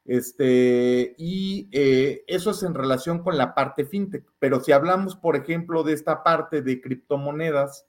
Este, 0.04 1.14
y 1.16 1.70
eh, 1.72 2.22
eso 2.26 2.50
es 2.50 2.62
en 2.64 2.74
relación 2.74 3.20
con 3.22 3.38
la 3.38 3.54
parte 3.54 3.86
fintech. 3.86 4.30
Pero 4.38 4.60
si 4.60 4.72
hablamos, 4.72 5.16
por 5.16 5.36
ejemplo, 5.36 5.82
de 5.82 5.94
esta 5.94 6.22
parte 6.22 6.60
de 6.60 6.82
criptomonedas, 6.82 7.86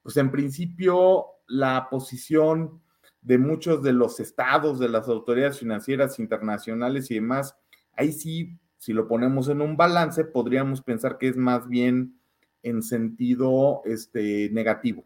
pues 0.00 0.16
en 0.16 0.30
principio 0.30 1.26
la 1.48 1.88
posición 1.90 2.80
de 3.22 3.38
muchos 3.38 3.82
de 3.82 3.92
los 3.92 4.20
estados, 4.20 4.78
de 4.78 4.88
las 4.88 5.08
autoridades 5.08 5.60
financieras 5.60 6.18
internacionales 6.18 7.10
y 7.10 7.14
demás, 7.14 7.56
ahí 7.96 8.12
sí, 8.12 8.58
si 8.78 8.92
lo 8.92 9.06
ponemos 9.06 9.48
en 9.48 9.60
un 9.60 9.76
balance, 9.76 10.24
podríamos 10.24 10.82
pensar 10.82 11.16
que 11.16 11.28
es 11.28 11.36
más 11.36 11.68
bien 11.68 12.18
en 12.64 12.82
sentido 12.82 13.82
este, 13.84 14.50
negativo. 14.50 15.04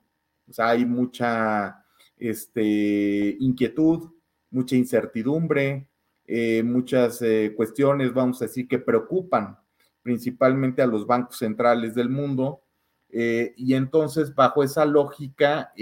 O 0.48 0.52
sea, 0.52 0.70
hay 0.70 0.86
mucha 0.86 1.84
este, 2.16 3.36
inquietud, 3.38 4.10
mucha 4.50 4.76
incertidumbre, 4.76 5.88
eh, 6.26 6.62
muchas 6.62 7.20
eh, 7.22 7.52
cuestiones, 7.54 8.14
vamos 8.14 8.40
a 8.40 8.46
decir, 8.46 8.66
que 8.66 8.78
preocupan 8.78 9.58
principalmente 10.02 10.80
a 10.80 10.86
los 10.86 11.06
bancos 11.06 11.36
centrales 11.36 11.94
del 11.94 12.08
mundo. 12.08 12.62
Eh, 13.10 13.54
y 13.56 13.74
entonces, 13.74 14.34
bajo 14.34 14.62
esa 14.62 14.84
lógica, 14.86 15.72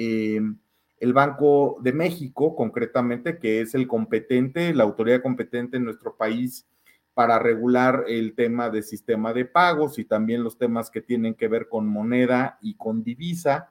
el 1.05 1.13
Banco 1.13 1.77
de 1.83 1.93
México, 1.93 2.57
concretamente, 2.57 3.39
que 3.39 3.61
es 3.61 3.75
el 3.75 3.87
competente, 3.87 4.73
la 4.73 4.85
autoridad 4.85 5.21
competente 5.21 5.77
en 5.77 5.85
nuestro 5.85 6.17
país 6.17 6.67
para 7.13 7.39
regular 7.39 8.07
el 8.09 8.35
tema 8.35 8.71
de 8.71 8.83
sistema 8.83 9.35
de 9.35 9.45
pagos 9.45 9.99
y 9.99 10.07
también 10.07 10.43
los 10.43 10.57
temas 10.57 10.91
que 10.91 11.03
tienen 11.03 11.35
que 11.35 11.47
ver 11.47 11.69
con 11.69 11.87
moneda 11.87 12.59
y 12.63 12.77
con 12.77 13.05
divisa, 13.05 13.69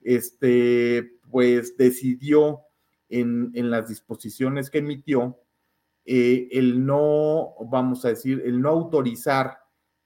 este, 0.00 1.12
pues 1.30 1.76
decidió 1.76 2.62
en, 3.08 3.52
las 3.70 3.86
disposiciones 3.86 4.68
que 4.68 4.78
emitió 4.78 5.38
eh, 6.04 6.48
el 6.50 6.84
no, 6.84 7.54
vamos 7.70 8.04
a 8.04 8.08
decir, 8.08 8.42
el 8.44 8.60
no 8.60 8.70
autorizar 8.70 9.58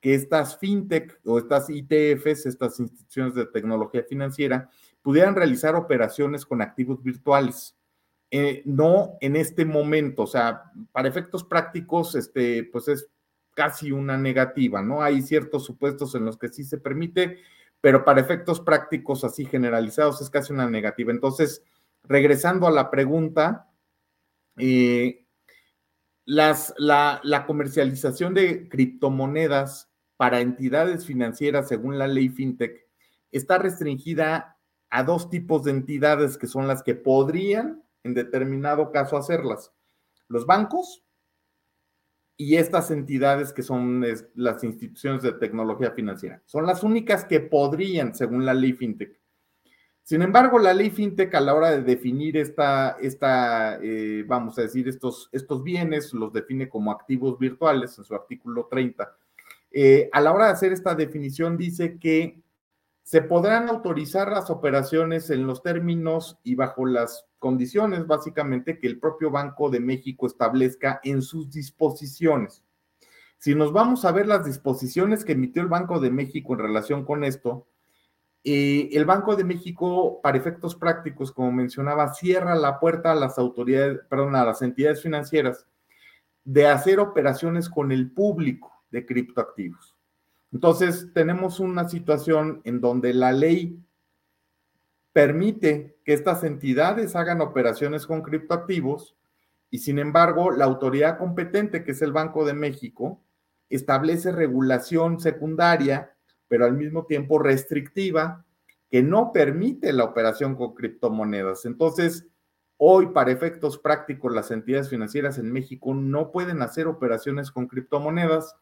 que 0.02 0.14
estas 0.14 0.58
fintech 0.58 1.18
o 1.24 1.38
estas 1.38 1.70
ITFs, 1.70 2.44
estas 2.44 2.78
instituciones 2.78 3.34
de 3.34 3.46
tecnología 3.46 4.04
financiera, 4.06 4.68
pudieran 5.02 5.34
realizar 5.34 5.74
operaciones 5.74 6.44
con 6.44 6.62
activos 6.62 7.02
virtuales. 7.02 7.76
Eh, 8.30 8.62
no 8.66 9.16
en 9.20 9.36
este 9.36 9.64
momento, 9.64 10.22
o 10.22 10.26
sea, 10.26 10.64
para 10.92 11.08
efectos 11.08 11.44
prácticos, 11.44 12.14
este, 12.14 12.64
pues 12.64 12.88
es 12.88 13.08
casi 13.54 13.90
una 13.90 14.18
negativa, 14.18 14.82
¿no? 14.82 15.02
Hay 15.02 15.22
ciertos 15.22 15.64
supuestos 15.64 16.14
en 16.14 16.24
los 16.24 16.36
que 16.36 16.48
sí 16.48 16.62
se 16.62 16.78
permite, 16.78 17.38
pero 17.80 18.04
para 18.04 18.20
efectos 18.20 18.60
prácticos 18.60 19.24
así 19.24 19.46
generalizados 19.46 20.20
es 20.20 20.30
casi 20.30 20.52
una 20.52 20.68
negativa. 20.68 21.10
Entonces, 21.10 21.64
regresando 22.04 22.66
a 22.66 22.70
la 22.70 22.90
pregunta, 22.90 23.70
eh, 24.58 25.24
las, 26.26 26.74
la, 26.76 27.20
la 27.24 27.46
comercialización 27.46 28.34
de 28.34 28.68
criptomonedas 28.68 29.90
para 30.18 30.40
entidades 30.40 31.06
financieras 31.06 31.68
según 31.68 31.96
la 31.96 32.08
ley 32.08 32.28
FinTech 32.28 32.86
está 33.32 33.56
restringida 33.58 34.57
a 34.90 35.02
dos 35.02 35.30
tipos 35.30 35.64
de 35.64 35.72
entidades 35.72 36.38
que 36.38 36.46
son 36.46 36.66
las 36.66 36.82
que 36.82 36.94
podrían 36.94 37.82
en 38.04 38.14
determinado 38.14 38.90
caso 38.92 39.16
hacerlas. 39.16 39.72
Los 40.28 40.46
bancos 40.46 41.04
y 42.36 42.56
estas 42.56 42.90
entidades 42.90 43.52
que 43.52 43.62
son 43.62 44.04
las 44.34 44.64
instituciones 44.64 45.22
de 45.22 45.32
tecnología 45.32 45.90
financiera. 45.90 46.40
Son 46.46 46.66
las 46.66 46.84
únicas 46.84 47.24
que 47.24 47.40
podrían, 47.40 48.14
según 48.14 48.46
la 48.46 48.54
ley 48.54 48.72
FinTech. 48.72 49.18
Sin 50.04 50.22
embargo, 50.22 50.58
la 50.58 50.72
ley 50.72 50.90
FinTech 50.90 51.34
a 51.34 51.40
la 51.40 51.54
hora 51.54 51.70
de 51.72 51.82
definir 51.82 52.36
esta, 52.36 52.96
esta 53.00 53.78
eh, 53.82 54.24
vamos 54.26 54.58
a 54.58 54.62
decir, 54.62 54.88
estos, 54.88 55.28
estos 55.32 55.62
bienes, 55.62 56.14
los 56.14 56.32
define 56.32 56.68
como 56.68 56.92
activos 56.92 57.38
virtuales 57.38 57.98
en 57.98 58.04
su 58.04 58.14
artículo 58.14 58.68
30. 58.70 59.16
Eh, 59.70 60.08
a 60.12 60.20
la 60.20 60.32
hora 60.32 60.46
de 60.46 60.52
hacer 60.52 60.72
esta 60.72 60.94
definición 60.94 61.58
dice 61.58 61.98
que 61.98 62.40
se 63.08 63.22
podrán 63.22 63.70
autorizar 63.70 64.30
las 64.30 64.50
operaciones 64.50 65.30
en 65.30 65.46
los 65.46 65.62
términos 65.62 66.38
y 66.42 66.56
bajo 66.56 66.84
las 66.84 67.24
condiciones 67.38 68.06
básicamente 68.06 68.78
que 68.78 68.86
el 68.86 69.00
propio 69.00 69.30
Banco 69.30 69.70
de 69.70 69.80
México 69.80 70.26
establezca 70.26 71.00
en 71.02 71.22
sus 71.22 71.48
disposiciones. 71.48 72.62
Si 73.38 73.54
nos 73.54 73.72
vamos 73.72 74.04
a 74.04 74.12
ver 74.12 74.26
las 74.26 74.44
disposiciones 74.44 75.24
que 75.24 75.32
emitió 75.32 75.62
el 75.62 75.68
Banco 75.68 76.00
de 76.00 76.10
México 76.10 76.52
en 76.52 76.58
relación 76.58 77.06
con 77.06 77.24
esto, 77.24 77.66
eh, 78.44 78.90
el 78.92 79.06
Banco 79.06 79.36
de 79.36 79.44
México, 79.44 80.20
para 80.22 80.36
efectos 80.36 80.76
prácticos, 80.76 81.32
como 81.32 81.50
mencionaba, 81.50 82.12
cierra 82.12 82.54
la 82.56 82.78
puerta 82.78 83.12
a 83.12 83.14
las 83.14 83.38
autoridades, 83.38 84.00
perdón, 84.10 84.36
a 84.36 84.44
las 84.44 84.60
entidades 84.60 85.00
financieras 85.00 85.66
de 86.44 86.66
hacer 86.66 87.00
operaciones 87.00 87.70
con 87.70 87.90
el 87.90 88.10
público 88.10 88.70
de 88.90 89.06
criptoactivos. 89.06 89.97
Entonces, 90.52 91.10
tenemos 91.12 91.60
una 91.60 91.88
situación 91.88 92.60
en 92.64 92.80
donde 92.80 93.12
la 93.12 93.32
ley 93.32 93.78
permite 95.12 95.98
que 96.04 96.12
estas 96.12 96.44
entidades 96.44 97.16
hagan 97.16 97.40
operaciones 97.40 98.06
con 98.06 98.22
criptoactivos 98.22 99.16
y 99.70 99.78
sin 99.78 99.98
embargo 99.98 100.50
la 100.50 100.64
autoridad 100.64 101.18
competente, 101.18 101.84
que 101.84 101.92
es 101.92 102.02
el 102.02 102.12
Banco 102.12 102.44
de 102.44 102.54
México, 102.54 103.20
establece 103.68 104.32
regulación 104.32 105.20
secundaria, 105.20 106.14
pero 106.46 106.64
al 106.64 106.74
mismo 106.74 107.04
tiempo 107.04 107.38
restrictiva, 107.38 108.44
que 108.90 109.02
no 109.02 109.32
permite 109.32 109.92
la 109.92 110.04
operación 110.04 110.54
con 110.54 110.74
criptomonedas. 110.74 111.66
Entonces, 111.66 112.26
hoy 112.78 113.08
para 113.08 113.32
efectos 113.32 113.76
prácticos, 113.76 114.32
las 114.32 114.50
entidades 114.50 114.88
financieras 114.88 115.36
en 115.38 115.52
México 115.52 115.94
no 115.94 116.30
pueden 116.30 116.62
hacer 116.62 116.86
operaciones 116.86 117.50
con 117.50 117.66
criptomonedas 117.66 118.56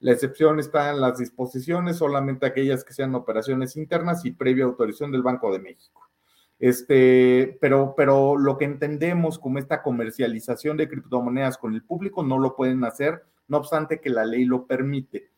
la 0.00 0.12
excepción 0.12 0.58
está 0.58 0.90
en 0.90 1.00
las 1.00 1.18
disposiciones, 1.18 1.96
solamente 1.96 2.46
aquellas 2.46 2.84
que 2.84 2.92
sean 2.92 3.14
operaciones 3.14 3.76
internas 3.76 4.24
y 4.24 4.32
previa 4.32 4.64
autorización 4.64 5.12
del 5.12 5.22
Banco 5.22 5.52
de 5.52 5.60
México. 5.60 6.10
Este, 6.58 7.58
pero, 7.60 7.94
pero 7.96 8.36
lo 8.36 8.56
que 8.56 8.64
entendemos 8.64 9.38
como 9.38 9.58
esta 9.58 9.82
comercialización 9.82 10.76
de 10.76 10.88
criptomonedas 10.88 11.58
con 11.58 11.74
el 11.74 11.84
público 11.84 12.22
no 12.22 12.38
lo 12.38 12.54
pueden 12.54 12.84
hacer, 12.84 13.24
no 13.48 13.58
obstante 13.58 14.00
que 14.00 14.10
la 14.10 14.24
ley 14.24 14.44
lo 14.44 14.66
permite. 14.66 15.30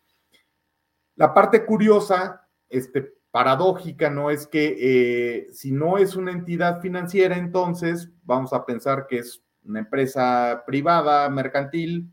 La 1.17 1.33
parte 1.33 1.65
curiosa, 1.65 2.47
este, 2.69 3.17
paradójica, 3.31 4.11
¿no? 4.11 4.31
Es 4.31 4.47
que 4.47 4.77
eh, 4.79 5.47
si 5.53 5.73
no 5.73 5.99
es 5.99 6.17
una 6.17 6.33
entidad 6.33 6.81
financiera, 6.81 7.37
entonces 7.37 8.11
vamos 8.25 8.53
a 8.53 8.65
pensar 8.65 9.07
que 9.07 9.19
es 9.19 9.43
una 9.63 9.81
empresa 9.81 10.65
privada, 10.67 11.29
mercantil, 11.29 12.13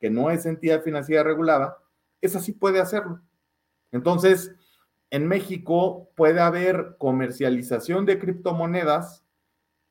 que 0.00 0.10
no 0.10 0.30
es 0.30 0.46
entidad 0.46 0.82
financiera 0.82 1.22
regulada, 1.22 1.76
esa 2.20 2.40
sí 2.40 2.52
puede 2.52 2.80
hacerlo. 2.80 3.20
Entonces, 3.92 4.54
en 5.10 5.26
México 5.26 6.10
puede 6.16 6.40
haber 6.40 6.96
comercialización 6.98 8.06
de 8.06 8.18
criptomonedas 8.18 9.24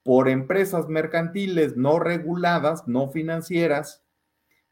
por 0.03 0.29
empresas 0.29 0.87
mercantiles 0.87 1.75
no 1.75 1.99
reguladas, 1.99 2.87
no 2.87 3.09
financieras. 3.09 4.03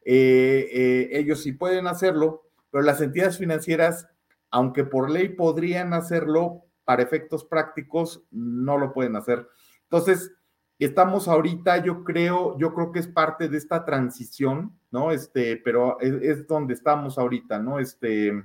Eh, 0.05 0.69
eh, 0.71 1.09
ellos 1.11 1.43
sí 1.43 1.51
pueden 1.51 1.85
hacerlo, 1.87 2.43
pero 2.71 2.83
las 2.83 3.01
entidades 3.01 3.37
financieras, 3.37 4.07
aunque 4.49 4.85
por 4.85 5.09
ley 5.09 5.29
podrían 5.29 5.93
hacerlo, 5.93 6.63
para 6.85 7.03
efectos 7.03 7.43
prácticos 7.43 8.23
no 8.31 8.77
lo 8.77 8.93
pueden 8.93 9.17
hacer. 9.17 9.45
Entonces, 9.83 10.31
estamos 10.79 11.27
ahorita, 11.27 11.83
yo 11.83 12.05
creo, 12.05 12.57
yo 12.57 12.73
creo 12.73 12.93
que 12.93 12.99
es 12.99 13.07
parte 13.09 13.49
de 13.49 13.57
esta 13.57 13.83
transición 13.83 14.76
¿no? 14.97 15.11
Este, 15.11 15.57
pero 15.57 15.99
es, 15.99 16.47
donde 16.47 16.73
estamos 16.73 17.19
ahorita, 17.19 17.59
¿no? 17.59 17.77
Este, 17.77 18.43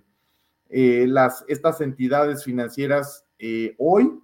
eh, 0.69 1.07
las, 1.09 1.47
estas 1.49 1.81
entidades 1.81 2.45
financieras 2.45 3.25
eh, 3.39 3.75
hoy 3.79 4.21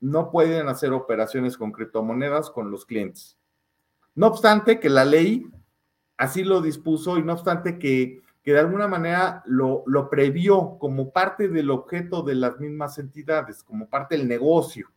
no 0.00 0.32
pueden 0.32 0.68
hacer 0.68 0.92
operaciones 0.92 1.56
con 1.56 1.70
criptomonedas 1.70 2.50
con 2.50 2.72
los 2.72 2.84
clientes. 2.84 3.38
No 4.16 4.26
obstante 4.26 4.80
que 4.80 4.90
la 4.90 5.04
ley 5.04 5.46
así 6.16 6.42
lo 6.42 6.60
dispuso 6.60 7.16
y 7.16 7.22
no 7.22 7.34
obstante 7.34 7.78
que, 7.78 8.22
que 8.42 8.52
de 8.52 8.58
alguna 8.58 8.88
manera 8.88 9.44
lo, 9.46 9.84
lo 9.86 10.10
previó 10.10 10.78
como 10.80 11.12
parte 11.12 11.46
del 11.46 11.70
objeto 11.70 12.22
de 12.22 12.34
las 12.34 12.58
mismas 12.58 12.98
entidades, 12.98 13.62
como 13.62 13.88
parte 13.88 14.16
del 14.16 14.26
negocio. 14.26 14.90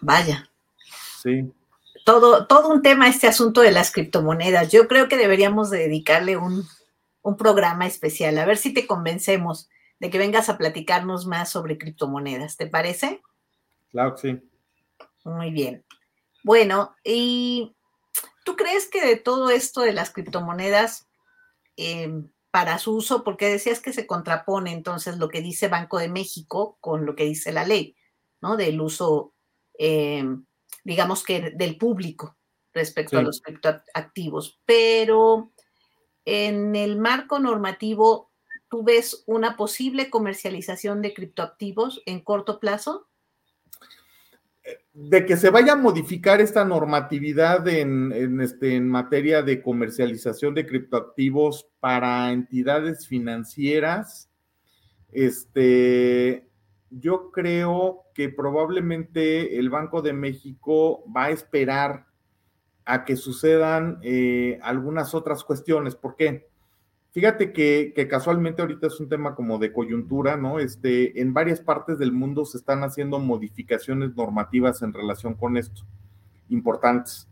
Vaya. 0.00 0.50
Sí 1.22 1.52
todo, 2.04 2.46
todo 2.46 2.68
un 2.68 2.82
tema 2.82 3.08
este 3.08 3.26
asunto 3.26 3.60
de 3.60 3.70
las 3.70 3.90
criptomonedas. 3.92 4.70
Yo 4.70 4.88
creo 4.88 5.08
que 5.08 5.16
deberíamos 5.16 5.70
dedicarle 5.70 6.36
un, 6.36 6.64
un 7.22 7.36
programa 7.36 7.86
especial. 7.86 8.38
A 8.38 8.44
ver 8.44 8.56
si 8.56 8.72
te 8.72 8.86
convencemos 8.86 9.68
de 10.00 10.10
que 10.10 10.18
vengas 10.18 10.48
a 10.48 10.58
platicarnos 10.58 11.26
más 11.26 11.50
sobre 11.50 11.78
criptomonedas. 11.78 12.56
¿Te 12.56 12.66
parece? 12.66 13.22
Claro 13.90 14.14
que 14.16 14.20
sí. 14.20 14.50
Muy 15.24 15.50
bien. 15.50 15.84
Bueno, 16.42 16.96
¿y 17.04 17.74
tú 18.44 18.56
crees 18.56 18.88
que 18.88 19.04
de 19.04 19.16
todo 19.16 19.50
esto 19.50 19.82
de 19.82 19.92
las 19.92 20.10
criptomonedas 20.10 21.06
em, 21.76 22.28
para 22.50 22.78
su 22.78 22.96
uso, 22.96 23.22
porque 23.22 23.48
decías 23.48 23.80
que 23.80 23.92
se 23.92 24.06
contrapone 24.06 24.72
entonces 24.72 25.18
lo 25.18 25.28
que 25.28 25.40
dice 25.40 25.68
Banco 25.68 25.98
de 25.98 26.08
México 26.08 26.76
con 26.80 27.06
lo 27.06 27.14
que 27.14 27.24
dice 27.24 27.52
la 27.52 27.64
ley, 27.64 27.96
¿no? 28.40 28.56
Del 28.56 28.80
uso 28.80 29.32
em, 29.78 30.44
digamos 30.84 31.24
que 31.24 31.50
del 31.50 31.76
público 31.76 32.36
respecto 32.72 33.18
a 33.18 33.22
los 33.22 33.40
criptoactivos. 33.40 34.60
Pero 34.64 35.52
en 36.24 36.76
el 36.76 36.98
marco 36.98 37.38
normativo, 37.38 38.30
¿tú 38.68 38.82
ves 38.82 39.24
una 39.26 39.56
posible 39.56 40.10
comercialización 40.10 41.02
de 41.02 41.14
criptoactivos 41.14 42.02
en 42.06 42.20
corto 42.20 42.60
plazo? 42.60 43.08
De 44.92 45.26
que 45.26 45.36
se 45.36 45.50
vaya 45.50 45.72
a 45.72 45.76
modificar 45.76 46.40
esta 46.40 46.64
normatividad 46.64 47.66
en, 47.66 48.40
este, 48.40 48.76
en 48.76 48.88
materia 48.88 49.42
de 49.42 49.60
comercialización 49.60 50.54
de 50.54 50.66
criptoactivos 50.66 51.68
para 51.80 52.30
entidades 52.30 53.08
financieras, 53.08 54.30
este, 55.10 56.48
yo 56.90 57.32
creo 57.32 58.01
que 58.14 58.28
probablemente 58.28 59.58
el 59.58 59.70
Banco 59.70 60.02
de 60.02 60.12
México 60.12 61.04
va 61.14 61.24
a 61.24 61.30
esperar 61.30 62.06
a 62.84 63.04
que 63.04 63.16
sucedan 63.16 63.98
eh, 64.02 64.58
algunas 64.62 65.14
otras 65.14 65.44
cuestiones. 65.44 65.94
¿Por 65.94 66.16
qué? 66.16 66.48
Fíjate 67.12 67.52
que, 67.52 67.92
casualmente 68.08 68.62
ahorita 68.62 68.86
es 68.86 68.98
un 68.98 69.08
tema 69.08 69.34
como 69.34 69.58
de 69.58 69.72
coyuntura, 69.72 70.36
¿no? 70.36 70.58
Este, 70.58 71.20
en 71.20 71.34
varias 71.34 71.60
partes 71.60 71.98
del 71.98 72.10
mundo 72.10 72.46
se 72.46 72.56
están 72.56 72.82
haciendo 72.84 73.18
modificaciones 73.18 74.16
normativas 74.16 74.80
en 74.82 74.94
relación 74.94 75.34
con 75.34 75.58
esto, 75.58 75.82
importantes. 76.48 77.28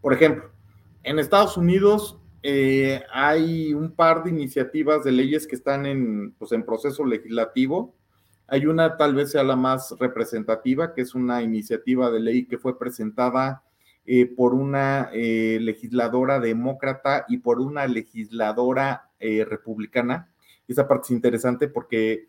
Por 0.00 0.14
ejemplo, 0.14 0.50
en 1.02 1.18
Estados 1.18 1.58
Unidos 1.58 2.18
eh, 2.42 3.02
hay 3.12 3.74
un 3.74 3.90
par 3.90 4.24
de 4.24 4.30
iniciativas 4.30 5.04
de 5.04 5.12
leyes 5.12 5.46
que 5.46 5.56
están 5.56 5.84
en, 5.84 6.32
pues, 6.38 6.52
en 6.52 6.64
proceso 6.64 7.04
legislativo 7.04 7.94
hay 8.48 8.66
una 8.66 8.96
tal 8.96 9.14
vez 9.14 9.30
sea 9.30 9.44
la 9.44 9.56
más 9.56 9.94
representativa, 9.98 10.94
que 10.94 11.02
es 11.02 11.14
una 11.14 11.42
iniciativa 11.42 12.10
de 12.10 12.20
ley 12.20 12.46
que 12.46 12.56
fue 12.56 12.78
presentada 12.78 13.62
eh, 14.06 14.24
por 14.24 14.54
una 14.54 15.10
eh, 15.12 15.58
legisladora 15.60 16.40
demócrata 16.40 17.26
y 17.28 17.38
por 17.38 17.60
una 17.60 17.86
legisladora 17.86 19.10
eh, 19.20 19.44
republicana. 19.44 20.32
Esa 20.66 20.88
parte 20.88 21.08
es 21.08 21.10
interesante 21.10 21.68
porque 21.68 22.28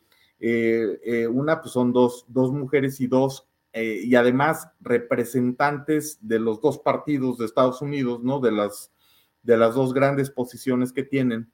una 1.29 1.61
pues 1.61 1.73
son 1.73 1.91
dos, 1.91 2.25
dos 2.27 2.51
mujeres 2.53 3.01
y 3.01 3.07
dos, 3.07 3.47
y 3.73 4.15
además 4.15 4.69
representantes 4.79 6.17
de 6.21 6.39
los 6.39 6.61
dos 6.61 6.79
partidos 6.79 7.37
de 7.37 7.45
Estados 7.45 7.81
Unidos, 7.81 8.23
¿no? 8.23 8.39
De 8.39 8.51
las, 8.53 8.93
de 9.43 9.57
las 9.57 9.75
dos 9.75 9.93
grandes 9.93 10.29
posiciones 10.29 10.93
que 10.93 11.03
tienen. 11.03 11.51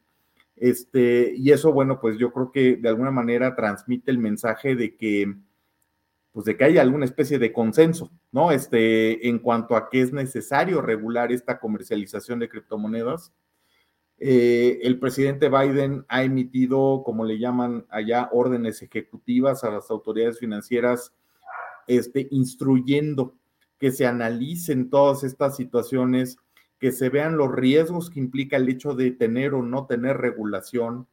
Este, 0.55 1.33
y 1.35 1.51
eso, 1.51 1.73
bueno, 1.73 1.99
pues 1.99 2.17
yo 2.17 2.31
creo 2.31 2.51
que 2.51 2.77
de 2.77 2.89
alguna 2.89 3.11
manera 3.11 3.55
transmite 3.55 4.11
el 4.11 4.17
mensaje 4.17 4.75
de 4.75 4.95
que, 4.95 5.35
pues 6.31 6.45
de 6.45 6.55
que 6.55 6.63
hay 6.63 6.77
alguna 6.77 7.05
especie 7.05 7.39
de 7.39 7.51
consenso, 7.51 8.11
¿no? 8.31 8.51
Este, 8.51 9.27
en 9.27 9.39
cuanto 9.39 9.75
a 9.75 9.89
que 9.89 10.01
es 10.01 10.13
necesario 10.13 10.81
regular 10.81 11.31
esta 11.31 11.59
comercialización 11.59 12.39
de 12.39 12.49
criptomonedas. 12.49 13.33
Eh, 14.17 14.79
el 14.83 14.97
presidente 14.97 15.49
Biden 15.49 16.05
ha 16.07 16.23
emitido, 16.23 17.03
como 17.05 17.25
le 17.25 17.37
llaman 17.37 17.85
allá, 17.89 18.29
órdenes 18.31 18.81
ejecutivas 18.81 19.63
a 19.65 19.71
las 19.71 19.91
autoridades 19.91 20.39
financieras, 20.39 21.13
este, 21.87 22.27
instruyendo 22.31 23.35
que 23.77 23.91
se 23.91 24.05
analicen 24.05 24.89
todas 24.89 25.25
estas 25.25 25.57
situaciones, 25.57 26.37
que 26.85 26.91
se 26.91 27.09
vean 27.09 27.35
los 27.35 27.51
riesgos 27.51 28.11
que 28.11 28.19
implica 28.19 28.57
el 28.57 28.69
hecho 28.69 28.93
de 28.93 29.09
tener 29.09 29.55
o 29.55 29.63
no 29.63 29.87
tener 29.87 30.17
regulación 30.17 31.07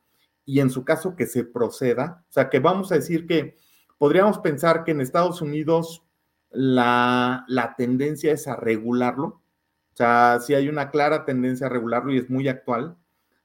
y 0.44 0.60
en 0.60 0.68
su 0.68 0.84
caso 0.84 1.16
que 1.16 1.24
se 1.24 1.44
proceda. 1.44 2.26
O 2.28 2.30
sea, 2.30 2.50
que 2.50 2.58
vamos 2.58 2.92
a 2.92 2.96
decir 2.96 3.26
que 3.26 3.56
podríamos 3.96 4.38
pensar 4.40 4.84
que 4.84 4.90
en 4.90 5.00
Estados 5.00 5.40
Unidos 5.40 6.04
la, 6.50 7.46
la 7.48 7.74
tendencia 7.74 8.34
es 8.34 8.46
a 8.48 8.56
regularlo. 8.56 9.24
O 9.24 9.96
sea, 9.96 10.40
sí 10.42 10.52
hay 10.52 10.68
una 10.68 10.90
clara 10.90 11.24
tendencia 11.24 11.68
a 11.68 11.70
regularlo 11.70 12.12
y 12.12 12.18
es 12.18 12.28
muy 12.28 12.48
actual. 12.48 12.98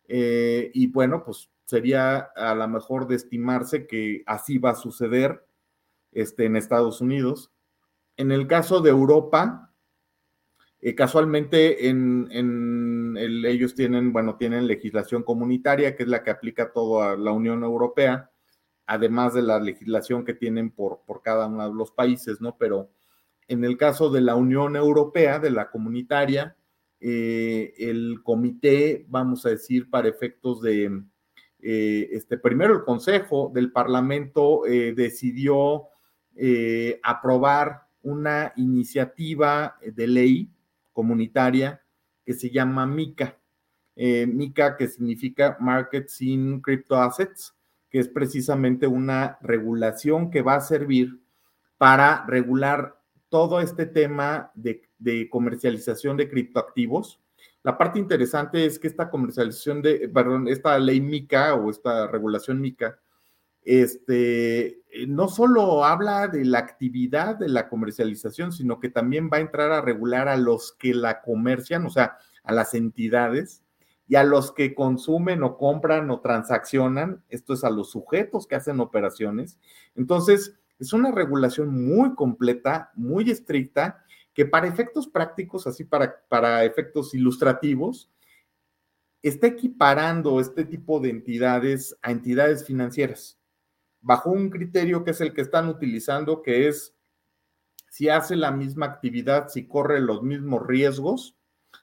Eh, 0.09 0.69
y 0.73 0.87
bueno, 0.87 1.23
pues 1.23 1.49
sería 1.63 2.17
a 2.35 2.53
lo 2.55 2.67
mejor 2.67 3.07
de 3.07 3.15
estimarse 3.15 3.87
que 3.87 4.23
así 4.25 4.57
va 4.57 4.71
a 4.71 4.75
suceder 4.75 5.47
este, 6.11 6.43
en 6.43 6.57
Estados 6.57 6.99
Unidos. 6.99 7.53
En 8.17 8.33
el 8.33 8.47
caso 8.47 8.81
de 8.81 8.89
Europa, 8.89 9.66
eh, 10.79 10.93
casualmente 10.93 11.89
en, 11.89 13.17
ellos 13.17 13.73
tienen, 13.73 14.13
bueno, 14.13 14.35
tienen 14.37 14.67
legislación 14.67 15.23
comunitaria, 15.23 15.95
que 15.95 16.03
es 16.03 16.09
la 16.09 16.23
que 16.23 16.29
aplica 16.29 16.71
toda 16.71 17.17
la 17.17 17.31
Unión 17.31 17.63
Europea, 17.63 18.29
además 18.85 19.33
de 19.33 19.41
la 19.41 19.59
legislación 19.59 20.23
que 20.23 20.35
tienen 20.35 20.69
por, 20.69 21.01
por 21.05 21.23
cada 21.23 21.47
uno 21.47 21.67
de 21.67 21.73
los 21.73 21.91
países, 21.91 22.41
¿no? 22.41 22.57
Pero 22.57 22.91
en 23.47 23.63
el 23.63 23.75
caso 23.75 24.11
de 24.11 24.21
la 24.21 24.35
Unión 24.35 24.75
Europea, 24.75 25.39
de 25.39 25.49
la 25.49 25.71
comunitaria, 25.71 26.55
eh, 26.99 27.73
el 27.77 28.21
comité, 28.23 29.05
vamos 29.09 29.45
a 29.45 29.49
decir, 29.49 29.89
para 29.89 30.09
efectos 30.09 30.61
de, 30.61 31.01
eh, 31.59 32.09
este, 32.11 32.37
primero 32.37 32.75
el 32.75 32.83
Consejo 32.83 33.51
del 33.53 33.71
Parlamento 33.71 34.61
decidió 34.95 35.87
aprobar 37.01 37.87
una 38.03 38.53
iniciativa 38.57 39.75
de 39.81 40.07
ley 40.07 40.51
comunitaria 40.97 41.83
que 42.25 42.33
se 42.33 42.49
llama 42.49 42.87
MICA. 42.87 43.37
Eh, 43.95 44.25
MICA, 44.25 44.75
que 44.75 44.87
significa 44.87 45.55
Markets 45.59 46.23
in 46.23 46.59
Crypto 46.59 46.95
Assets, 46.95 47.55
que 47.87 47.99
es 47.99 48.07
precisamente 48.07 48.87
una 48.87 49.37
regulación 49.41 50.31
que 50.31 50.41
va 50.41 50.55
a 50.55 50.61
servir 50.61 51.21
para 51.77 52.25
regular 52.25 52.99
todo 53.29 53.61
este 53.61 53.85
tema 53.85 54.51
de, 54.55 54.89
de 54.97 55.29
comercialización 55.29 56.17
de 56.17 56.27
criptoactivos. 56.27 57.21
La 57.61 57.77
parte 57.77 57.99
interesante 57.99 58.65
es 58.65 58.79
que 58.79 58.87
esta 58.87 59.11
comercialización 59.11 59.83
de, 59.83 60.09
perdón, 60.09 60.47
esta 60.47 60.79
ley 60.79 60.99
MICA 60.99 61.53
o 61.53 61.69
esta 61.69 62.07
regulación 62.07 62.59
MICA 62.59 62.99
este, 63.67 64.79
eh, 64.89 65.07
no 65.09 65.27
solo 65.27 65.83
habla 65.83 66.29
de 66.29 66.45
la 66.45 66.59
actividad 66.59 67.35
de 67.35 67.49
la 67.49 67.67
comercialización, 67.67 68.53
sino 68.53 68.79
que 68.79 68.87
también 68.87 69.29
va 69.31 69.37
a 69.37 69.41
entrar 69.41 69.73
a 69.73 69.81
regular 69.81 70.29
a 70.29 70.37
los 70.37 70.71
que 70.71 70.93
la 70.93 71.21
comercian, 71.21 71.85
o 71.85 71.89
sea, 71.89 72.17
a 72.43 72.53
las 72.53 72.73
entidades 72.73 73.65
y 74.07 74.15
a 74.15 74.23
los 74.23 74.53
que 74.53 74.73
consumen 74.73 75.43
o 75.43 75.57
compran 75.57 76.09
o 76.11 76.21
transaccionan, 76.21 77.25
esto 77.27 77.53
es 77.53 77.65
a 77.65 77.69
los 77.69 77.91
sujetos 77.91 78.47
que 78.47 78.55
hacen 78.55 78.79
operaciones. 78.79 79.59
Entonces, 79.95 80.57
es 80.79 80.93
una 80.93 81.11
regulación 81.11 81.67
muy 81.89 82.15
completa, 82.15 82.91
muy 82.95 83.29
estricta, 83.29 84.01
que 84.33 84.45
para 84.45 84.67
efectos 84.67 85.09
prácticos, 85.09 85.67
así 85.67 85.83
para, 85.83 86.21
para 86.29 86.63
efectos 86.63 87.13
ilustrativos, 87.13 88.09
está 89.21 89.47
equiparando 89.47 90.39
este 90.39 90.63
tipo 90.63 91.01
de 91.01 91.09
entidades 91.09 91.97
a 92.01 92.11
entidades 92.11 92.65
financieras 92.65 93.37
bajo 94.01 94.29
un 94.29 94.49
criterio 94.49 95.03
que 95.03 95.11
es 95.11 95.21
el 95.21 95.33
que 95.33 95.41
están 95.41 95.67
utilizando, 95.67 96.41
que 96.41 96.67
es 96.67 96.95
si 97.89 98.09
hace 98.09 98.35
la 98.35 98.51
misma 98.51 98.85
actividad, 98.85 99.47
si 99.49 99.67
corre 99.67 99.99
los 99.99 100.21
mismos 100.21 100.65
riesgos, 100.65 101.35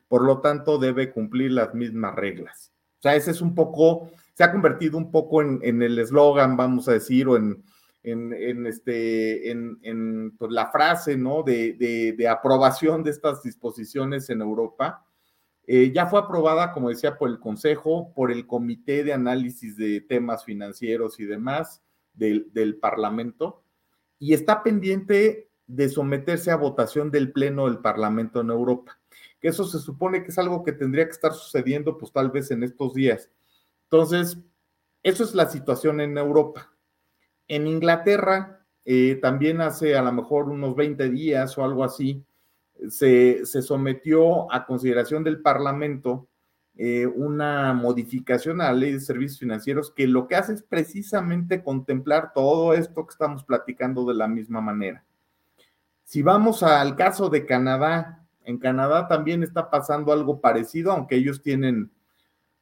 por 0.09 0.23
lo 0.23 0.41
tanto 0.41 0.79
debe 0.79 1.11
cumplir 1.11 1.53
las 1.53 1.75
mismas 1.75 2.15
reglas. 2.15 2.73
O 2.99 3.03
sea, 3.03 3.17
ese 3.17 3.33
es 3.33 3.41
un 3.41 3.55
poco, 3.55 4.11
se 4.35 4.45
ha 4.45 4.53
convertido 4.53 4.97
un 4.97 5.11
poco 5.11 5.43
en, 5.43 5.83
el 5.83 5.99
eslogan, 5.99 6.57
vamos 6.57 6.89
a 6.89 6.93
decir, 6.93 7.29
o 7.29 7.37
en, 7.37 7.65
en, 8.03 8.67
este, 8.67 9.51
en, 9.51 10.37
pues, 10.39 10.53
la 10.53 10.71
frase, 10.71 11.17
¿no? 11.17 11.43
De, 11.43 11.73
de, 12.17 12.29
aprobación 12.29 13.03
de 13.03 13.11
estas 13.11 13.43
disposiciones 13.43 14.31
en 14.31 14.41
Europa. 14.41 15.05
Eh, 15.67 15.91
ya 15.95 16.07
fue 16.07 16.21
aprobada, 16.21 16.73
como 16.73 16.91
decía, 16.91 17.17
por 17.19 17.29
el 17.29 17.41
Consejo, 17.41 18.13
por 18.15 18.31
el 18.31 18.47
Comité 18.47 19.03
de 19.03 19.15
Análisis 19.15 19.77
de 19.77 20.01
Temas 20.01 20.45
Financieros 20.45 21.19
y 21.19 21.25
demás 21.25 21.84
del, 22.15 22.79
Parlamento 22.81 23.63
y 24.19 24.33
está 24.33 24.63
pendiente 24.63 25.51
de 25.67 25.89
someterse 25.89 26.51
a 26.51 26.57
votación 26.57 27.11
del 27.11 27.33
Pleno 27.33 27.67
del 27.67 27.79
Parlamento 27.79 28.41
en 28.41 28.51
Europa. 28.51 28.99
Que 29.41 29.49
eso 29.49 29.65
se 29.65 29.79
supone 29.79 30.23
que 30.23 30.29
es 30.29 30.39
algo 30.39 30.63
que 30.63 30.73
tendría 30.73 31.05
que 31.05 31.13
estar 31.13 31.33
sucediendo, 31.33 31.99
pues 31.99 32.13
tal 32.13 32.31
vez 32.31 32.51
en 32.51 32.63
estos 32.63 32.95
días. 32.95 33.31
Entonces, 33.85 34.39
eso 35.03 35.25
es 35.25 35.35
la 35.35 35.47
situación 35.47 36.01
en 36.01 36.17
Europa. 36.17 36.73
En 37.49 37.67
Inglaterra, 37.67 38.67
eh, 38.85 39.17
también 39.21 39.61
hace 39.61 39.97
a 39.97 40.03
lo 40.03 40.13
mejor 40.13 40.49
unos 40.49 40.75
20 40.77 41.11
días 41.11 41.57
o 41.59 41.65
algo 41.65 41.85
así, 41.85 42.25
se, 42.89 43.45
se 43.47 43.63
sometió 43.63 44.51
a 44.53 44.67
consideración 44.67 45.25
del 45.25 45.41
Parlamento 45.43 46.29
eh, 46.77 47.07
una 47.07 47.73
modificación 47.73 48.61
a 48.61 48.65
la 48.65 48.73
ley 48.73 48.93
de 48.93 49.01
servicios 49.01 49.39
financieros 49.39 49.93
que 49.93 50.09
lo 50.09 50.27
que 50.27 50.35
hace 50.35 50.55
es 50.55 50.63
precisamente 50.63 51.63
contemplar 51.63 52.33
todo 52.35 52.75
esto 52.75 53.07
que 53.07 53.13
estamos 53.13 53.45
platicando 53.45 54.05
de 54.05 54.15
la 54.15 54.27
misma 54.27 54.61
manera. 54.61 55.05
Si 56.03 56.23
vamos 56.23 56.63
al 56.63 56.97
caso 56.97 57.31
de 57.31 57.47
Canadá, 57.47 58.27
en 58.45 58.59
Canadá 58.59 59.07
también 59.07 59.43
está 59.43 59.71
pasando 59.71 60.13
algo 60.13 60.41
parecido, 60.41 60.91
aunque 60.91 61.15
ellos 61.15 61.43
tienen, 61.43 61.93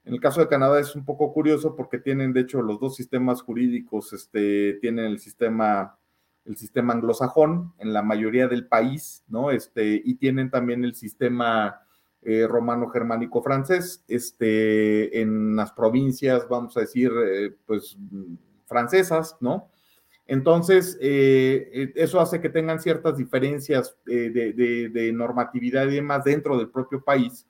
en 0.05 0.15
el 0.15 0.21
caso 0.21 0.41
de 0.41 0.49
Canadá 0.49 0.79
es 0.79 0.95
un 0.95 1.05
poco 1.05 1.33
curioso 1.33 1.75
porque 1.75 1.99
tienen 1.99 2.35
de 2.35 2.41
hecho 2.41 2.61
los 2.61 2.79
dos 2.79 2.95
sistemas 2.95 3.41
jurídicos, 3.41 4.13
este, 4.13 4.75
tienen 4.75 5.07
el 5.07 5.21
sistema 5.21 5.97
el 6.45 6.57
sistema 6.57 6.93
anglosajón 6.93 7.73
en 7.79 7.93
la 7.93 8.03
mayoría 8.03 8.49
del 8.49 8.67
país, 8.67 9.25
¿no? 9.29 9.51
Este, 9.51 10.03
y 10.05 10.17
tienen 10.17 10.51
también 10.51 10.85
el 10.85 10.95
sistema 10.95 11.82
eh, 12.25 12.47
romano-germánico 12.47 13.43
francés, 13.43 14.05
este, 14.07 15.21
en 15.21 15.57
las 15.57 15.73
provincias, 15.73 16.49
vamos 16.49 16.77
a 16.77 16.81
decir, 16.81 17.11
eh, 17.27 17.53
pues 17.67 17.99
francesas, 18.67 19.37
¿no? 19.41 19.69
Entonces, 20.27 20.97
eh, 21.01 21.93
eso 21.97 22.21
hace 22.21 22.41
que 22.41 22.49
tengan 22.49 22.81
ciertas 22.81 23.17
diferencias 23.17 23.97
de, 24.05 25.11
normatividad 25.13 25.89
y 25.89 25.97
demás 25.97 26.23
dentro 26.23 26.57
del 26.57 26.71
propio 26.71 27.03
país, 27.03 27.47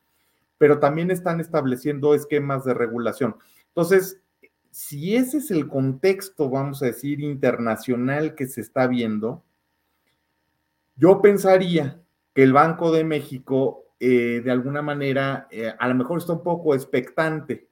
pero 0.57 0.79
también 0.79 1.11
están 1.11 1.39
estableciendo 1.39 2.15
esquemas 2.15 2.65
de 2.65 2.73
regulación. 2.73 3.37
Entonces, 3.69 4.23
si 4.71 5.17
ese 5.17 5.37
es 5.37 5.51
el 5.51 5.69
contexto, 5.69 6.49
vamos 6.49 6.83
a 6.83 6.87
decir, 6.87 7.21
internacional 7.21 8.35
que 8.35 8.47
se 8.47 8.63
está 8.63 8.87
viendo, 8.87 9.45
yo 10.97 11.21
pensaría 11.21 12.01
que 12.35 12.43
el 12.43 12.55
Banco 12.55 12.91
de 12.91 13.05
México 13.05 13.82
eh, 14.05 14.41
de 14.41 14.51
alguna 14.51 14.83
manera, 14.83 15.47
eh, 15.53 15.73
a 15.79 15.87
lo 15.87 15.95
mejor 15.95 16.19
está 16.19 16.33
un 16.33 16.43
poco 16.43 16.75
expectante 16.75 17.69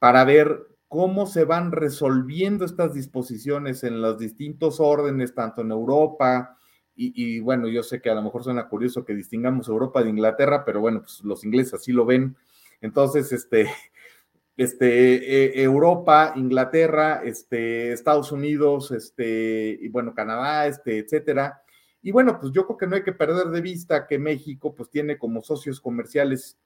para 0.00 0.24
ver 0.24 0.58
cómo 0.88 1.24
se 1.24 1.44
van 1.44 1.70
resolviendo 1.70 2.64
estas 2.64 2.94
disposiciones 2.94 3.84
en 3.84 4.02
los 4.02 4.18
distintos 4.18 4.80
órdenes, 4.80 5.36
tanto 5.36 5.60
en 5.60 5.70
Europa, 5.70 6.58
y, 6.96 7.38
bueno, 7.38 7.68
yo 7.68 7.84
sé 7.84 8.00
que 8.00 8.10
a 8.10 8.14
lo 8.14 8.22
mejor 8.22 8.42
suena 8.42 8.68
curioso 8.68 9.04
que 9.04 9.14
distingamos 9.14 9.68
Europa 9.68 10.02
de 10.02 10.10
Inglaterra, 10.10 10.64
pero 10.64 10.80
bueno, 10.80 11.00
pues 11.02 11.20
los 11.22 11.44
ingleses 11.44 11.74
así 11.74 11.92
lo 11.92 12.06
ven. 12.06 12.36
Entonces, 12.80 13.30
este, 13.32 13.70
este, 14.56 15.60
eh, 15.60 15.62
Europa, 15.62 16.32
Inglaterra, 16.34 17.22
este, 17.24 17.92
Estados 17.92 18.32
Unidos, 18.32 18.90
este, 18.90 19.78
y 19.80 19.88
bueno, 19.90 20.12
Canadá, 20.12 20.66
este, 20.66 20.98
etcétera, 20.98 21.61
y 22.02 22.10
bueno, 22.10 22.38
pues 22.40 22.52
yo 22.52 22.66
creo 22.66 22.76
que 22.76 22.86
no 22.86 22.96
hay 22.96 23.04
que 23.04 23.12
perder 23.12 23.48
de 23.48 23.60
vista 23.60 24.06
que 24.06 24.18
México 24.18 24.74
pues 24.74 24.90
tiene 24.90 25.18
como 25.18 25.42
socios 25.42 25.80
comerciales 25.80 26.58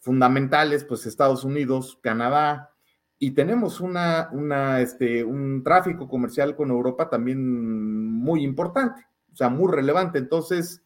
fundamentales 0.00 0.84
pues 0.84 1.06
Estados 1.06 1.44
Unidos, 1.44 1.98
Canadá, 2.02 2.72
y 3.18 3.30
tenemos 3.30 3.80
una, 3.80 4.28
una, 4.32 4.80
este, 4.80 5.24
un 5.24 5.62
tráfico 5.62 6.08
comercial 6.08 6.54
con 6.54 6.70
Europa 6.70 7.08
también 7.08 8.12
muy 8.12 8.42
importante, 8.42 9.06
o 9.32 9.36
sea, 9.36 9.48
muy 9.48 9.72
relevante. 9.72 10.18
Entonces, 10.18 10.82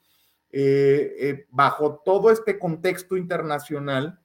eh, 0.52 1.14
eh, 1.18 1.46
bajo 1.50 2.02
todo 2.04 2.30
este 2.30 2.58
contexto 2.58 3.16
internacional 3.16 4.20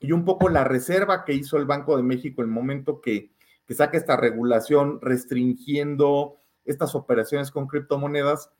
y 0.00 0.12
un 0.12 0.24
poco 0.24 0.48
la 0.48 0.64
reserva 0.64 1.24
que 1.24 1.34
hizo 1.34 1.56
el 1.56 1.66
Banco 1.66 1.96
de 1.96 2.02
México 2.02 2.42
el 2.42 2.48
momento 2.48 3.00
que, 3.00 3.32
que 3.66 3.74
saca 3.74 3.96
esta 3.96 4.16
regulación 4.16 5.00
restringiendo 5.00 6.36
estas 6.64 6.94
operaciones 6.94 7.50
con 7.50 7.68
criptomonedas, 7.68 8.50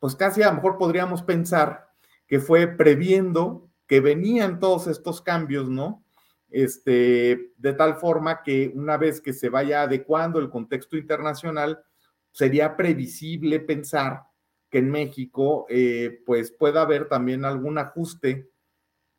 pues 0.00 0.16
casi 0.16 0.42
a 0.42 0.48
lo 0.48 0.56
mejor 0.56 0.78
podríamos 0.78 1.22
pensar 1.22 1.88
que 2.26 2.40
fue 2.40 2.66
previendo 2.66 3.70
que 3.86 4.00
venían 4.00 4.58
todos 4.58 4.86
estos 4.86 5.20
cambios, 5.22 5.68
¿no? 5.68 6.04
Este, 6.48 7.52
de 7.56 7.72
tal 7.74 7.96
forma 7.96 8.42
que 8.42 8.72
una 8.74 8.96
vez 8.96 9.20
que 9.20 9.32
se 9.32 9.48
vaya 9.48 9.82
adecuando 9.82 10.40
el 10.40 10.50
contexto 10.50 10.96
internacional, 10.96 11.84
sería 12.32 12.76
previsible 12.76 13.60
pensar 13.60 14.24
que 14.68 14.78
en 14.78 14.90
México 14.90 15.66
eh, 15.68 16.22
pues 16.26 16.52
pueda 16.52 16.82
haber 16.82 17.08
también 17.08 17.44
algún 17.44 17.78
ajuste 17.78 18.48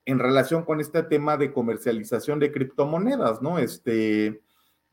en 0.06 0.20
relación 0.20 0.64
con 0.64 0.80
este 0.80 1.04
tema 1.04 1.38
de 1.38 1.52
comercialización 1.52 2.40
de 2.40 2.52
criptomonedas, 2.52 3.42
¿no? 3.42 3.60
Este, 3.60 4.42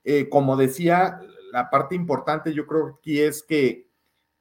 eh, 0.04 0.28
como 0.28 0.56
decía, 0.56 1.20
la 1.52 1.70
parte 1.70 1.94
importante 1.94 2.52
yo 2.52 2.66
creo 2.66 3.00
que 3.02 3.26
es 3.26 3.42
que, 3.42 3.87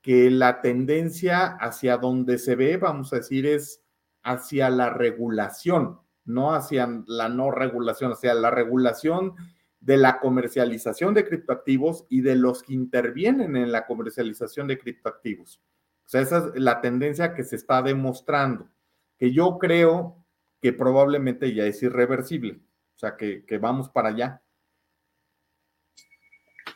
que 0.08 0.32
la 0.32 0.62
tendencia 0.62 1.47
hacia 1.60 1.97
donde 1.97 2.38
se 2.38 2.55
ve, 2.55 2.78
vamos 2.78 3.12
a 3.12 3.18
decir, 3.18 3.45
es 3.45 3.84
hacia 4.24 4.70
la 4.70 4.89
regulación, 4.89 5.99
no 6.24 6.53
hacia 6.55 6.88
la 7.08 7.28
no 7.28 7.51
regulación, 7.51 8.14
hacia 8.14 8.34
la 8.34 8.49
regulación 8.49 9.34
de 9.82 9.97
la 9.97 10.22
comercialización 10.22 11.14
de 11.14 11.26
criptoactivos 11.26 12.05
y 12.08 12.22
de 12.22 12.38
los 12.38 12.64
que 12.64 12.74
intervienen 12.74 13.58
en 13.58 13.70
la 13.70 13.86
comercialización 13.86 14.68
de 14.68 14.80
criptoactivos. 14.80 15.62
O 16.05 16.10
sea, 16.10 16.22
esa 16.22 16.38
es 16.55 16.62
la 16.62 16.80
tendencia 16.80 17.34
que 17.34 17.43
se 17.43 17.58
está 17.58 17.82
demostrando, 17.82 18.70
que 19.18 19.34
yo 19.34 19.58
creo 19.58 20.24
que 20.62 20.72
probablemente 20.72 21.53
ya 21.53 21.66
es 21.66 21.84
irreversible, 21.84 22.62
o 22.95 22.97
sea, 22.97 23.18
que, 23.18 23.43
vamos 23.60 23.89
para 23.89 24.08
allá. 24.08 24.41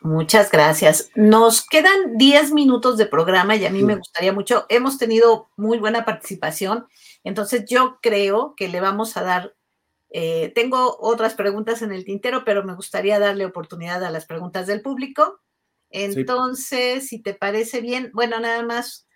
Muchas 0.02 0.50
gracias. 0.50 1.10
Nos 1.14 1.66
quedan 1.66 2.16
10 2.16 2.52
minutos 2.52 2.96
de 2.96 3.06
programa 3.06 3.56
y 3.56 3.64
a 3.64 3.70
mí 3.70 3.82
me 3.82 3.96
gustaría 3.96 4.32
mucho. 4.32 4.66
Hemos 4.68 4.98
tenido 4.98 5.50
muy 5.56 5.78
buena 5.78 6.04
participación, 6.04 6.86
entonces 7.24 7.64
yo 7.68 7.98
creo 8.02 8.54
que 8.56 8.68
le 8.68 8.80
vamos 8.80 9.16
a 9.16 9.22
dar, 9.22 9.54
eh, 10.10 10.52
tengo 10.54 10.96
otras 11.00 11.34
preguntas 11.34 11.82
en 11.82 11.92
el 11.92 12.04
tintero, 12.04 12.44
pero 12.44 12.64
me 12.64 12.74
gustaría 12.74 13.18
darle 13.18 13.46
oportunidad 13.46 14.02
a 14.04 14.10
las 14.10 14.26
preguntas 14.26 14.66
del 14.66 14.82
público. 14.82 15.40
Entonces, 15.90 17.08
si 17.08 17.22
te 17.22 17.34
parece 17.34 17.80
bien, 17.80 18.10
bueno, 18.12 18.40
nada 18.40 18.62
más 18.62 19.06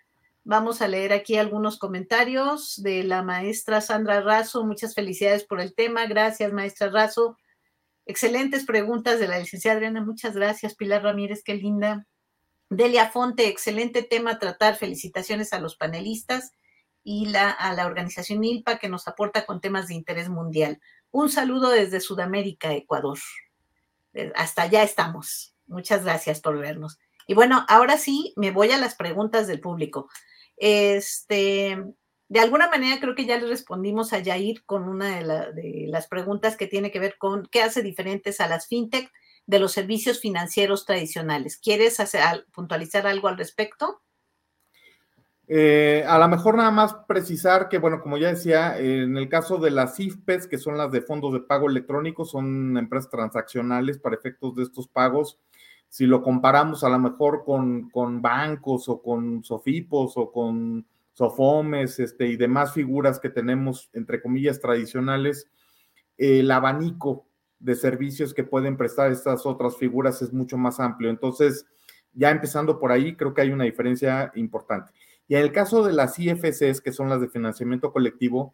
Vamos 0.49 0.81
a 0.81 0.87
leer 0.87 1.11
aquí 1.11 1.35
algunos 1.35 1.77
comentarios 1.77 2.81
de 2.81 3.03
la 3.03 3.21
maestra 3.21 3.81
Sandra 3.81 4.21
Razo. 4.21 4.63
Muchas 4.63 4.95
felicidades 4.95 5.43
por 5.43 5.59
el 5.59 5.75
tema. 5.75 6.05
Gracias, 6.05 6.53
maestra 6.53 6.89
Razo. 6.89 7.35
Excelentes 8.09 8.65
preguntas 8.65 9.19
de 9.19 9.27
la 9.27 9.37
licenciada 9.37 9.75
Adriana. 9.75 10.01
Muchas 10.01 10.33
gracias, 10.33 10.75
Pilar 10.75 11.03
Ramírez. 11.03 11.43
Qué 11.43 11.55
linda. 11.55 12.07
Delia 12.69 13.09
Fonte, 13.09 13.47
excelente 13.49 14.01
tema 14.01 14.31
a 14.31 14.39
tratar. 14.39 14.77
Felicitaciones 14.77 15.51
a 15.51 15.59
los 15.59 15.75
panelistas 15.75 16.53
y 17.03 17.33
a 17.35 17.73
la 17.73 17.85
organización 17.85 18.45
ILPA 18.45 18.79
que 18.79 18.87
nos 18.87 19.09
aporta 19.09 19.45
con 19.45 19.59
temas 19.59 19.89
de 19.89 19.95
interés 19.95 20.29
mundial. 20.29 20.79
Un 21.11 21.29
saludo 21.29 21.69
desde 21.69 21.99
Sudamérica, 21.99 22.73
Ecuador. 22.73 23.17
Eh, 24.13 24.31
hasta 24.35 24.61
allá 24.61 24.83
estamos. 24.83 25.53
Muchas 25.65 26.05
gracias 26.05 26.39
por 26.39 26.57
vernos. 26.57 26.99
Y 27.27 27.33
bueno, 27.33 27.65
ahora 27.67 27.97
sí 27.97 28.33
me 28.37 28.51
voy 28.51 28.71
a 28.71 28.77
las 28.77 28.95
preguntas 28.95 29.47
del 29.47 29.59
público. 29.59 30.09
Este, 30.55 31.77
de 32.29 32.39
alguna 32.39 32.69
manera 32.69 32.99
creo 32.99 33.15
que 33.15 33.25
ya 33.25 33.37
le 33.37 33.47
respondimos 33.47 34.11
a 34.13 34.19
Yair 34.19 34.63
con 34.65 34.87
una 34.87 35.21
de, 35.53 35.85
las 35.87 36.07
preguntas 36.07 36.57
que 36.57 36.67
tiene 36.67 36.91
que 36.91 36.99
ver 36.99 37.17
con 37.17 37.47
qué 37.49 37.61
hace 37.61 37.81
diferentes 37.81 38.41
a 38.41 38.47
las 38.47 38.67
fintech 38.67 39.11
de 39.45 39.59
los 39.59 39.71
servicios 39.71 40.19
financieros 40.19 40.85
tradicionales. 40.85 41.57
¿Quieres 41.57 41.99
hacer, 41.99 42.21
puntualizar 42.53 43.07
algo 43.07 43.29
al 43.29 43.37
respecto? 43.37 44.01
Eh, 45.47 46.03
a 46.05 46.19
lo 46.19 46.27
mejor 46.27 46.57
nada 46.57 46.71
más 46.71 46.93
precisar 47.07 47.69
que, 47.69 47.77
bueno, 47.77 48.01
como 48.01 48.17
ya 48.17 48.27
decía, 48.27 48.77
en 48.77 49.15
el 49.15 49.29
caso 49.29 49.57
de 49.57 49.71
las 49.71 49.97
IFPES, 49.97 50.47
que 50.47 50.57
son 50.57 50.77
las 50.77 50.91
de 50.91 51.01
fondos 51.01 51.31
de 51.31 51.39
pago 51.39 51.69
electrónico, 51.69 52.25
son 52.25 52.77
empresas 52.77 53.09
transaccionales 53.09 53.97
para 53.97 54.17
efectos 54.17 54.55
de 54.55 54.63
estos 54.63 54.89
pagos 54.89 55.39
si 55.89 56.05
lo 56.05 56.21
comparamos 56.21 56.83
a 56.83 56.89
lo 56.89 56.99
mejor 56.99 57.43
con, 57.45 57.89
con 57.89 58.21
bancos 58.21 58.89
o 58.89 59.01
con 59.01 59.43
sofipos 59.43 60.13
o 60.17 60.31
con 60.31 60.85
sofomes 61.17 61.97
este, 61.97 62.27
y 62.27 62.37
demás 62.37 62.73
figuras 62.73 63.19
que 63.19 63.31
tenemos, 63.31 63.89
entre 63.93 64.21
comillas, 64.21 64.59
tradicionales, 64.59 65.49
el 66.15 66.51
abanico 66.51 67.27
de 67.57 67.73
servicios 67.73 68.35
que 68.35 68.43
pueden 68.43 68.77
prestar 68.77 69.11
estas 69.11 69.43
otras 69.47 69.77
figuras 69.77 70.21
es 70.21 70.31
mucho 70.31 70.59
más 70.59 70.79
amplio. 70.79 71.09
Entonces, 71.09 71.65
ya 72.13 72.29
empezando 72.29 72.79
por 72.79 72.91
ahí, 72.91 73.15
creo 73.15 73.33
que 73.33 73.41
hay 73.41 73.49
una 73.49 73.63
diferencia 73.63 74.31
importante. 74.35 74.91
Y 75.27 75.33
en 75.33 75.41
el 75.41 75.51
caso 75.51 75.83
de 75.83 75.93
las 75.93 76.19
IFCs, 76.19 76.81
que 76.81 76.91
son 76.91 77.09
las 77.09 77.19
de 77.19 77.29
financiamiento 77.29 77.91
colectivo, 77.91 78.53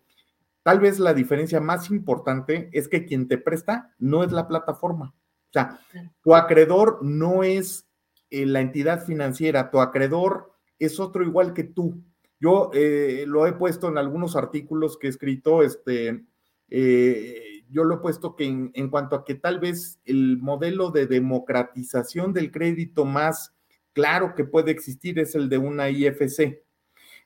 tal 0.63 0.79
vez 0.79 0.99
la 0.99 1.13
diferencia 1.13 1.59
más 1.59 1.91
importante 1.91 2.69
es 2.71 2.87
que 2.87 3.03
quien 3.03 3.27
te 3.27 3.37
presta 3.37 3.93
no 3.99 4.23
es 4.23 4.31
la 4.31 4.47
plataforma. 4.47 5.13
O 5.49 5.51
sea, 5.51 5.81
tu 6.21 6.33
acreedor 6.33 6.99
no 7.01 7.43
es 7.43 7.89
eh, 8.29 8.45
la 8.45 8.61
entidad 8.61 9.03
financiera, 9.05 9.69
tu 9.69 9.81
acreedor 9.81 10.53
es 10.79 11.01
otro 11.01 11.25
igual 11.25 11.53
que 11.53 11.65
tú. 11.65 12.01
Yo 12.43 12.71
eh, 12.73 13.23
lo 13.25 13.47
he 13.47 13.53
puesto 13.53 13.87
en 13.87 13.97
algunos 13.97 14.35
artículos 14.35 14.97
que 14.97 15.07
he 15.07 15.09
escrito, 15.09 15.63
este, 15.63 16.25
eh, 16.69 17.63
yo 17.69 17.85
lo 17.85 17.95
he 17.95 17.99
puesto 17.99 18.35
que 18.35 18.43
en, 18.43 18.69
en, 18.73 18.89
cuanto 18.89 19.15
a 19.15 19.23
que 19.23 19.35
tal 19.35 19.61
vez 19.61 20.01
el 20.03 20.39
modelo 20.39 20.91
de 20.91 21.07
democratización 21.07 22.33
del 22.33 22.51
crédito 22.51 23.05
más 23.05 23.55
claro 23.93 24.35
que 24.35 24.43
puede 24.43 24.71
existir 24.71 25.19
es 25.19 25.35
el 25.35 25.47
de 25.47 25.57
una 25.57 25.89
IFC. 25.89 26.65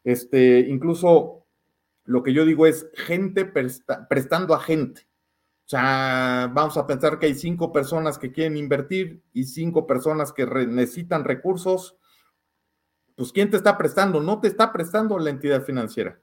Este, 0.03 0.59
incluso 0.59 1.47
lo 2.05 2.22
que 2.22 2.32
yo 2.32 2.45
digo 2.45 2.68
es 2.68 2.88
gente 2.93 3.43
prestando 3.43 4.53
a 4.53 4.59
gente. 4.59 5.07
O 5.65 5.70
sea, 5.70 6.51
vamos 6.53 6.78
a 6.78 6.86
pensar 6.86 7.18
que 7.18 7.26
hay 7.26 7.34
cinco 7.34 7.74
personas 7.74 8.20
que 8.20 8.32
quieren 8.32 8.55
invertir 8.55 9.24
y 9.34 9.45
cinco 9.45 9.88
personas 9.88 10.32
que 10.32 10.45
necesitan 10.45 11.24
recursos. 11.24 11.97
Pues, 13.18 13.34
¿quién 13.34 13.49
te 13.49 13.57
está 13.57 13.78
prestando? 13.78 14.22
No 14.22 14.39
te 14.39 14.47
está 14.47 14.72
prestando 14.72 15.18
la 15.18 15.32
entidad 15.32 15.63
financiera. 15.63 16.18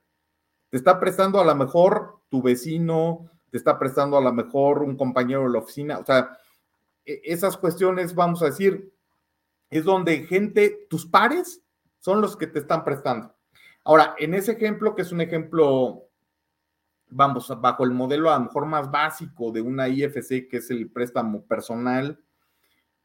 Te 0.71 0.77
está 0.77 0.99
prestando 0.99 1.41
a 1.41 1.45
lo 1.45 1.55
mejor 1.55 2.21
tu 2.31 2.41
vecino, 2.41 3.29
te 3.51 3.59
está 3.59 3.79
prestando 3.79 4.17
a 4.17 4.21
lo 4.21 4.33
mejor 4.33 4.83
un 4.83 4.97
compañero 4.97 5.43
de 5.43 5.51
la 5.51 5.59
oficina. 5.59 5.99
O 5.99 6.07
sea, 6.07 6.39
e-, 7.05 7.21
esas 7.25 7.57
cuestiones, 7.57 8.15
vamos 8.15 8.43
a 8.43 8.47
decir, 8.47 8.95
es 9.71 9.85
donde 9.85 10.25
gente, 10.25 10.87
tus 10.89 11.05
pares, 11.05 11.61
son 11.99 12.21
los 12.21 12.37
que 12.37 12.47
te 12.47 12.61
están 12.61 12.85
prestando. 12.85 13.35
Ahora, 13.83 14.15
en 14.19 14.35
ese 14.35 14.53
ejemplo, 14.53 14.95
que 14.95 15.03
es 15.03 15.11
un 15.11 15.21
ejemplo 15.21 16.05
vamos, 17.15 17.53
bajo 17.61 17.85
el 17.85 17.91
modelo 17.91 18.31
a 18.31 18.39
lo 18.39 18.45
mejor 18.45 18.67
más 18.67 18.91
básico 18.91 19.51
de 19.51 19.61
una 19.61 19.89
IFC, 19.89 20.49
que 20.49 20.59
es 20.59 20.71
el 20.71 20.91
préstamo 20.91 21.45
personal, 21.45 22.21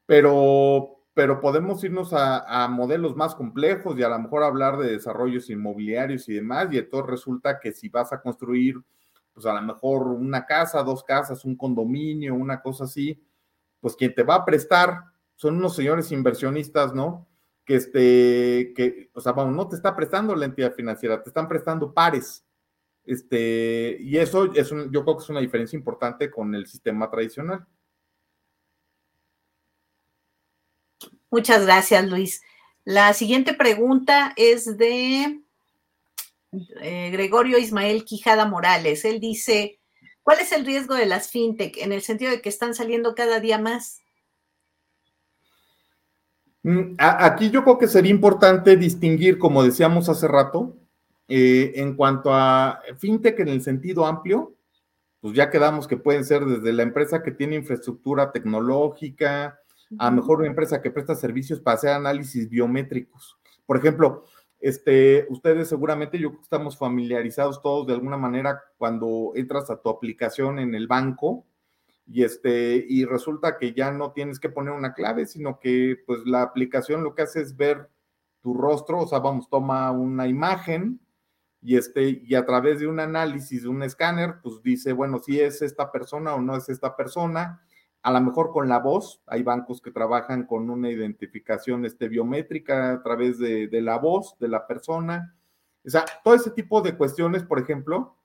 pero, 0.06 0.99
pero 1.14 1.40
podemos 1.40 1.82
irnos 1.84 2.12
a, 2.12 2.68
modelos 2.68 3.16
más 3.16 3.34
complejos 3.34 3.98
y 3.98 4.02
a 4.02 4.08
lo 4.08 4.18
mejor 4.18 4.42
hablar 4.42 4.78
de 4.78 4.92
desarrollos 4.92 5.50
inmobiliarios 5.50 6.28
y 6.28 6.34
demás, 6.34 6.68
y 6.70 6.78
entonces 6.78 7.10
resulta 7.10 7.58
que 7.58 7.72
si 7.72 7.88
vas 7.88 8.12
a 8.12 8.20
construir, 8.20 8.76
pues 9.32 9.46
a 9.46 9.54
lo 9.54 9.62
mejor 9.62 10.08
una 10.08 10.46
casa, 10.46 10.82
dos 10.82 11.04
casas, 11.04 11.44
un 11.44 11.56
condominio, 11.56 12.34
una 12.34 12.60
cosa 12.60 12.84
así, 12.84 13.22
pues 13.80 13.96
quien 13.96 14.14
te 14.14 14.22
va 14.22 14.36
a 14.36 14.44
prestar 14.44 15.04
son 15.34 15.56
unos 15.56 15.74
señores 15.74 16.12
inversionistas, 16.12 16.94
¿no? 16.94 17.26
Que 17.64 17.76
este, 17.76 18.72
que, 18.74 19.10
o 19.14 19.20
sea, 19.20 19.32
vamos, 19.32 19.54
no 19.54 19.68
te 19.68 19.76
está 19.76 19.96
prestando 19.96 20.34
la 20.34 20.46
entidad 20.46 20.72
financiera, 20.72 21.22
te 21.22 21.30
están 21.30 21.48
prestando 21.48 21.94
pares 21.94 22.44
este, 23.04 23.96
y 24.00 24.18
eso 24.18 24.52
es 24.54 24.70
yo 24.70 25.04
creo 25.04 25.16
que 25.16 25.22
es 25.24 25.30
una 25.30 25.40
diferencia 25.40 25.76
importante 25.76 26.30
con 26.30 26.54
el 26.54 26.66
sistema 26.66 27.10
tradicional. 27.10 27.66
Muchas 31.30 31.64
gracias, 31.64 32.08
Luis. 32.08 32.42
La 32.84 33.12
siguiente 33.12 33.54
pregunta 33.54 34.32
es 34.36 34.76
de 34.76 35.40
eh, 36.80 37.10
Gregorio 37.12 37.58
Ismael 37.58 38.04
Quijada 38.04 38.46
Morales. 38.46 39.04
Él 39.04 39.20
dice, 39.20 39.78
¿cuál 40.22 40.40
es 40.40 40.50
el 40.52 40.66
riesgo 40.66 40.94
de 40.94 41.06
las 41.06 41.30
fintech 41.30 41.76
en 41.76 41.92
el 41.92 42.02
sentido 42.02 42.30
de 42.32 42.40
que 42.40 42.48
están 42.48 42.74
saliendo 42.74 43.14
cada 43.14 43.38
día 43.38 43.58
más? 43.58 44.00
Mm, 46.62 46.96
aquí 46.98 47.50
yo 47.50 47.62
creo 47.62 47.78
que 47.78 47.86
sería 47.86 48.10
importante 48.10 48.76
distinguir, 48.76 49.38
como 49.38 49.62
decíamos 49.62 50.08
hace 50.08 50.26
rato, 50.26 50.76
eh, 51.28 51.72
en 51.76 51.94
cuanto 51.94 52.34
a 52.34 52.82
fintech 52.98 53.38
en 53.38 53.48
el 53.48 53.62
sentido 53.62 54.04
amplio, 54.04 54.56
pues 55.20 55.34
ya 55.34 55.48
quedamos 55.48 55.86
que 55.86 55.96
pueden 55.96 56.24
ser 56.24 56.44
desde 56.44 56.72
la 56.72 56.82
empresa 56.82 57.22
que 57.22 57.30
tiene 57.30 57.56
infraestructura 57.56 58.32
tecnológica, 58.32 59.60
a 59.98 60.10
mejor 60.10 60.38
una 60.38 60.48
empresa 60.48 60.80
que 60.80 60.90
presta 60.90 61.14
servicios 61.14 61.60
para 61.60 61.76
hacer 61.76 61.90
análisis 61.90 62.48
biométricos. 62.48 63.38
Por 63.66 63.76
ejemplo, 63.76 64.24
este, 64.60 65.26
ustedes 65.30 65.68
seguramente, 65.68 66.18
yo 66.18 66.32
estamos 66.42 66.76
familiarizados 66.76 67.62
todos 67.62 67.86
de 67.86 67.94
alguna 67.94 68.16
manera 68.16 68.62
cuando 68.78 69.32
entras 69.34 69.70
a 69.70 69.80
tu 69.80 69.88
aplicación 69.88 70.58
en 70.58 70.74
el 70.74 70.86
banco 70.86 71.46
y 72.06 72.24
este, 72.24 72.84
y 72.88 73.04
resulta 73.04 73.56
que 73.56 73.72
ya 73.72 73.90
no 73.90 74.12
tienes 74.12 74.40
que 74.40 74.48
poner 74.48 74.72
una 74.72 74.94
clave, 74.94 75.26
sino 75.26 75.60
que 75.60 75.96
pues 76.06 76.20
la 76.26 76.42
aplicación 76.42 77.04
lo 77.04 77.14
que 77.14 77.22
hace 77.22 77.40
es 77.40 77.56
ver 77.56 77.88
tu 78.42 78.54
rostro, 78.54 79.00
o 79.00 79.06
sea, 79.06 79.20
vamos, 79.20 79.48
toma 79.48 79.90
una 79.92 80.26
imagen, 80.26 81.00
y, 81.62 81.76
este, 81.76 82.22
y 82.24 82.34
a 82.34 82.46
través 82.46 82.80
de 82.80 82.86
un 82.86 83.00
análisis 83.00 83.62
de 83.62 83.68
un 83.68 83.82
escáner, 83.82 84.36
pues 84.42 84.62
dice, 84.62 84.92
bueno, 84.92 85.18
si 85.18 85.40
es 85.40 85.60
esta 85.62 85.92
persona 85.92 86.34
o 86.34 86.40
no 86.40 86.56
es 86.56 86.68
esta 86.68 86.96
persona, 86.96 87.62
a 88.02 88.12
lo 88.12 88.20
mejor 88.20 88.50
con 88.52 88.68
la 88.68 88.78
voz, 88.78 89.22
hay 89.26 89.42
bancos 89.42 89.80
que 89.80 89.90
trabajan 89.90 90.46
con 90.46 90.70
una 90.70 90.90
identificación 90.90 91.84
este, 91.84 92.08
biométrica 92.08 92.92
a 92.92 93.02
través 93.02 93.38
de, 93.38 93.68
de 93.68 93.80
la 93.82 93.98
voz 93.98 94.36
de 94.38 94.48
la 94.48 94.66
persona. 94.66 95.36
O 95.84 95.90
sea, 95.90 96.04
todo 96.24 96.34
ese 96.34 96.50
tipo 96.50 96.80
de 96.80 96.96
cuestiones, 96.96 97.42
por 97.42 97.58
ejemplo, 97.58 98.16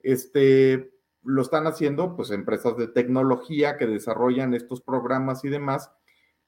este, 0.00 0.92
lo 1.22 1.42
están 1.42 1.66
haciendo 1.66 2.16
pues 2.16 2.30
empresas 2.30 2.76
de 2.76 2.88
tecnología 2.88 3.76
que 3.76 3.86
desarrollan 3.86 4.54
estos 4.54 4.80
programas 4.80 5.44
y 5.44 5.48
demás 5.48 5.90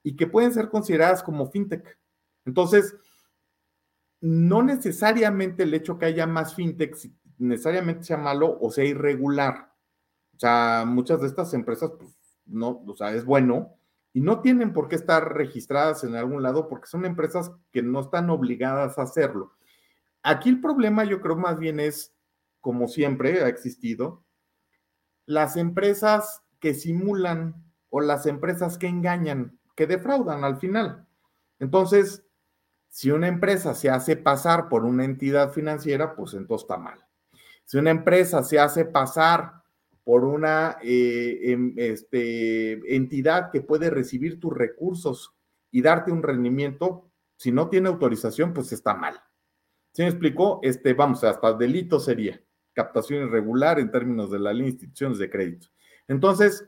y 0.03 0.15
que 0.15 0.27
pueden 0.27 0.53
ser 0.53 0.69
consideradas 0.69 1.23
como 1.23 1.51
fintech. 1.51 1.99
Entonces, 2.45 2.95
no 4.21 4.63
necesariamente 4.63 5.63
el 5.63 5.73
hecho 5.73 5.97
que 5.97 6.05
haya 6.05 6.25
más 6.25 6.55
fintech 6.55 6.95
necesariamente 7.37 8.03
sea 8.03 8.17
malo 8.17 8.57
o 8.59 8.71
sea 8.71 8.85
irregular. 8.85 9.73
O 10.35 10.39
sea, 10.39 10.85
muchas 10.87 11.21
de 11.21 11.27
estas 11.27 11.53
empresas, 11.53 11.91
pues, 11.99 12.17
no, 12.45 12.83
o 12.85 12.95
sea, 12.95 13.13
es 13.13 13.25
bueno 13.25 13.75
y 14.13 14.21
no 14.21 14.41
tienen 14.41 14.73
por 14.73 14.89
qué 14.89 14.95
estar 14.95 15.33
registradas 15.33 16.03
en 16.03 16.15
algún 16.15 16.43
lado 16.43 16.67
porque 16.67 16.87
son 16.87 17.05
empresas 17.05 17.51
que 17.71 17.81
no 17.81 18.01
están 18.01 18.29
obligadas 18.29 18.97
a 18.97 19.03
hacerlo. 19.03 19.53
Aquí 20.23 20.49
el 20.49 20.61
problema 20.61 21.03
yo 21.03 21.21
creo 21.21 21.35
más 21.35 21.57
bien 21.57 21.79
es, 21.79 22.13
como 22.59 22.87
siempre 22.87 23.43
ha 23.43 23.47
existido, 23.47 24.23
las 25.25 25.55
empresas 25.55 26.43
que 26.59 26.73
simulan 26.73 27.63
o 27.89 28.01
las 28.01 28.25
empresas 28.25 28.77
que 28.77 28.87
engañan, 28.87 29.57
que 29.75 29.87
defraudan 29.87 30.43
al 30.43 30.57
final. 30.57 31.07
Entonces, 31.59 32.25
si 32.89 33.09
una 33.11 33.27
empresa 33.27 33.73
se 33.73 33.89
hace 33.89 34.17
pasar 34.17 34.67
por 34.67 34.83
una 34.83 35.05
entidad 35.05 35.51
financiera, 35.51 36.15
pues 36.15 36.33
entonces 36.33 36.63
está 36.63 36.77
mal. 36.77 36.99
Si 37.65 37.77
una 37.77 37.91
empresa 37.91 38.43
se 38.43 38.59
hace 38.59 38.83
pasar 38.83 39.60
por 40.03 40.23
una 40.23 40.77
eh, 40.81 41.39
em, 41.51 41.73
este, 41.77 42.95
entidad 42.95 43.51
que 43.51 43.61
puede 43.61 43.89
recibir 43.89 44.39
tus 44.39 44.53
recursos 44.53 45.35
y 45.71 45.81
darte 45.81 46.11
un 46.11 46.23
rendimiento, 46.23 47.09
si 47.37 47.51
no 47.51 47.69
tiene 47.69 47.89
autorización, 47.89 48.53
pues 48.53 48.71
está 48.71 48.93
mal. 48.93 49.15
¿Sí 49.93 50.01
me 50.01 50.09
explicó? 50.09 50.59
Este, 50.63 50.93
vamos, 50.93 51.23
hasta 51.23 51.53
delito 51.53 51.99
sería 51.99 52.41
captación 52.73 53.27
irregular 53.27 53.79
en 53.79 53.91
términos 53.91 54.31
de 54.31 54.39
la 54.39 54.53
ley 54.53 54.63
de 54.63 54.69
instituciones 54.69 55.17
de 55.17 55.29
crédito. 55.29 55.67
Entonces, 56.07 56.67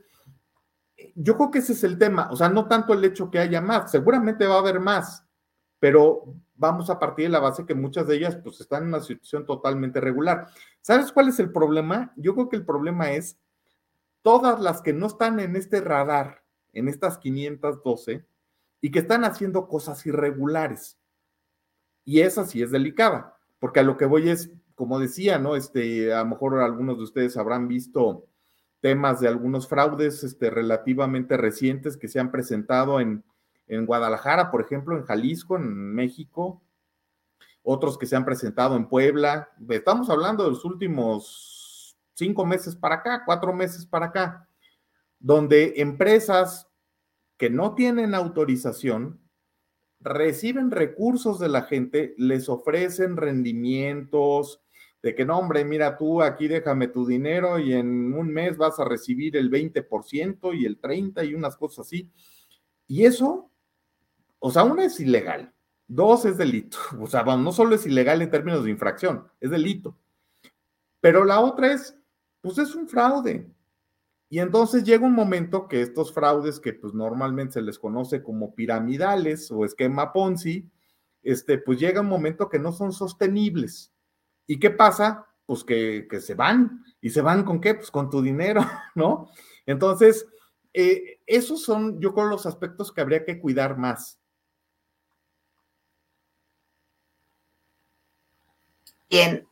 yo 1.14 1.36
creo 1.36 1.50
que 1.50 1.58
ese 1.58 1.72
es 1.72 1.84
el 1.84 1.98
tema, 1.98 2.28
o 2.30 2.36
sea, 2.36 2.48
no 2.48 2.68
tanto 2.68 2.92
el 2.92 3.04
hecho 3.04 3.30
que 3.30 3.38
haya 3.38 3.60
más, 3.60 3.90
seguramente 3.90 4.46
va 4.46 4.56
a 4.56 4.60
haber 4.60 4.80
más, 4.80 5.23
pero 5.84 6.24
vamos 6.56 6.88
a 6.88 6.98
partir 6.98 7.26
de 7.26 7.32
la 7.32 7.40
base 7.40 7.66
que 7.66 7.74
muchas 7.74 8.06
de 8.06 8.16
ellas 8.16 8.36
pues 8.42 8.58
están 8.58 8.84
en 8.84 8.88
una 8.88 9.02
situación 9.02 9.44
totalmente 9.44 10.00
regular. 10.00 10.46
¿Sabes 10.80 11.12
cuál 11.12 11.28
es 11.28 11.38
el 11.40 11.52
problema? 11.52 12.10
Yo 12.16 12.32
creo 12.32 12.48
que 12.48 12.56
el 12.56 12.64
problema 12.64 13.10
es 13.10 13.38
todas 14.22 14.58
las 14.60 14.80
que 14.80 14.94
no 14.94 15.08
están 15.08 15.40
en 15.40 15.56
este 15.56 15.82
radar, 15.82 16.42
en 16.72 16.88
estas 16.88 17.18
512, 17.18 18.24
y 18.80 18.90
que 18.90 19.00
están 19.00 19.24
haciendo 19.24 19.68
cosas 19.68 20.06
irregulares. 20.06 20.98
Y 22.02 22.22
esa 22.22 22.46
sí 22.46 22.62
es 22.62 22.70
delicada, 22.70 23.36
porque 23.58 23.80
a 23.80 23.82
lo 23.82 23.98
que 23.98 24.06
voy 24.06 24.30
es, 24.30 24.50
como 24.74 24.98
decía, 24.98 25.38
¿no? 25.38 25.54
Este, 25.54 26.14
a 26.14 26.20
lo 26.20 26.30
mejor 26.30 26.60
algunos 26.60 26.96
de 26.96 27.04
ustedes 27.04 27.36
habrán 27.36 27.68
visto 27.68 28.24
temas 28.80 29.20
de 29.20 29.28
algunos 29.28 29.68
fraudes 29.68 30.24
este, 30.24 30.48
relativamente 30.48 31.36
recientes 31.36 31.98
que 31.98 32.08
se 32.08 32.20
han 32.20 32.30
presentado 32.30 33.00
en, 33.00 33.22
en 33.66 33.86
Guadalajara, 33.86 34.50
por 34.50 34.60
ejemplo, 34.60 34.96
en 34.96 35.04
Jalisco, 35.04 35.56
en 35.56 35.94
México, 35.94 36.62
otros 37.62 37.96
que 37.96 38.06
se 38.06 38.16
han 38.16 38.24
presentado 38.24 38.76
en 38.76 38.88
Puebla. 38.88 39.48
Estamos 39.68 40.10
hablando 40.10 40.44
de 40.44 40.50
los 40.50 40.64
últimos 40.64 41.96
cinco 42.14 42.44
meses 42.44 42.76
para 42.76 42.96
acá, 42.96 43.22
cuatro 43.24 43.52
meses 43.52 43.86
para 43.86 44.06
acá, 44.06 44.48
donde 45.18 45.74
empresas 45.76 46.68
que 47.36 47.50
no 47.50 47.74
tienen 47.74 48.14
autorización 48.14 49.20
reciben 50.00 50.70
recursos 50.70 51.38
de 51.38 51.48
la 51.48 51.62
gente, 51.62 52.14
les 52.18 52.48
ofrecen 52.48 53.16
rendimientos, 53.16 54.60
de 55.02 55.14
que 55.14 55.24
no, 55.24 55.38
hombre, 55.38 55.64
mira 55.64 55.96
tú, 55.98 56.22
aquí 56.22 56.48
déjame 56.48 56.88
tu 56.88 57.06
dinero 57.06 57.58
y 57.58 57.72
en 57.72 58.12
un 58.14 58.28
mes 58.28 58.56
vas 58.56 58.78
a 58.78 58.84
recibir 58.84 59.36
el 59.36 59.50
20% 59.50 60.58
y 60.58 60.64
el 60.66 60.80
30% 60.80 61.28
y 61.28 61.34
unas 61.34 61.56
cosas 61.56 61.86
así. 61.86 62.10
Y 62.86 63.04
eso 63.04 63.50
o 64.46 64.50
sea, 64.50 64.62
una 64.62 64.84
es 64.84 65.00
ilegal, 65.00 65.54
dos 65.88 66.26
es 66.26 66.36
delito. 66.36 66.76
O 67.00 67.06
sea, 67.06 67.22
no 67.24 67.50
solo 67.50 67.76
es 67.76 67.86
ilegal 67.86 68.20
en 68.20 68.30
términos 68.30 68.62
de 68.62 68.70
infracción, 68.70 69.26
es 69.40 69.50
delito. 69.50 69.96
Pero 71.00 71.24
la 71.24 71.40
otra 71.40 71.72
es, 71.72 71.96
pues 72.42 72.58
es 72.58 72.74
un 72.74 72.86
fraude. 72.86 73.50
Y 74.28 74.40
entonces 74.40 74.84
llega 74.84 75.06
un 75.06 75.14
momento 75.14 75.66
que 75.66 75.80
estos 75.80 76.12
fraudes 76.12 76.60
que 76.60 76.74
pues 76.74 76.92
normalmente 76.92 77.54
se 77.54 77.62
les 77.62 77.78
conoce 77.78 78.22
como 78.22 78.54
piramidales 78.54 79.50
o 79.50 79.64
esquema 79.64 80.12
Ponzi, 80.12 80.70
este, 81.22 81.56
pues 81.56 81.80
llega 81.80 82.02
un 82.02 82.08
momento 82.08 82.50
que 82.50 82.58
no 82.58 82.70
son 82.70 82.92
sostenibles. 82.92 83.94
¿Y 84.46 84.58
qué 84.58 84.70
pasa? 84.70 85.26
Pues 85.46 85.64
que, 85.64 86.06
se 86.20 86.34
van. 86.34 86.84
¿Y 87.00 87.08
se 87.08 87.22
van 87.22 87.44
con 87.44 87.62
qué? 87.62 87.76
Pues 87.76 87.90
con 87.90 88.10
tu 88.10 88.20
dinero, 88.20 88.60
¿no? 88.94 89.30
Entonces, 89.64 90.26
eh, 90.74 91.22
esos 91.24 91.62
son, 91.62 91.98
yo 91.98 92.12
creo, 92.12 92.26
los 92.26 92.44
aspectos 92.44 92.92
que 92.92 93.00
habría 93.00 93.24
que 93.24 93.38
cuidar 93.38 93.78
más. 93.78 94.20
Bien, 99.08 99.46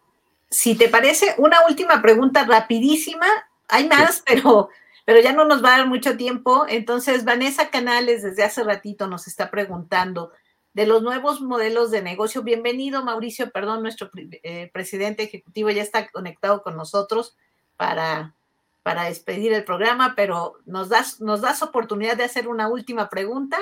si 0.50 0.74
te 0.74 0.88
parece, 0.88 1.34
una 1.38 1.64
última 1.66 2.02
pregunta 2.02 2.44
rapidísima. 2.44 3.26
Hay 3.68 3.88
más, 3.88 4.22
pero, 4.26 4.68
pero 5.04 5.20
ya 5.20 5.32
no 5.32 5.44
nos 5.44 5.64
va 5.64 5.74
a 5.74 5.78
dar 5.78 5.86
mucho 5.86 6.16
tiempo. 6.16 6.66
Entonces, 6.68 7.24
Vanessa 7.24 7.70
Canales 7.70 8.22
desde 8.22 8.44
hace 8.44 8.62
ratito 8.62 9.06
nos 9.08 9.26
está 9.26 9.50
preguntando 9.50 10.32
de 10.74 10.86
los 10.86 11.02
nuevos 11.02 11.40
modelos 11.40 11.90
de 11.90 12.02
negocio. 12.02 12.42
Bienvenido, 12.42 13.04
Mauricio, 13.04 13.50
perdón, 13.50 13.82
nuestro 13.82 14.10
eh, 14.14 14.70
presidente 14.72 15.22
ejecutivo 15.22 15.70
ya 15.70 15.82
está 15.82 16.08
conectado 16.10 16.62
con 16.62 16.76
nosotros 16.76 17.36
para, 17.76 18.34
para 18.82 19.04
despedir 19.04 19.52
el 19.52 19.64
programa, 19.64 20.14
pero 20.16 20.54
nos 20.64 20.88
das, 20.88 21.20
nos 21.20 21.42
das 21.42 21.62
oportunidad 21.62 22.16
de 22.16 22.24
hacer 22.24 22.48
una 22.48 22.68
última 22.68 23.08
pregunta. 23.10 23.58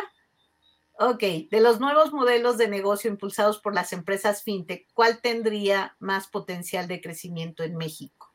Ok, 1.02 1.22
de 1.50 1.60
los 1.62 1.80
nuevos 1.80 2.12
modelos 2.12 2.58
de 2.58 2.68
negocio 2.68 3.10
impulsados 3.10 3.58
por 3.58 3.74
las 3.74 3.94
empresas 3.94 4.42
fintech, 4.42 4.86
¿cuál 4.92 5.22
tendría 5.22 5.96
más 5.98 6.26
potencial 6.26 6.88
de 6.88 7.00
crecimiento 7.00 7.62
en 7.62 7.78
México? 7.78 8.34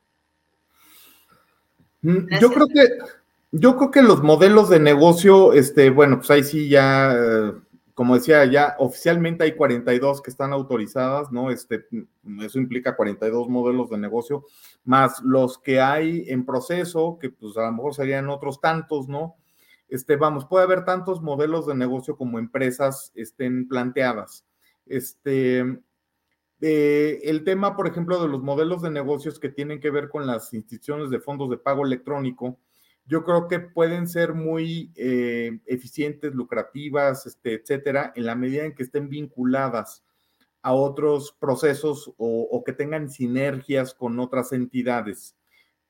Mm, 2.01 2.27
yo 2.41 2.49
creo 2.49 2.65
que, 2.65 2.89
yo 3.51 3.77
creo 3.77 3.91
que 3.91 4.01
los 4.01 4.23
modelos 4.23 4.67
de 4.69 4.79
negocio, 4.79 5.53
este, 5.53 5.91
bueno, 5.91 6.17
pues 6.17 6.31
ahí 6.31 6.43
sí 6.43 6.67
ya, 6.67 7.15
como 7.93 8.15
decía, 8.15 8.43
ya 8.45 8.75
oficialmente 8.79 9.43
hay 9.43 9.55
42 9.55 10.23
que 10.23 10.31
están 10.31 10.51
autorizadas, 10.51 11.31
¿no? 11.31 11.51
Este, 11.51 11.85
eso 12.41 12.57
implica 12.57 12.95
42 12.95 13.47
modelos 13.47 13.91
de 13.91 13.99
negocio, 13.99 14.43
más 14.85 15.21
los 15.21 15.59
que 15.59 15.81
hay 15.81 16.25
en 16.29 16.47
proceso, 16.47 17.19
que 17.21 17.29
pues 17.29 17.55
a 17.57 17.67
lo 17.67 17.73
mejor 17.73 17.93
serían 17.93 18.27
otros 18.27 18.59
tantos, 18.59 19.07
¿no? 19.07 19.35
Este, 19.87 20.15
vamos, 20.15 20.45
puede 20.45 20.65
haber 20.65 20.85
tantos 20.85 21.21
modelos 21.21 21.67
de 21.67 21.75
negocio 21.75 22.17
como 22.17 22.39
empresas 22.39 23.11
estén 23.15 23.67
planteadas. 23.67 24.45
Este, 24.85 25.79
el 26.61 27.43
tema, 27.43 27.75
por 27.75 27.87
ejemplo, 27.87 28.21
de 28.21 28.29
los 28.29 28.41
modelos 28.41 28.81
de 28.81 28.89
negocios 28.89 29.39
que 29.39 29.49
tienen 29.49 29.79
que 29.79 29.91
ver 29.91 30.09
con 30.09 30.25
las 30.25 30.53
instituciones 30.53 31.09
de 31.09 31.19
fondos 31.19 31.49
de 31.49 31.57
pago 31.57 31.85
electrónico, 31.85 32.59
yo 33.07 33.23
creo 33.23 33.47
que 33.47 33.59
pueden 33.59 34.07
ser 34.07 34.33
muy 34.33 34.91
eh, 34.95 35.59
eficientes, 35.67 36.33
lucrativas, 36.33 37.27
este, 37.27 37.53
etcétera, 37.53 38.11
en 38.15 38.25
la 38.25 38.35
medida 38.35 38.65
en 38.65 38.73
que 38.73 38.83
estén 38.83 39.09
vinculadas 39.09 40.03
a 40.63 40.73
otros 40.73 41.35
procesos 41.39 42.11
o, 42.17 42.47
o 42.51 42.63
que 42.63 42.73
tengan 42.73 43.11
sinergias 43.11 43.93
con 43.93 44.19
otras 44.19 44.51
entidades. 44.53 45.35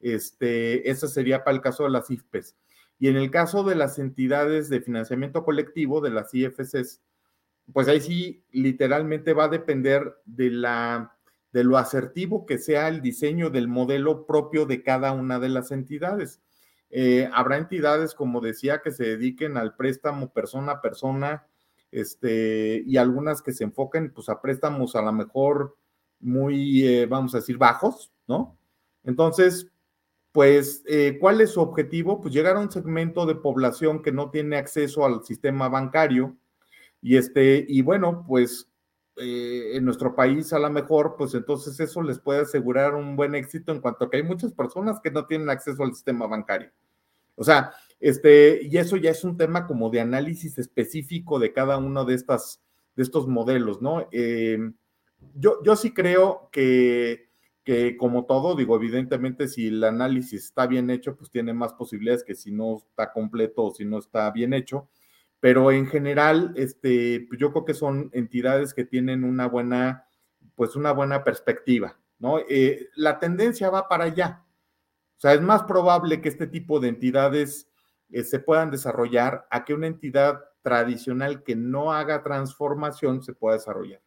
Este, 0.01 0.89
ese 0.89 1.07
sería 1.07 1.45
para 1.45 1.55
el 1.55 1.61
caso 1.61 1.85
de 1.85 1.91
las 1.91 2.11
IFPES. 2.11 2.57
Y 2.99 3.09
en 3.09 3.17
el 3.17 3.29
caso 3.31 3.63
de 3.63 3.75
las 3.75 3.99
entidades 3.99 4.69
de 4.69 4.81
financiamiento 4.81 5.43
colectivo, 5.43 6.01
de 6.01 6.11
las 6.11 6.33
IFCs, 6.33 7.01
pues 7.73 7.87
ahí 7.87 7.99
sí 7.99 8.43
literalmente 8.51 9.33
va 9.33 9.45
a 9.45 9.49
depender 9.49 10.15
de, 10.25 10.51
la, 10.51 11.17
de 11.51 11.63
lo 11.63 11.77
asertivo 11.77 12.45
que 12.45 12.57
sea 12.57 12.87
el 12.87 13.01
diseño 13.01 13.49
del 13.49 13.67
modelo 13.67 14.25
propio 14.25 14.65
de 14.65 14.83
cada 14.83 15.11
una 15.11 15.39
de 15.39 15.49
las 15.49 15.71
entidades. 15.71 16.41
Eh, 16.89 17.29
habrá 17.33 17.57
entidades, 17.57 18.13
como 18.13 18.39
decía, 18.39 18.81
que 18.81 18.91
se 18.91 19.03
dediquen 19.03 19.57
al 19.57 19.75
préstamo 19.75 20.31
persona 20.31 20.73
a 20.73 20.81
persona, 20.81 21.47
este, 21.91 22.83
y 22.85 22.97
algunas 22.97 23.41
que 23.41 23.53
se 23.53 23.63
enfoquen 23.63 24.11
pues 24.11 24.29
a 24.29 24.41
préstamos 24.41 24.95
a 24.95 25.01
lo 25.01 25.11
mejor 25.13 25.77
muy, 26.19 26.85
eh, 26.85 27.05
vamos 27.05 27.33
a 27.33 27.39
decir, 27.39 27.57
bajos, 27.57 28.11
¿no? 28.27 28.57
Entonces, 29.03 29.71
pues, 30.35 30.83
eh, 30.85 31.17
¿cuál 31.17 31.39
es 31.39 31.51
su 31.51 31.61
objetivo? 31.61 32.19
Pues 32.19 32.33
llegar 32.33 32.57
a 32.57 32.59
un 32.59 32.69
segmento 32.69 33.25
de 33.25 33.35
población 33.35 34.01
que 34.01 34.11
no 34.11 34.31
tiene 34.31 34.57
acceso 34.57 35.05
al 35.05 35.23
sistema 35.23 35.69
bancario 35.69 36.35
y 37.01 37.15
este, 37.15 37.65
y 37.69 37.81
bueno, 37.81 38.25
pues 38.27 38.69
eh, 39.15 39.77
en 39.77 39.85
nuestro 39.85 40.13
país 40.13 40.51
a 40.51 40.59
lo 40.59 40.69
mejor, 40.69 41.15
pues 41.17 41.33
entonces 41.35 41.79
eso 41.79 42.01
les 42.01 42.19
puede 42.19 42.41
asegurar 42.41 42.95
un 42.95 43.15
buen 43.15 43.33
éxito 43.33 43.71
en 43.71 43.79
cuanto 43.79 44.03
a 44.03 44.09
que 44.09 44.17
hay 44.17 44.23
muchas 44.23 44.51
personas 44.51 44.99
que 45.01 45.09
no 45.09 45.25
tienen 45.25 45.49
acceso 45.49 45.81
al 45.83 45.93
sistema 45.93 46.27
bancario. 46.27 46.69
O 47.35 47.43
sea, 47.45 47.71
Este, 48.01 48.59
y 48.61 48.77
eso 48.77 48.97
ya 48.97 49.11
es 49.11 49.23
un 49.23 49.37
tema 49.37 49.65
como 49.65 49.89
de 49.89 50.01
análisis 50.01 50.57
específico 50.57 51.39
de 51.39 51.53
cada 51.53 51.77
uno 51.77 52.03
de, 52.03 52.13
estas, 52.13 52.61
de 52.97 53.03
estos 53.03 53.25
modelos, 53.25 53.81
¿no? 53.81 54.09
Eh, 54.11 54.59
yo, 55.33 55.63
yo 55.63 55.77
sí 55.77 55.93
creo 55.93 56.49
que, 56.51 57.29
que, 57.65 57.97
como 57.97 58.25
todo, 58.25 58.55
digo, 58.55 58.75
evidentemente 58.75 59.47
si 59.47 59.67
el 59.67 59.83
análisis 59.83 60.45
está 60.45 60.67
bien 60.67 60.91
hecho, 60.91 61.17
pues 61.17 61.31
tiene 61.31 61.51
más 61.51 61.73
posibilidades 61.73 62.23
que 62.23 62.35
si 62.35 62.51
no 62.51 62.77
está 62.77 63.11
completo 63.11 63.63
o 63.63 63.73
si 63.73 63.83
no 63.83 63.97
está 63.97 64.29
bien 64.31 64.53
hecho. 64.53 64.87
Pero 65.39 65.71
en 65.71 65.87
general, 65.87 66.53
este, 66.55 67.25
pues 67.27 67.39
yo 67.39 67.51
creo 67.51 67.65
que 67.65 67.73
son 67.73 68.09
entidades 68.13 68.73
que 68.73 68.85
tienen 68.85 69.23
una 69.23 69.47
buena, 69.47 70.07
pues 70.53 70.75
una 70.75 70.91
buena 70.91 71.23
perspectiva, 71.23 71.99
¿no? 72.19 72.37
Eh, 72.47 72.89
la 72.95 73.19
tendencia 73.19 73.71
va 73.71 73.89
para 73.89 74.05
allá. 74.05 74.45
O 75.17 75.19
sea, 75.19 75.33
es 75.33 75.41
más 75.41 75.63
probable 75.63 76.21
que 76.21 76.29
este 76.29 76.45
tipo 76.45 76.79
de 76.79 76.89
entidades 76.89 77.67
eh, 78.11 78.23
se 78.23 78.39
puedan 78.39 78.69
desarrollar 78.69 79.47
a 79.49 79.65
que 79.65 79.73
una 79.73 79.87
entidad 79.87 80.39
tradicional 80.61 81.43
que 81.43 81.55
no 81.55 81.93
haga 81.93 82.21
transformación 82.21 83.23
se 83.23 83.33
pueda 83.33 83.55
desarrollar. 83.55 84.01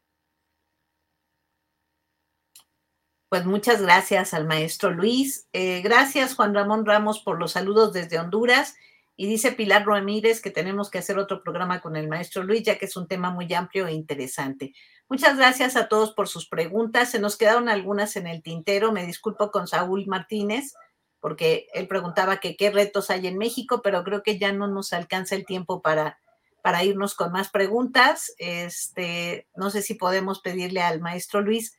Pues 3.28 3.44
muchas 3.44 3.82
gracias 3.82 4.32
al 4.32 4.46
maestro 4.46 4.90
Luis. 4.90 5.48
Eh, 5.52 5.82
gracias 5.82 6.34
Juan 6.34 6.54
Ramón 6.54 6.86
Ramos 6.86 7.20
por 7.20 7.38
los 7.38 7.52
saludos 7.52 7.92
desde 7.92 8.18
Honduras. 8.18 8.74
Y 9.16 9.26
dice 9.26 9.52
Pilar 9.52 9.84
Ramírez 9.84 10.40
que 10.40 10.50
tenemos 10.50 10.90
que 10.90 10.98
hacer 10.98 11.18
otro 11.18 11.42
programa 11.42 11.80
con 11.80 11.96
el 11.96 12.08
maestro 12.08 12.44
Luis, 12.44 12.62
ya 12.62 12.78
que 12.78 12.86
es 12.86 12.96
un 12.96 13.08
tema 13.08 13.30
muy 13.30 13.52
amplio 13.52 13.86
e 13.86 13.92
interesante. 13.92 14.72
Muchas 15.08 15.36
gracias 15.36 15.76
a 15.76 15.88
todos 15.88 16.12
por 16.12 16.28
sus 16.28 16.48
preguntas. 16.48 17.10
Se 17.10 17.18
nos 17.18 17.36
quedaron 17.36 17.68
algunas 17.68 18.16
en 18.16 18.28
el 18.28 18.42
tintero. 18.42 18.92
Me 18.92 19.04
disculpo 19.04 19.50
con 19.50 19.66
Saúl 19.66 20.06
Martínez 20.06 20.72
porque 21.20 21.66
él 21.74 21.88
preguntaba 21.88 22.38
que 22.38 22.56
qué 22.56 22.70
retos 22.70 23.10
hay 23.10 23.26
en 23.26 23.38
México, 23.38 23.82
pero 23.82 24.04
creo 24.04 24.22
que 24.22 24.38
ya 24.38 24.52
no 24.52 24.68
nos 24.68 24.92
alcanza 24.92 25.34
el 25.34 25.44
tiempo 25.44 25.82
para, 25.82 26.18
para 26.62 26.84
irnos 26.84 27.14
con 27.14 27.32
más 27.32 27.50
preguntas. 27.50 28.32
Este, 28.38 29.48
no 29.54 29.68
sé 29.70 29.82
si 29.82 29.94
podemos 29.94 30.40
pedirle 30.40 30.80
al 30.80 31.00
maestro 31.00 31.40
Luis 31.42 31.76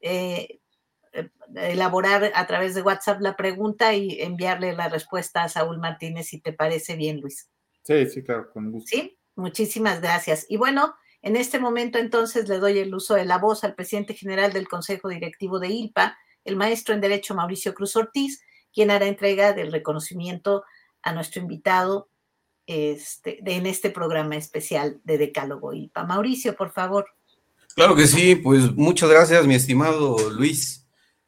eh, 0.00 0.60
elaborar 1.54 2.32
a 2.34 2.46
través 2.46 2.74
de 2.74 2.82
WhatsApp 2.82 3.20
la 3.20 3.36
pregunta 3.36 3.94
y 3.94 4.20
enviarle 4.20 4.74
la 4.74 4.88
respuesta 4.88 5.42
a 5.42 5.48
Saúl 5.48 5.78
Martínez, 5.78 6.26
si 6.28 6.40
te 6.40 6.52
parece 6.52 6.96
bien, 6.96 7.20
Luis. 7.20 7.48
Sí, 7.82 8.06
sí, 8.06 8.22
claro, 8.22 8.50
con 8.52 8.70
gusto. 8.70 8.88
Sí, 8.88 9.18
muchísimas 9.34 10.00
gracias. 10.00 10.46
Y 10.48 10.56
bueno, 10.56 10.94
en 11.22 11.36
este 11.36 11.58
momento 11.58 11.98
entonces 11.98 12.48
le 12.48 12.58
doy 12.58 12.78
el 12.78 12.94
uso 12.94 13.14
de 13.14 13.24
la 13.24 13.38
voz 13.38 13.64
al 13.64 13.74
presidente 13.74 14.14
general 14.14 14.52
del 14.52 14.68
Consejo 14.68 15.08
Directivo 15.08 15.58
de 15.58 15.68
ILPA, 15.68 16.16
el 16.44 16.56
maestro 16.56 16.94
en 16.94 17.00
Derecho 17.00 17.34
Mauricio 17.34 17.74
Cruz 17.74 17.94
Ortiz, 17.96 18.42
quien 18.72 18.90
hará 18.90 19.06
entrega 19.06 19.52
del 19.52 19.70
reconocimiento 19.70 20.64
a 21.02 21.12
nuestro 21.12 21.42
invitado 21.42 22.08
este, 22.66 23.38
de, 23.42 23.56
en 23.56 23.66
este 23.66 23.90
programa 23.90 24.36
especial 24.36 25.00
de 25.04 25.18
Decálogo 25.18 25.72
IPA. 25.72 26.04
Mauricio, 26.04 26.56
por 26.56 26.70
favor. 26.70 27.06
Claro 27.74 27.94
que 27.94 28.06
sí, 28.06 28.36
pues 28.36 28.72
muchas 28.72 29.08
gracias, 29.08 29.46
mi 29.46 29.54
estimado 29.54 30.30
Luis, 30.30 30.81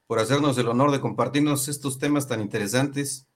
por 0.06 0.18
hacernos 0.18 0.58
el 0.58 0.68
honor 0.68 0.90
de 0.90 1.00
compartirnos 1.00 1.68
estos 1.68 1.98
temas 1.98 2.28
tan 2.28 2.40
interesantes. 2.40 3.28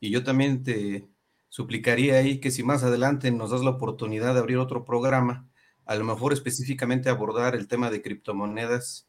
Y 0.00 0.10
yo 0.10 0.24
también 0.24 0.62
te 0.62 1.08
suplicaría 1.48 2.16
ahí 2.16 2.40
que 2.40 2.50
si 2.50 2.62
más 2.62 2.82
adelante 2.82 3.30
nos 3.30 3.50
das 3.50 3.62
la 3.62 3.70
oportunidad 3.70 4.34
de 4.34 4.40
abrir 4.40 4.58
otro 4.58 4.84
programa, 4.84 5.48
a 5.84 5.94
lo 5.96 6.04
mejor 6.04 6.32
específicamente 6.32 7.08
abordar 7.08 7.54
el 7.54 7.68
tema 7.68 7.90
de 7.90 8.02
criptomonedas, 8.02 9.08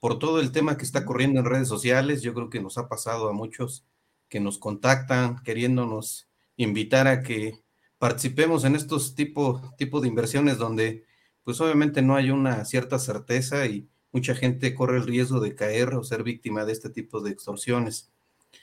por 0.00 0.18
todo 0.18 0.40
el 0.40 0.52
tema 0.52 0.76
que 0.76 0.84
está 0.84 1.04
corriendo 1.04 1.40
en 1.40 1.46
redes 1.46 1.68
sociales, 1.68 2.22
yo 2.22 2.32
creo 2.32 2.48
que 2.48 2.60
nos 2.60 2.78
ha 2.78 2.88
pasado 2.88 3.28
a 3.28 3.32
muchos 3.32 3.84
que 4.28 4.40
nos 4.40 4.58
contactan 4.58 5.42
queriéndonos 5.42 6.28
invitar 6.56 7.06
a 7.06 7.22
que 7.22 7.62
participemos 7.98 8.64
en 8.64 8.76
estos 8.76 9.14
tipos 9.14 9.76
tipo 9.76 10.00
de 10.00 10.08
inversiones 10.08 10.56
donde 10.56 11.04
pues 11.42 11.60
obviamente 11.60 12.00
no 12.00 12.16
hay 12.16 12.30
una 12.30 12.64
cierta 12.64 12.98
certeza 12.98 13.66
y 13.66 13.88
mucha 14.12 14.34
gente 14.34 14.74
corre 14.74 14.98
el 14.98 15.06
riesgo 15.06 15.40
de 15.40 15.54
caer 15.54 15.94
o 15.94 16.04
ser 16.04 16.22
víctima 16.22 16.64
de 16.64 16.72
este 16.72 16.90
tipo 16.90 17.20
de 17.20 17.30
extorsiones. 17.30 18.10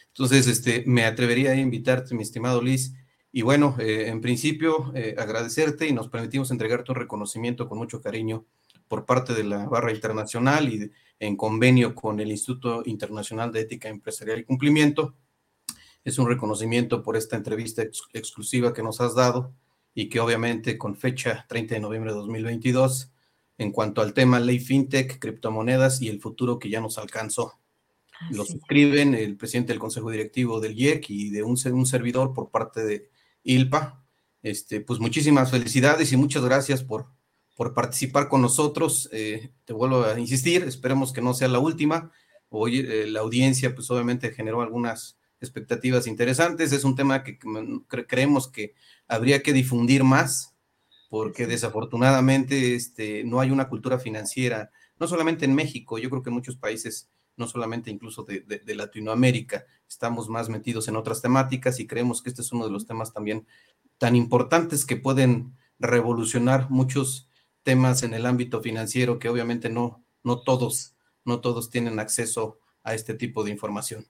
Entonces, 0.09 0.47
este, 0.47 0.83
me 0.87 1.05
atrevería 1.05 1.51
a 1.51 1.55
invitarte, 1.55 2.15
mi 2.15 2.23
estimado 2.23 2.61
Liz, 2.61 2.93
y 3.31 3.41
bueno, 3.41 3.75
eh, 3.79 4.07
en 4.07 4.21
principio, 4.21 4.91
eh, 4.95 5.15
agradecerte 5.17 5.87
y 5.87 5.93
nos 5.93 6.09
permitimos 6.09 6.49
entregarte 6.51 6.91
un 6.91 6.97
reconocimiento 6.97 7.67
con 7.67 7.77
mucho 7.77 8.01
cariño 8.01 8.45
por 8.87 9.05
parte 9.05 9.33
de 9.33 9.43
la 9.43 9.65
Barra 9.67 9.91
Internacional 9.91 10.73
y 10.73 10.91
en 11.19 11.35
convenio 11.35 11.93
con 11.93 12.19
el 12.19 12.31
Instituto 12.31 12.83
Internacional 12.85 13.51
de 13.51 13.61
Ética 13.61 13.89
Empresarial 13.89 14.39
y 14.39 14.43
Cumplimiento 14.43 15.15
es 16.07 16.17
un 16.19 16.27
reconocimiento 16.29 17.03
por 17.03 17.17
esta 17.17 17.35
entrevista 17.35 17.83
exclusiva 18.13 18.73
que 18.73 18.81
nos 18.81 19.01
has 19.01 19.13
dado 19.13 19.53
y 19.93 20.07
que 20.07 20.21
obviamente 20.21 20.77
con 20.77 20.95
fecha 20.95 21.45
30 21.49 21.75
de 21.75 21.81
noviembre 21.81 22.11
de 22.11 22.17
2022, 22.17 23.11
en 23.57 23.71
cuanto 23.71 24.01
al 24.01 24.13
tema 24.13 24.39
ley 24.39 24.59
fintech, 24.59 25.19
criptomonedas 25.19 26.01
y 26.01 26.09
el 26.09 26.21
futuro 26.21 26.59
que 26.59 26.69
ya 26.69 26.81
nos 26.81 26.97
alcanzó. 26.97 27.59
Lo 28.31 28.45
suscriben 28.45 29.13
el 29.13 29.37
presidente 29.37 29.73
del 29.73 29.79
Consejo 29.79 30.09
Directivo 30.09 30.59
del 30.59 30.77
IEC 30.77 31.09
y 31.09 31.29
de 31.29 31.43
un, 31.43 31.57
un 31.71 31.85
servidor 31.85 32.33
por 32.33 32.49
parte 32.49 32.83
de 32.83 33.09
ILPA. 33.43 34.03
Este, 34.41 34.81
pues 34.81 34.99
muchísimas 34.99 35.51
felicidades 35.51 36.11
y 36.11 36.17
muchas 36.17 36.43
gracias 36.43 36.83
por, 36.83 37.07
por 37.55 37.73
participar 37.73 38.27
con 38.27 38.41
nosotros. 38.41 39.09
Eh, 39.11 39.51
te 39.65 39.73
vuelvo 39.73 40.03
a 40.03 40.19
insistir, 40.19 40.63
esperemos 40.63 41.13
que 41.13 41.21
no 41.21 41.33
sea 41.33 41.47
la 41.47 41.59
última. 41.59 42.11
Hoy 42.49 42.79
eh, 42.79 43.07
la 43.07 43.19
audiencia, 43.19 43.75
pues 43.75 43.89
obviamente 43.91 44.31
generó 44.31 44.61
algunas 44.61 45.17
expectativas 45.39 46.07
interesantes. 46.07 46.71
Es 46.71 46.83
un 46.83 46.95
tema 46.95 47.23
que 47.23 47.37
creemos 48.07 48.47
que 48.47 48.73
habría 49.07 49.43
que 49.43 49.53
difundir 49.53 50.03
más, 50.03 50.55
porque 51.09 51.47
desafortunadamente 51.47 52.75
este, 52.75 53.23
no 53.23 53.39
hay 53.39 53.51
una 53.51 53.69
cultura 53.69 53.99
financiera, 53.99 54.71
no 54.99 55.07
solamente 55.07 55.45
en 55.45 55.55
México, 55.55 55.97
yo 55.97 56.09
creo 56.09 56.23
que 56.23 56.29
en 56.29 56.35
muchos 56.35 56.57
países, 56.57 57.09
no 57.35 57.47
solamente 57.47 57.91
incluso 57.91 58.23
de, 58.23 58.41
de, 58.41 58.75
Latinoamérica, 58.75 59.65
estamos 59.87 60.27
más 60.27 60.49
metidos 60.49 60.87
en 60.87 60.95
otras 60.95 61.21
temáticas 61.21 61.79
y 61.79 61.87
creemos 61.87 62.21
que 62.21 62.29
este 62.29 62.41
es 62.41 62.51
uno 62.51 62.65
de 62.65 62.71
los 62.71 62.87
temas 62.87 63.13
también 63.13 63.45
tan 63.99 64.15
importantes 64.15 64.85
que 64.85 64.95
pueden 64.95 65.55
revolucionar 65.79 66.69
muchos 66.69 67.29
temas 67.63 68.03
en 68.03 68.13
el 68.13 68.25
ámbito 68.25 68.61
financiero 68.61 69.19
que 69.19 69.29
obviamente 69.29 69.69
no, 69.69 70.03
no 70.23 70.41
todos, 70.41 70.95
no 71.25 71.41
todos 71.41 71.69
tienen 71.69 71.99
acceso 71.99 72.59
a 72.83 72.95
este 72.95 73.13
tipo 73.13 73.43
de 73.43 73.51
información 73.51 74.07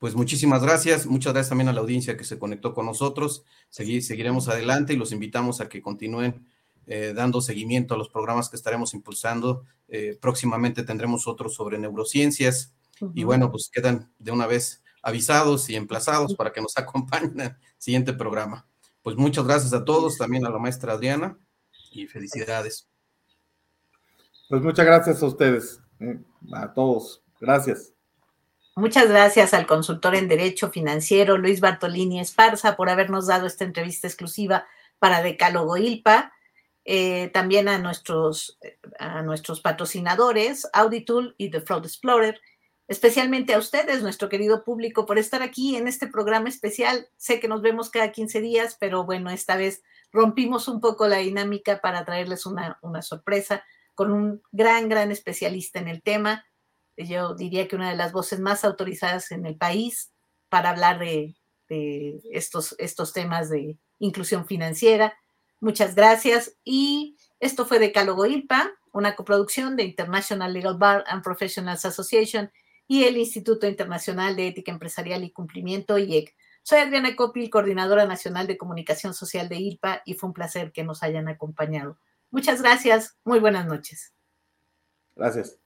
pues 0.00 0.14
muchísimas 0.14 0.62
gracias. 0.62 1.04
Muchas 1.04 1.34
gracias 1.34 1.50
también 1.50 1.68
a 1.68 1.74
la 1.74 1.82
audiencia 1.82 2.16
que 2.16 2.24
se 2.24 2.38
conectó 2.38 2.72
con 2.72 2.86
nosotros. 2.86 3.44
seguiremos 3.68 4.48
adelante 4.48 4.94
y 4.94 4.96
los 4.96 5.12
invitamos 5.12 5.60
a 5.60 5.68
que 5.68 5.82
continúen 5.82 6.46
eh, 6.86 7.12
dando 7.14 7.42
seguimiento 7.42 7.94
a 7.94 7.98
los 7.98 8.08
programas 8.08 8.48
que 8.48 8.56
estaremos 8.56 8.94
impulsando. 8.94 9.62
Eh, 9.88 10.18
próximamente 10.18 10.84
tendremos 10.84 11.28
otros 11.28 11.54
sobre 11.54 11.78
neurociencias. 11.78 12.72
Y 13.14 13.24
bueno, 13.24 13.50
pues 13.50 13.70
quedan 13.70 14.10
de 14.18 14.32
una 14.32 14.46
vez 14.46 14.82
avisados 15.02 15.68
y 15.68 15.76
emplazados 15.76 16.34
para 16.34 16.50
que 16.50 16.62
nos 16.62 16.76
acompañen 16.78 17.32
en 17.38 17.40
el 17.40 17.56
siguiente 17.76 18.14
programa. 18.14 18.66
Pues 19.02 19.16
muchas 19.16 19.44
gracias 19.44 19.74
a 19.74 19.84
todos, 19.84 20.16
también 20.16 20.46
a 20.46 20.50
la 20.50 20.58
maestra 20.58 20.94
Adriana 20.94 21.36
y 21.92 22.06
felicidades. 22.06 22.88
Pues 24.48 24.62
muchas 24.62 24.86
gracias 24.86 25.22
a 25.22 25.26
ustedes, 25.26 25.78
eh, 25.98 26.18
a 26.54 26.72
todos. 26.72 27.22
Gracias. 27.38 27.89
Muchas 28.80 29.10
gracias 29.10 29.52
al 29.52 29.66
consultor 29.66 30.14
en 30.14 30.26
Derecho 30.26 30.70
Financiero 30.70 31.36
Luis 31.36 31.60
Bartolini 31.60 32.18
Esparza 32.18 32.76
por 32.76 32.88
habernos 32.88 33.26
dado 33.26 33.46
esta 33.46 33.64
entrevista 33.64 34.06
exclusiva 34.06 34.66
para 34.98 35.20
Decálogo 35.20 35.76
ILPA. 35.76 36.32
Eh, 36.86 37.28
también 37.34 37.68
a 37.68 37.76
nuestros, 37.78 38.58
a 38.98 39.20
nuestros 39.20 39.60
patrocinadores, 39.60 40.66
Auditool 40.72 41.34
y 41.36 41.50
The 41.50 41.60
Fraud 41.60 41.84
Explorer. 41.84 42.40
Especialmente 42.88 43.52
a 43.52 43.58
ustedes, 43.58 44.02
nuestro 44.02 44.30
querido 44.30 44.64
público, 44.64 45.04
por 45.04 45.18
estar 45.18 45.42
aquí 45.42 45.76
en 45.76 45.86
este 45.86 46.06
programa 46.06 46.48
especial. 46.48 47.06
Sé 47.18 47.38
que 47.38 47.48
nos 47.48 47.60
vemos 47.60 47.90
cada 47.90 48.10
15 48.12 48.40
días, 48.40 48.78
pero 48.80 49.04
bueno, 49.04 49.28
esta 49.28 49.56
vez 49.56 49.82
rompimos 50.10 50.68
un 50.68 50.80
poco 50.80 51.06
la 51.06 51.18
dinámica 51.18 51.82
para 51.82 52.06
traerles 52.06 52.46
una, 52.46 52.78
una 52.80 53.02
sorpresa 53.02 53.62
con 53.94 54.10
un 54.10 54.40
gran, 54.52 54.88
gran 54.88 55.12
especialista 55.12 55.80
en 55.80 55.88
el 55.88 56.00
tema 56.00 56.46
yo 56.96 57.34
diría 57.34 57.68
que 57.68 57.76
una 57.76 57.90
de 57.90 57.96
las 57.96 58.12
voces 58.12 58.40
más 58.40 58.64
autorizadas 58.64 59.30
en 59.32 59.46
el 59.46 59.56
país 59.56 60.12
para 60.48 60.70
hablar 60.70 60.98
de, 60.98 61.36
estos, 62.32 62.74
estos 62.78 63.12
temas 63.12 63.48
de 63.48 63.78
inclusión 63.98 64.46
financiera. 64.46 65.14
Muchas 65.60 65.94
gracias. 65.94 66.56
Y 66.64 67.16
esto 67.38 67.66
fue 67.66 67.78
Decálogo 67.78 68.26
ILPA, 68.26 68.70
una 68.92 69.14
coproducción 69.14 69.76
de 69.76 69.84
International 69.84 70.52
Legal 70.52 70.78
Bar 70.78 71.04
and 71.06 71.22
Professionals 71.22 71.84
Association 71.84 72.50
y 72.88 73.04
el 73.04 73.16
Instituto 73.16 73.68
Internacional 73.68 74.34
de 74.34 74.48
Ética 74.48 74.72
Empresarial 74.72 75.22
y 75.22 75.30
Cumplimiento, 75.30 75.96
IEC. 75.96 76.34
Soy 76.62 76.80
Adriana 76.80 77.14
Copil, 77.14 77.48
coordinadora 77.48 78.04
nacional 78.04 78.46
de 78.46 78.58
comunicación 78.58 79.14
social 79.14 79.48
de 79.48 79.56
ILPA, 79.56 80.02
y 80.04 80.14
fue 80.14 80.28
un 80.28 80.34
placer 80.34 80.72
que 80.72 80.84
nos 80.84 81.02
hayan 81.02 81.28
acompañado. 81.28 81.98
Muchas 82.30 82.60
gracias. 82.60 83.16
Muy 83.24 83.38
buenas 83.38 83.66
noches. 83.66 84.12
Gracias. 85.14 85.59